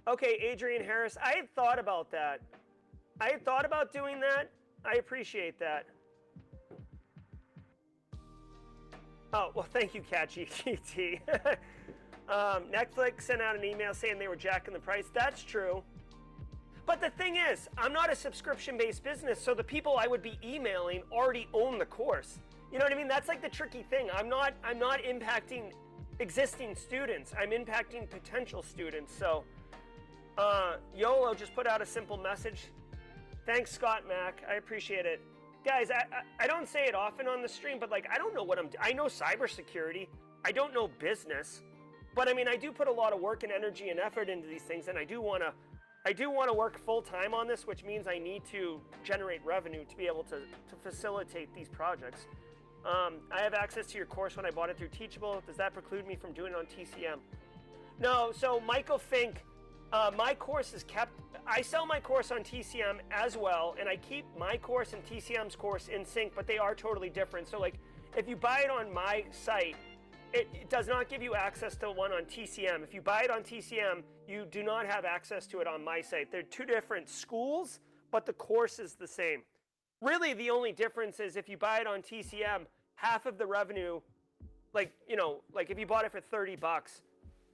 [0.08, 2.40] Okay, Adrian Harris, I had thought about that.
[3.20, 4.50] I had thought about doing that.
[4.84, 5.86] I appreciate that.
[9.32, 11.20] Oh, well, thank you, CatGPT.
[12.28, 15.10] um, Netflix sent out an email saying they were jacking the price.
[15.12, 15.82] That's true.
[16.86, 20.22] But the thing is, I'm not a subscription based business, so the people I would
[20.22, 22.38] be emailing already own the course.
[22.72, 23.08] You know what I mean?
[23.08, 24.08] That's like the tricky thing.
[24.12, 25.72] I'm not I'm not impacting
[26.20, 27.32] existing students.
[27.38, 29.12] I'm impacting potential students.
[29.16, 29.44] So,
[30.38, 32.68] uh, YOLO just put out a simple message.
[33.46, 34.42] Thanks, Scott Mack.
[34.48, 35.20] I appreciate it.
[35.64, 38.34] Guys, I, I, I don't say it often on the stream, but like, I don't
[38.34, 40.08] know what I'm I know cybersecurity.
[40.44, 41.62] I don't know business.
[42.16, 44.48] But I mean, I do put a lot of work and energy and effort into
[44.48, 45.52] these things, and I do want to.
[46.06, 49.44] I do want to work full time on this, which means I need to generate
[49.44, 52.26] revenue to be able to, to facilitate these projects.
[52.84, 55.42] Um, I have access to your course when I bought it through Teachable.
[55.44, 57.18] Does that preclude me from doing it on TCM?
[57.98, 59.44] No, so Michael Fink,
[59.92, 61.12] uh, my course is kept.
[61.44, 65.56] I sell my course on TCM as well, and I keep my course and TCM's
[65.56, 67.48] course in sync, but they are totally different.
[67.48, 67.74] So, like,
[68.16, 69.74] if you buy it on my site,
[70.32, 72.82] it, it does not give you access to one on TCM.
[72.82, 76.00] If you buy it on TCM, you do not have access to it on my
[76.00, 76.30] site.
[76.30, 77.80] They're two different schools,
[78.10, 79.42] but the course is the same.
[80.00, 82.66] Really, the only difference is if you buy it on TCM,
[82.96, 84.00] half of the revenue,
[84.74, 87.02] like, you know, like if you bought it for 30 bucks,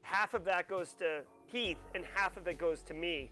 [0.03, 3.31] half of that goes to Heath and half of it goes to me.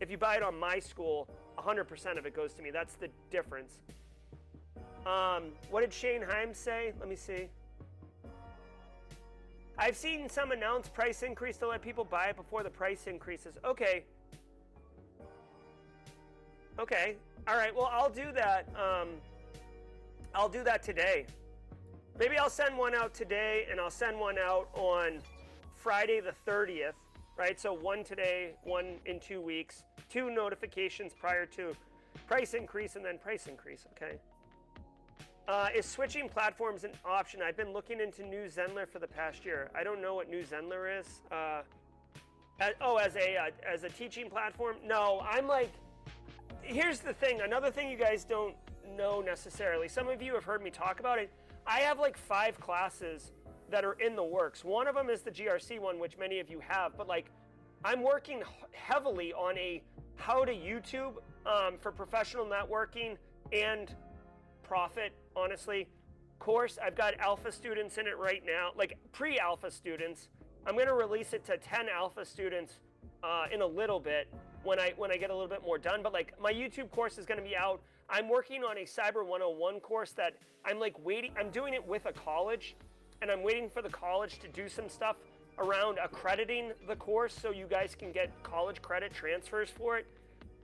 [0.00, 1.28] If you buy it on my school,
[1.58, 2.70] 100% of it goes to me.
[2.70, 3.80] That's the difference.
[5.06, 6.92] Um, what did Shane Himes say?
[6.98, 7.48] Let me see.
[9.78, 13.56] I've seen some announce price increase to let people buy it before the price increases.
[13.64, 14.02] Okay.
[16.80, 17.16] Okay.
[17.46, 17.74] All right.
[17.74, 18.68] Well, I'll do that.
[18.74, 19.08] Um,
[20.34, 21.26] I'll do that today.
[22.18, 25.20] Maybe I'll send one out today and I'll send one out on
[25.76, 26.94] Friday the 30th,
[27.36, 27.58] right?
[27.60, 31.76] So one today, one in two weeks, two notifications prior to
[32.26, 34.18] price increase and then price increase, okay?
[35.48, 37.40] Uh, is switching platforms an option?
[37.40, 39.70] I've been looking into New Zenler for the past year.
[39.74, 41.22] I don't know what New Zenler is.
[41.32, 41.62] Uh,
[42.60, 44.76] as, oh, as a uh, as a teaching platform?
[44.84, 45.72] No, I'm like.
[46.60, 47.40] Here's the thing.
[47.40, 48.54] Another thing you guys don't
[48.94, 49.88] know necessarily.
[49.88, 51.32] Some of you have heard me talk about it.
[51.66, 53.32] I have like five classes
[53.70, 54.64] that are in the works.
[54.64, 57.30] One of them is the GRC one, which many of you have, but like
[57.86, 58.42] I'm working
[58.72, 59.82] heavily on a
[60.16, 61.14] how to YouTube
[61.46, 63.16] um, for professional networking
[63.50, 63.94] and
[64.68, 65.88] profit, honestly.
[66.38, 66.78] course.
[66.80, 70.28] I've got alpha students in it right now, like pre-alpha students.
[70.66, 72.74] I'm going to release it to 10 alpha students
[73.24, 74.28] uh, in a little bit
[74.62, 76.00] when I when I get a little bit more done.
[76.02, 77.80] But like my YouTube course is going to be out.
[78.10, 80.34] I'm working on a Cyber 101 course that
[80.64, 81.32] I'm like waiting.
[81.38, 82.76] I'm doing it with a college,
[83.22, 85.16] and I'm waiting for the college to do some stuff
[85.58, 90.06] around accrediting the course so you guys can get college credit transfers for it.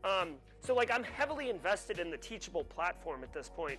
[0.05, 3.79] Um, so like I'm heavily invested in the Teachable platform at this point.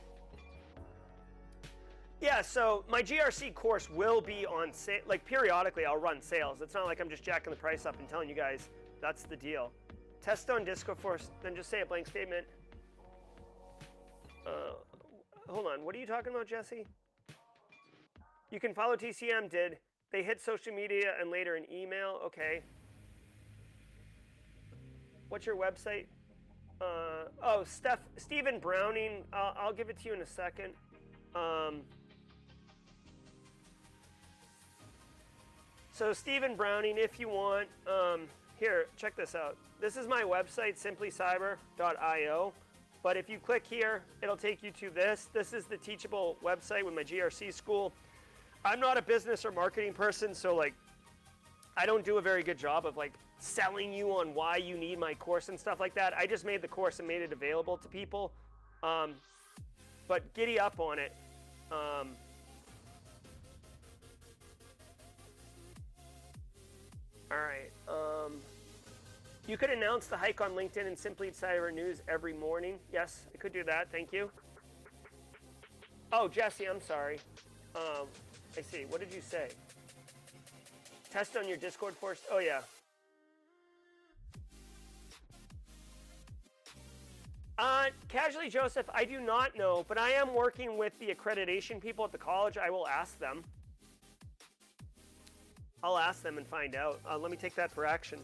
[2.21, 5.01] Yeah, so my GRC course will be on sale.
[5.05, 6.61] Like periodically, I'll run sales.
[6.61, 8.69] It's not like I'm just jacking the price up and telling you guys
[9.01, 9.71] that's the deal.
[10.21, 12.47] Test on Disco Force, then just say a blank statement.
[14.45, 14.73] Uh,
[15.47, 16.87] hold on, what are you talking about, Jesse?
[18.49, 19.49] You can follow TCM.
[19.49, 19.77] Did
[20.11, 22.21] they hit social media and later an email?
[22.25, 22.61] Okay.
[25.29, 26.05] What's your website?
[26.79, 29.23] Uh, oh, Steph, Stephen Browning.
[29.33, 30.73] I'll, I'll give it to you in a second.
[31.35, 31.81] Um,
[35.95, 38.23] so Stephen Browning, if you want, um,
[38.59, 39.55] here, check this out.
[39.79, 42.53] This is my website, simplycyber.io.
[43.01, 45.29] But if you click here, it'll take you to this.
[45.31, 47.93] This is the Teachable website with my GRC school.
[48.65, 50.73] I'm not a business or marketing person, so like,
[51.77, 54.99] I don't do a very good job of like selling you on why you need
[54.99, 56.13] my course and stuff like that.
[56.17, 58.33] I just made the course and made it available to people.
[58.83, 59.13] Um,
[60.09, 61.13] but giddy up on it.
[61.71, 62.17] Um,
[67.31, 67.71] all right.
[67.87, 68.39] Um,
[69.47, 72.79] you could announce the hike on LinkedIn and Simply Cyber News every morning.
[72.91, 73.91] Yes, I could do that.
[73.91, 74.31] Thank you.
[76.11, 77.19] Oh, Jesse, I'm sorry.
[77.75, 78.07] Um,
[78.57, 78.85] I see.
[78.89, 79.49] What did you say?
[81.11, 82.21] Test on your Discord force.
[82.31, 82.61] Oh, yeah.
[87.57, 92.03] Uh, casually, Joseph, I do not know, but I am working with the accreditation people
[92.03, 92.57] at the college.
[92.57, 93.43] I will ask them.
[95.83, 96.99] I'll ask them and find out.
[97.09, 98.19] Uh, let me take that for action.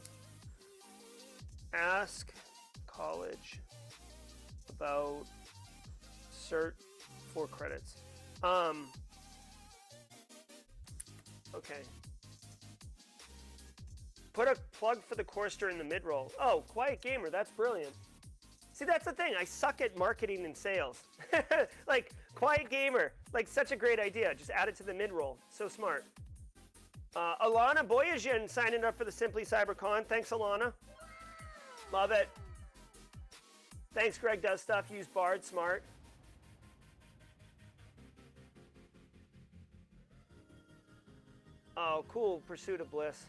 [1.74, 2.32] Ask
[2.88, 3.60] college
[4.70, 5.26] about
[6.34, 6.74] cert
[7.34, 7.98] for credits.
[8.44, 8.88] Um,
[11.56, 11.82] okay.
[14.34, 16.32] Put a plug for the course during the mid roll.
[16.40, 17.94] Oh, Quiet Gamer, that's brilliant.
[18.74, 19.34] See, that's the thing.
[19.38, 21.04] I suck at marketing and sales.
[21.88, 24.34] like, Quiet Gamer, like, such a great idea.
[24.34, 25.38] Just add it to the mid roll.
[25.50, 26.06] So smart.
[27.16, 30.06] Uh, Alana Boyajian signing up for the Simply CyberCon.
[30.06, 30.74] Thanks, Alana.
[31.92, 32.30] Love it.
[33.94, 34.86] Thanks, Greg Does Stuff.
[34.90, 35.84] Use Bard Smart.
[41.76, 42.42] Oh, cool.
[42.48, 43.26] Pursuit of Bliss.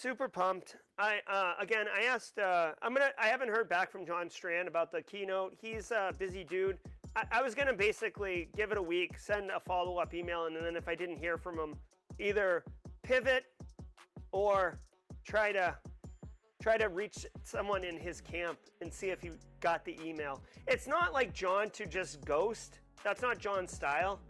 [0.00, 0.76] super pumped.
[0.98, 2.38] I uh, again, I asked.
[2.38, 3.10] Uh, I'm gonna.
[3.18, 5.54] I haven't heard back from John Strand about the keynote.
[5.60, 6.78] He's a busy dude.
[7.16, 10.56] I, I was gonna basically give it a week, send a follow up email, and
[10.56, 11.74] then if I didn't hear from him,
[12.18, 12.64] either
[13.02, 13.44] pivot
[14.32, 14.78] or
[15.26, 15.76] try to
[16.62, 19.30] try to reach someone in his camp and see if he
[19.60, 20.42] got the email.
[20.66, 22.80] It's not like John to just ghost.
[23.02, 24.20] That's not John's style.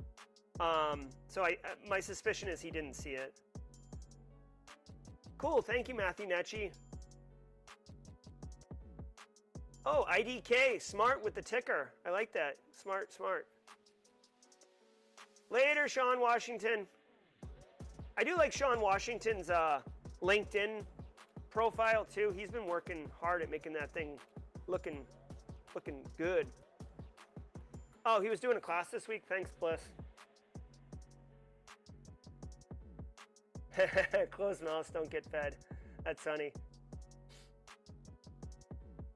[0.60, 3.34] Um, so I, uh, my suspicion is he didn't see it.
[5.38, 6.70] Cool, thank you, Matthew Netchi.
[9.92, 11.92] Oh, IDK, smart with the ticker.
[12.06, 12.58] I like that.
[12.70, 13.48] Smart, smart.
[15.50, 16.86] Later, Sean Washington.
[18.16, 19.80] I do like Sean Washington's uh,
[20.22, 20.84] LinkedIn
[21.50, 22.32] profile too.
[22.36, 24.16] He's been working hard at making that thing
[24.68, 25.04] looking
[25.74, 26.46] looking good.
[28.06, 29.24] Oh, he was doing a class this week.
[29.28, 29.88] Thanks, Bliss.
[34.30, 35.56] Closed mouths don't get fed.
[36.04, 36.52] That's funny.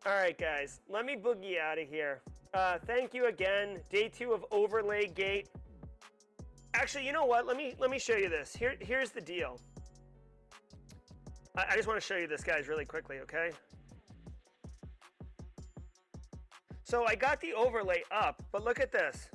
[0.06, 2.20] All right, guys, let me boogie out of here.
[2.52, 3.80] Uh, thank you again.
[3.90, 5.48] Day two of Overlay Gate.
[6.74, 7.46] Actually, you know what?
[7.46, 8.54] Let me let me show you this.
[8.54, 9.58] Here, here's the deal.
[11.56, 13.50] I, I just want to show you this, guys, really quickly, okay?
[16.82, 19.30] So I got the overlay up, but look at this.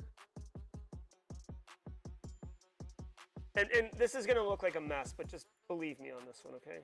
[3.56, 6.42] And, and this is to look like a mess, but just believe me on this
[6.44, 6.78] one, okay?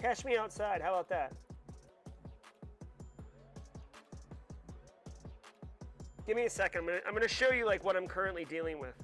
[0.00, 0.80] Cash me outside.
[0.80, 1.32] How about that?
[6.26, 6.80] Give me a second.
[6.80, 8.94] I'm gonna, I'm gonna show you like what I'm currently dealing with.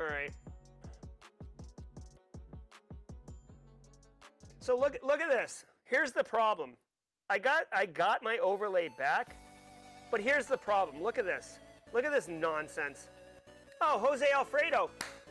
[0.00, 0.30] All right.
[4.60, 5.64] So look look at this.
[5.84, 6.74] Here's the problem.
[7.28, 9.36] I got I got my overlay back,
[10.12, 11.02] but here's the problem.
[11.02, 11.58] Look at this.
[11.92, 13.08] Look at this nonsense.
[13.80, 14.90] Oh, Jose Alfredo.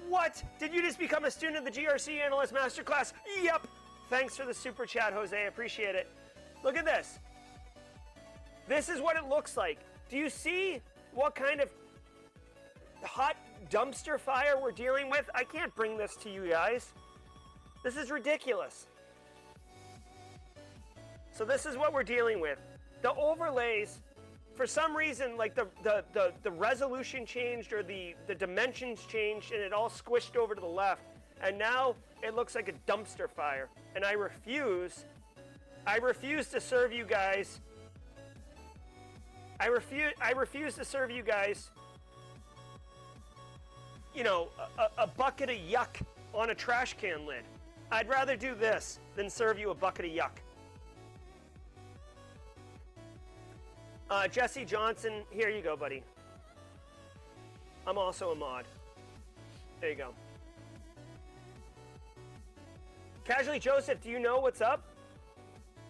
[0.10, 0.44] What?
[0.60, 3.14] Did you just become a student of the GRC Analyst Masterclass?
[3.42, 3.68] Yep.
[4.10, 5.36] Thanks for the super chat, Jose.
[5.36, 6.08] I appreciate it.
[6.64, 7.20] Look at this.
[8.68, 9.80] This is what it looks like.
[10.10, 10.82] Do you see
[11.14, 11.70] what kind of
[13.04, 13.36] hot
[13.70, 15.30] dumpster fire we're dealing with?
[15.34, 16.94] I can't bring this to you guys.
[17.84, 18.88] This is ridiculous.
[21.34, 22.60] So this is what we're dealing with.
[23.02, 24.00] The overlays,
[24.56, 29.52] for some reason, like the, the, the, the resolution changed or the, the dimensions changed
[29.52, 31.02] and it all squished over to the left.
[31.42, 33.70] And now it looks like a dumpster fire.
[33.96, 35.06] And I refuse,
[35.88, 37.60] I refuse to serve you guys.
[39.60, 41.72] I refuse, I refuse to serve you guys,
[44.14, 46.02] you know, a, a bucket of yuck
[46.34, 47.44] on a trash can lid.
[47.92, 50.42] I'd rather do this than serve you a bucket of yuck.
[54.14, 56.04] Uh, Jesse Johnson, here you go, buddy.
[57.88, 58.66] I'm also a mod.
[59.82, 60.10] There you go.
[63.26, 64.84] Casually Joseph, do you know what's up?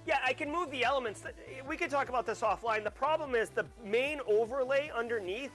[0.07, 1.25] Yeah, I can move the elements.
[1.67, 2.85] We could talk about this offline.
[2.85, 5.51] The problem is the main overlay underneath,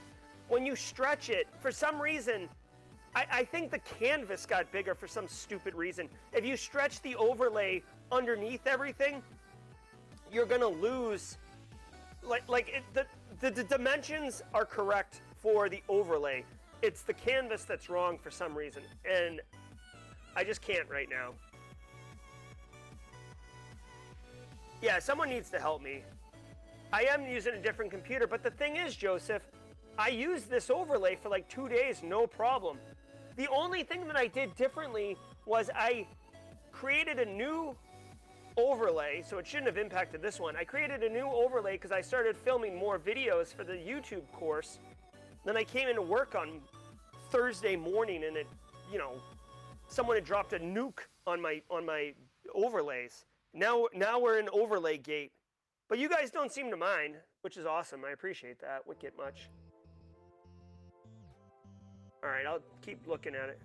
[0.47, 2.47] when you stretch it, for some reason,
[3.15, 6.07] I, I, think the canvas got bigger for some stupid reason.
[6.33, 7.81] If you stretch the overlay
[8.11, 9.23] underneath everything,
[10.31, 11.38] you're gonna lose.
[12.23, 13.05] Like, like it, the,
[13.41, 16.43] the the dimensions are correct for the overlay.
[16.81, 19.41] It's the canvas that's wrong for some reason, and
[20.35, 21.33] I just can't right now.
[24.81, 26.03] Yeah, someone needs to help me.
[26.93, 29.43] I am using a different computer, but the thing is, Joseph,
[29.97, 32.77] I used this overlay for like two days, no problem.
[33.35, 36.07] The only thing that I did differently was I
[36.71, 37.75] created a new
[38.59, 40.55] overlay, so it shouldn't have impacted this one.
[40.55, 44.79] I created a new overlay because I started filming more videos for the YouTube course.
[45.45, 46.61] Then I came into work on
[47.31, 48.47] Thursday morning and it,
[48.91, 49.13] you know,
[49.87, 52.13] someone had dropped a nuke on my on my
[52.53, 53.25] overlays.
[53.53, 55.31] Now now we're in overlay gate.
[55.87, 58.05] But you guys don't seem to mind, which is awesome.
[58.05, 59.49] I appreciate that wicked much.
[62.23, 63.59] All right, I'll keep looking at it.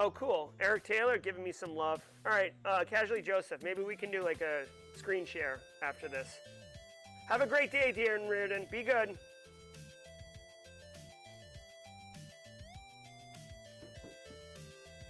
[0.00, 0.50] Oh, cool.
[0.58, 2.00] Eric Taylor giving me some love.
[2.24, 4.64] All right, uh, Casually Joseph, maybe we can do like a
[4.96, 6.38] screen share after this.
[7.28, 8.66] Have a great day, dear and Reardon.
[8.72, 9.18] Be good.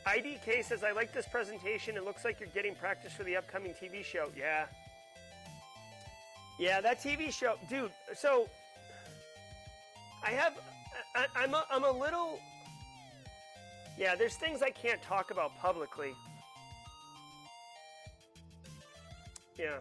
[0.09, 1.97] IDK says, I like this presentation.
[1.97, 4.27] It looks like you're getting practice for the upcoming TV show.
[4.37, 4.67] Yeah.
[6.59, 7.55] Yeah, that TV show.
[7.69, 8.49] Dude, so
[10.25, 10.55] I have
[11.15, 12.41] I, I'm a, I'm a little.
[14.01, 16.15] Yeah, there's things I can't talk about publicly.
[19.59, 19.81] Yeah.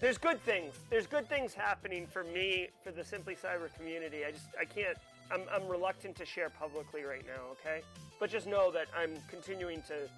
[0.00, 0.74] There's good things.
[0.90, 4.24] There's good things happening for me, for the Simply Cyber community.
[4.26, 4.98] I just, I can't,
[5.30, 7.82] I'm, I'm reluctant to share publicly right now, okay?
[8.18, 10.08] But just know that I'm continuing to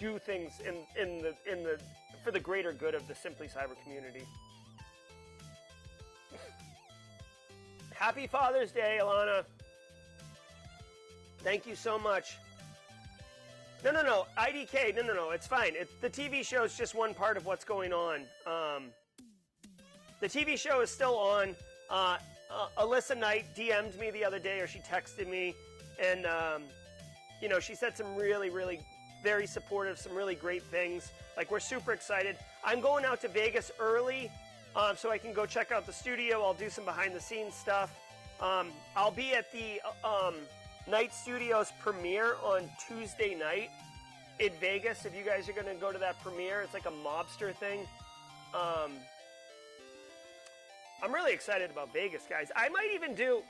[0.00, 1.78] do things in, in the, in the,
[2.24, 4.24] for the greater good of the Simply Cyber community.
[7.94, 9.44] Happy Father's Day, Alana.
[11.44, 12.38] Thank you so much.
[13.84, 14.26] No, no, no.
[14.38, 14.96] IDK.
[14.96, 15.30] No, no, no.
[15.30, 15.74] It's fine.
[16.00, 18.20] The TV show is just one part of what's going on.
[18.46, 18.84] Um,
[20.20, 21.54] the TV show is still on.
[21.90, 22.16] Uh,
[22.50, 25.54] uh, Alissa Knight DM'd me the other day, or she texted me,
[26.02, 26.62] and um,
[27.42, 28.80] you know she said some really, really,
[29.22, 31.10] very supportive, some really great things.
[31.36, 32.36] Like we're super excited.
[32.64, 34.30] I'm going out to Vegas early
[34.76, 36.42] um, so I can go check out the studio.
[36.42, 37.94] I'll do some behind the scenes stuff.
[38.40, 40.36] Um, I'll be at the um,
[40.86, 43.70] Knight Studios premiere on Tuesday night
[44.38, 45.04] in Vegas.
[45.06, 47.80] If you guys are going to go to that premiere, it's like a mobster thing.
[48.54, 48.92] Um,
[51.02, 52.50] I'm really excited about Vegas, guys.
[52.54, 53.42] I might even do.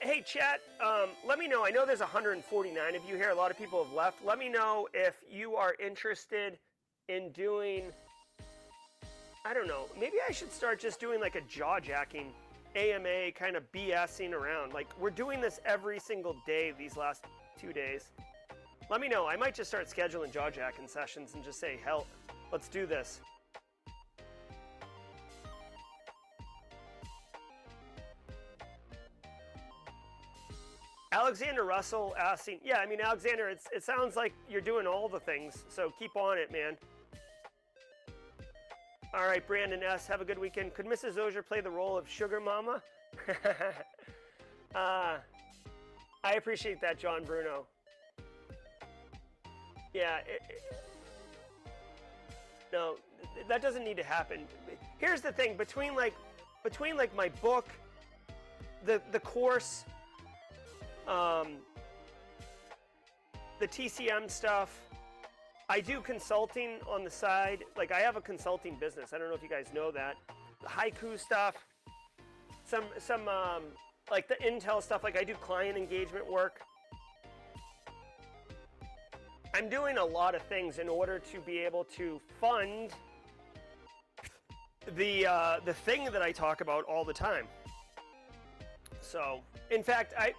[0.00, 1.64] Hey, chat, um, let me know.
[1.64, 3.30] I know there's 149 of you here.
[3.30, 4.24] A lot of people have left.
[4.24, 6.58] Let me know if you are interested
[7.08, 7.84] in doing
[9.44, 9.86] I don't know.
[9.98, 12.32] Maybe I should start just doing like a jaw jacking
[12.76, 14.72] AMA kind of BSing around.
[14.72, 17.24] Like we're doing this every single day these last
[17.60, 18.12] two days.
[18.90, 19.26] Let me know.
[19.26, 22.06] I might just start scheduling jaw jacking sessions and just say, hell,
[22.50, 23.20] let's do this.
[31.12, 35.20] Alexander Russell asking, yeah, I mean, Alexander, it's, it sounds like you're doing all the
[35.20, 36.76] things, so keep on it, man.
[39.14, 40.72] All right, Brandon S., have a good weekend.
[40.72, 41.18] Could Mrs.
[41.18, 42.82] Auger play the role of Sugar Mama?
[44.74, 45.18] uh,
[46.24, 47.66] I appreciate that, John Bruno.
[49.92, 50.62] Yeah, it, it,
[52.72, 52.96] no,
[53.48, 54.46] that doesn't need to happen.
[54.96, 56.14] Here's the thing: between like,
[56.64, 57.68] between like my book,
[58.86, 59.84] the the course,
[61.06, 61.58] Um,
[63.58, 64.91] the TCM stuff.
[65.72, 67.64] I do consulting on the side.
[67.78, 69.14] Like I have a consulting business.
[69.14, 70.16] I don't know if you guys know that.
[70.60, 71.54] The haiku stuff.
[72.66, 73.62] Some some um,
[74.10, 75.02] like the Intel stuff.
[75.02, 76.60] Like I do client engagement work.
[79.54, 82.90] I'm doing a lot of things in order to be able to fund
[84.94, 87.46] the uh, the thing that I talk about all the time.
[89.00, 89.40] So,
[89.70, 90.34] in fact, I,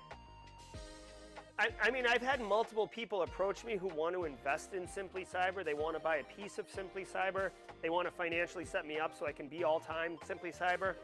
[1.59, 5.25] I I mean I've had multiple people approach me who want to invest in Simply
[5.25, 5.63] Cyber.
[5.63, 7.51] They want to buy a piece of Simply Cyber.
[7.81, 10.95] They want to financially set me up so I can be all time Simply Cyber.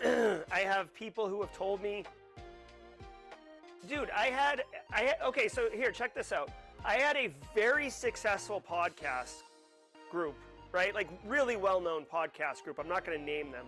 [0.52, 2.04] I have people who have told me,
[3.88, 4.62] dude, I had
[4.92, 5.48] I had okay.
[5.48, 6.50] So here, check this out.
[6.84, 9.42] I had a very successful podcast
[10.10, 10.36] group,
[10.70, 10.94] right?
[10.94, 12.78] Like really well-known podcast group.
[12.78, 13.66] I'm not going to name them.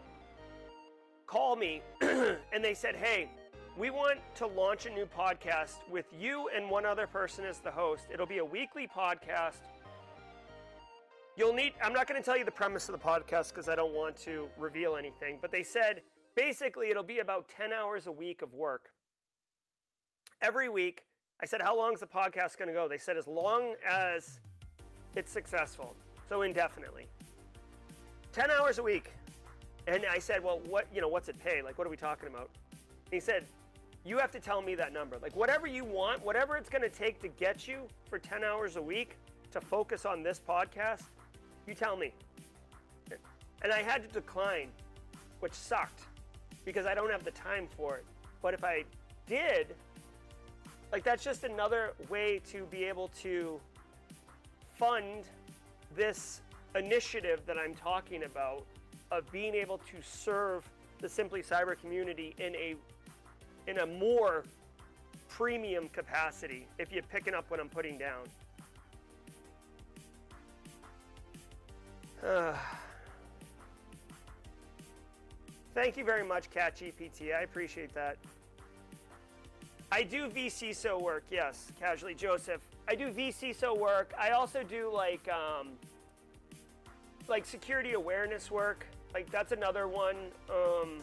[1.27, 3.29] Call me and they said, "Hey,
[3.81, 7.70] we want to launch a new podcast with you and one other person as the
[7.70, 8.02] host.
[8.12, 9.62] It'll be a weekly podcast.
[11.35, 13.74] You'll need I'm not going to tell you the premise of the podcast because I
[13.74, 16.02] don't want to reveal anything, but they said
[16.36, 18.90] basically it'll be about 10 hours a week of work.
[20.43, 21.05] Every week
[21.43, 22.86] I said, How long is the podcast going to go?
[22.86, 24.40] They said, As long as
[25.16, 25.97] it's successful.
[26.28, 27.07] So indefinitely.
[28.32, 29.11] 10 hours a week.
[29.86, 31.62] And I said, Well, what, you know, what's it pay?
[31.62, 32.51] Like, what are we talking about?
[33.07, 33.47] And he said,
[34.05, 35.19] You have to tell me that number.
[35.21, 38.77] Like, whatever you want, whatever it's going to take to get you for 10 hours
[38.77, 39.17] a week
[39.53, 41.03] to focus on this podcast,
[41.67, 42.13] you tell me.
[43.63, 44.69] And I had to decline,
[45.41, 46.05] which sucked
[46.65, 48.05] because I don't have the time for it.
[48.41, 48.85] But if I
[49.27, 49.75] did,
[50.93, 53.61] like that's just another way to be able to
[54.75, 55.25] fund
[55.95, 56.41] this
[56.75, 58.65] initiative that I'm talking about
[59.11, 60.69] of being able to serve
[61.01, 62.77] the Simply Cyber community in a
[63.71, 64.45] in a more
[65.29, 68.27] premium capacity if you're picking up what I'm putting down.
[72.27, 72.53] Uh,
[75.75, 77.35] thank you very much, CatGPT.
[77.35, 78.17] I appreciate that.
[79.93, 82.61] I do vCISO work, yes, casually, Joseph.
[82.89, 84.13] I do vCISO work.
[84.19, 85.71] I also do like um,
[87.29, 88.87] like security awareness work.
[89.15, 90.17] Like that's another one.
[90.49, 91.03] Um,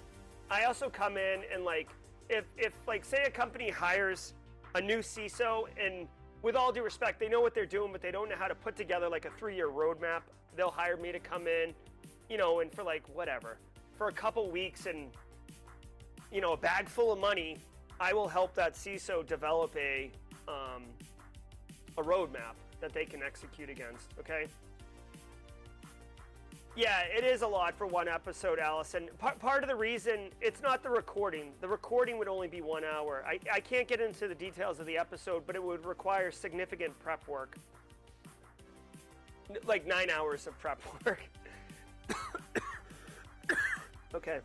[0.50, 1.90] I also come in and like
[2.30, 4.34] if if like say a company hires
[4.76, 6.08] a new CISO and
[6.44, 8.56] with all due respect, they know what they're doing, but they don't know how to
[8.56, 10.22] put together like a three-year roadmap.
[10.56, 11.74] They'll hire me to come in,
[12.30, 13.58] you know, and for like whatever,
[13.98, 15.10] for a couple weeks and
[16.32, 17.58] you know a bag full of money
[18.00, 20.12] I will help that CISO develop a
[20.48, 20.84] um,
[21.98, 24.14] a roadmap that they can execute against.
[24.20, 24.48] Okay.
[26.78, 29.10] Yeah, it is a lot for one episode, Allison.
[29.20, 31.52] P- part of the reason it's not the recording.
[31.60, 33.26] The recording would only be one hour.
[33.28, 36.98] I, I can't get into the details of the episode, but it would require significant
[37.00, 37.58] prep work.
[39.66, 41.20] Like nine hours of prep work.
[44.14, 44.38] okay.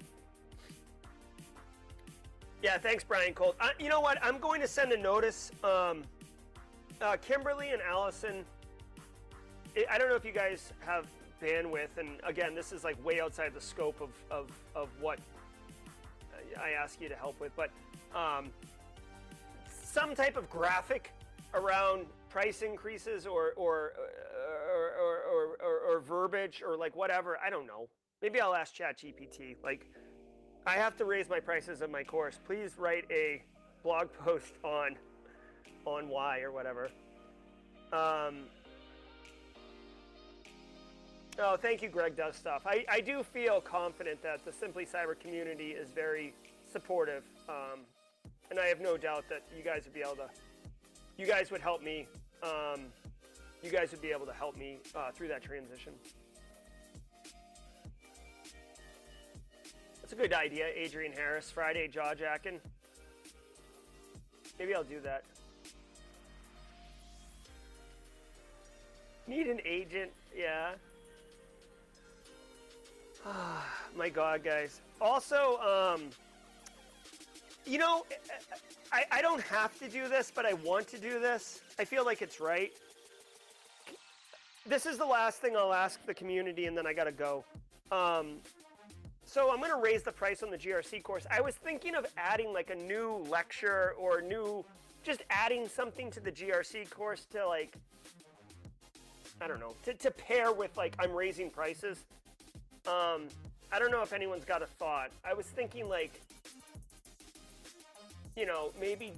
[2.63, 3.57] Yeah, thanks, Brian Colt.
[3.61, 4.17] Uh, you know what?
[4.23, 5.51] I'm going to send a notice.
[5.63, 6.03] Um,
[7.03, 8.47] uh, Kimberly and Allison,
[9.91, 11.05] I don't know if you guys have
[11.43, 15.19] bandwidth, and again, this is like way outside the scope of, of, of what
[16.61, 17.71] I ask you to help with, but
[18.15, 18.51] um,
[19.69, 21.13] some type of graphic
[21.55, 23.93] around price increases or or
[24.73, 27.39] or, or, or, or verbiage or like whatever.
[27.45, 27.89] I don't know.
[28.23, 29.57] Maybe I'll ask ChatGPT.
[29.63, 29.87] Like,
[30.67, 32.39] I have to raise my prices of my course.
[32.47, 33.43] Please write a
[33.83, 34.97] blog post on
[35.85, 36.89] on why or whatever.
[37.93, 38.45] Um,
[41.39, 42.63] oh, thank you, Greg Does Stuff.
[42.67, 46.35] I, I do feel confident that the Simply Cyber community is very
[46.71, 47.81] supportive, um,
[48.51, 50.29] and I have no doubt that you guys would be able to.
[51.17, 52.07] You guys would help me.
[52.43, 52.87] Um,
[53.63, 55.93] you guys would be able to help me uh, through that transition.
[60.01, 61.51] That's a good idea, Adrian Harris.
[61.51, 62.61] Friday jaw jacking.
[64.59, 65.23] Maybe I'll do that.
[69.27, 70.73] Need an agent, yeah.
[73.97, 74.81] My God, guys.
[75.01, 76.11] Also, um,
[77.65, 78.05] you know,
[78.93, 81.61] I, I don't have to do this, but I want to do this.
[81.79, 82.73] I feel like it's right.
[84.67, 87.45] This is the last thing I'll ask the community, and then I gotta go.
[87.91, 88.37] Um,
[89.25, 91.27] so I'm to raise the price on the GRC course.
[91.31, 94.65] I was thinking of adding like a new lecture or new,
[95.03, 97.75] just adding something to the GRC course to like,
[99.41, 102.05] I don't know, to, to pair with like I'm raising prices.
[102.87, 103.29] Um,
[103.71, 105.11] I don't know if anyone's got a thought.
[105.25, 106.21] I was thinking like,
[108.37, 109.13] you know, maybe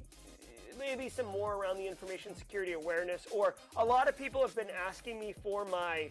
[0.78, 3.26] maybe some more around the information security awareness.
[3.30, 6.10] Or a lot of people have been asking me for my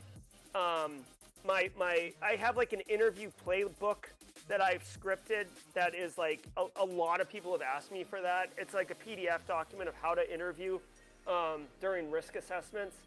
[0.55, 0.97] um,
[1.45, 2.11] my my.
[2.21, 4.05] I have like an interview playbook
[4.47, 8.21] that I've scripted that is like a, a, lot of people have asked me for
[8.21, 8.49] that.
[8.57, 10.80] It's like a PDF document of how to interview
[11.27, 12.97] um, during risk assessments.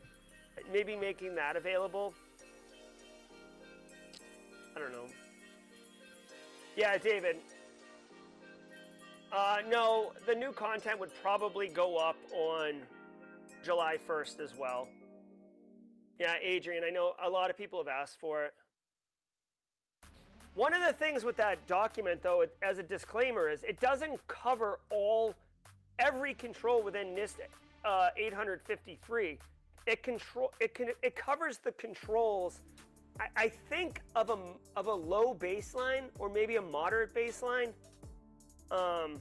[0.73, 2.15] Maybe making that available.
[4.77, 5.07] I don't know.
[6.77, 7.37] Yeah, David.
[9.33, 12.83] Uh, no, the new content would probably go up on
[13.65, 14.89] July 1st as well.
[16.21, 18.55] Yeah, Adrian, I know a lot of people have asked for it.
[20.55, 24.79] One of the things with that document, though, as a disclaimer, is it doesn't cover
[24.91, 25.35] all,
[25.99, 27.37] every control within NIST
[27.85, 29.39] uh, 853.
[29.87, 32.61] It control it can it covers the controls.
[33.19, 34.39] I, I think of a
[34.77, 37.73] of a low baseline or maybe a moderate baseline.
[38.71, 39.19] Um,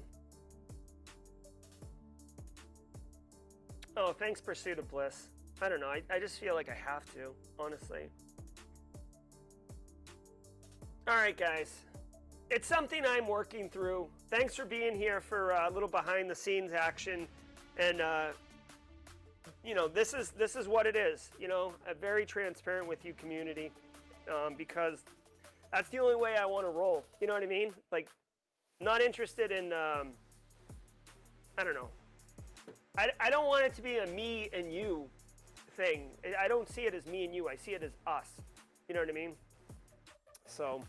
[3.95, 5.29] oh, thanks, Pursuit of Bliss.
[5.61, 5.87] I don't know.
[5.87, 8.09] I, I just feel like I have to, honestly.
[11.07, 11.71] All right, guys.
[12.49, 14.07] It's something I'm working through.
[14.29, 17.27] Thanks for being here for a little behind the scenes action.
[17.77, 18.27] And, uh,
[19.63, 21.31] you know, this is this is what it is.
[21.39, 23.71] You know, a very transparent with you community,
[24.29, 24.99] um, because
[25.71, 27.03] that's the only way I want to roll.
[27.19, 27.71] You know what I mean?
[27.91, 28.07] Like,
[28.79, 29.73] not interested in.
[29.73, 30.09] Um,
[31.57, 31.89] I don't know.
[32.97, 35.05] I, I don't want it to be a me and you
[35.75, 36.09] thing.
[36.39, 37.47] I don't see it as me and you.
[37.47, 38.29] I see it as us.
[38.87, 39.33] You know what I mean?
[40.45, 40.81] So.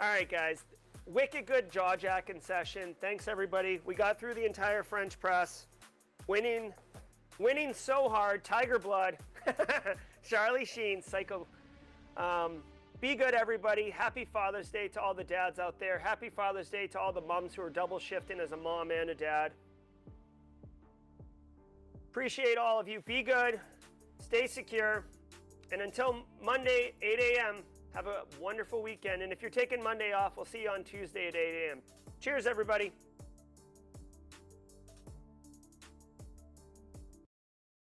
[0.00, 0.64] All right, guys.
[1.06, 2.94] Wicked good jaw jacking session.
[3.00, 3.80] Thanks, everybody.
[3.84, 5.66] We got through the entire French press.
[6.26, 6.72] Winning,
[7.38, 8.44] winning so hard.
[8.44, 9.18] Tiger blood.
[10.22, 11.46] Charlie Sheen, psycho.
[12.16, 12.62] Um,
[13.00, 13.90] be good, everybody.
[13.90, 15.98] Happy Father's Day to all the dads out there.
[15.98, 19.10] Happy Father's Day to all the moms who are double shifting as a mom and
[19.10, 19.52] a dad.
[22.10, 23.00] Appreciate all of you.
[23.00, 23.60] Be good.
[24.18, 25.04] Stay secure.
[25.72, 27.56] And until Monday, 8 a.m.,
[27.94, 29.22] have a wonderful weekend.
[29.22, 31.78] And if you're taking Monday off, we'll see you on Tuesday at 8 a.m.
[32.20, 32.92] Cheers, everybody.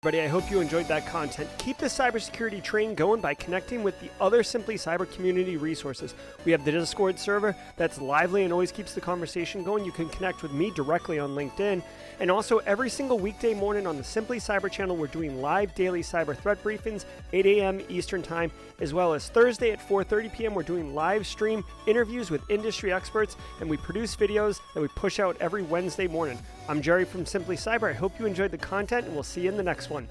[0.06, 1.50] Everybody, I hope you enjoyed that content.
[1.58, 6.14] Keep the cybersecurity train going by connecting with the other Simply Cyber community resources.
[6.46, 9.84] We have the Discord server that's lively and always keeps the conversation going.
[9.84, 11.82] You can connect with me directly on LinkedIn.
[12.20, 16.04] And also, every single weekday morning on the Simply Cyber channel, we're doing live daily
[16.04, 17.82] cyber threat briefings, 8 a.m.
[17.90, 20.54] Eastern Time, as well as Thursday at 4:30 p.m.
[20.54, 25.20] We're doing live stream interviews with industry experts, and we produce videos that we push
[25.20, 26.38] out every Wednesday morning.
[26.68, 27.92] I'm Jerry from Simply Cyber.
[27.92, 30.08] I hope you enjoyed the content, and we'll see you in the next one.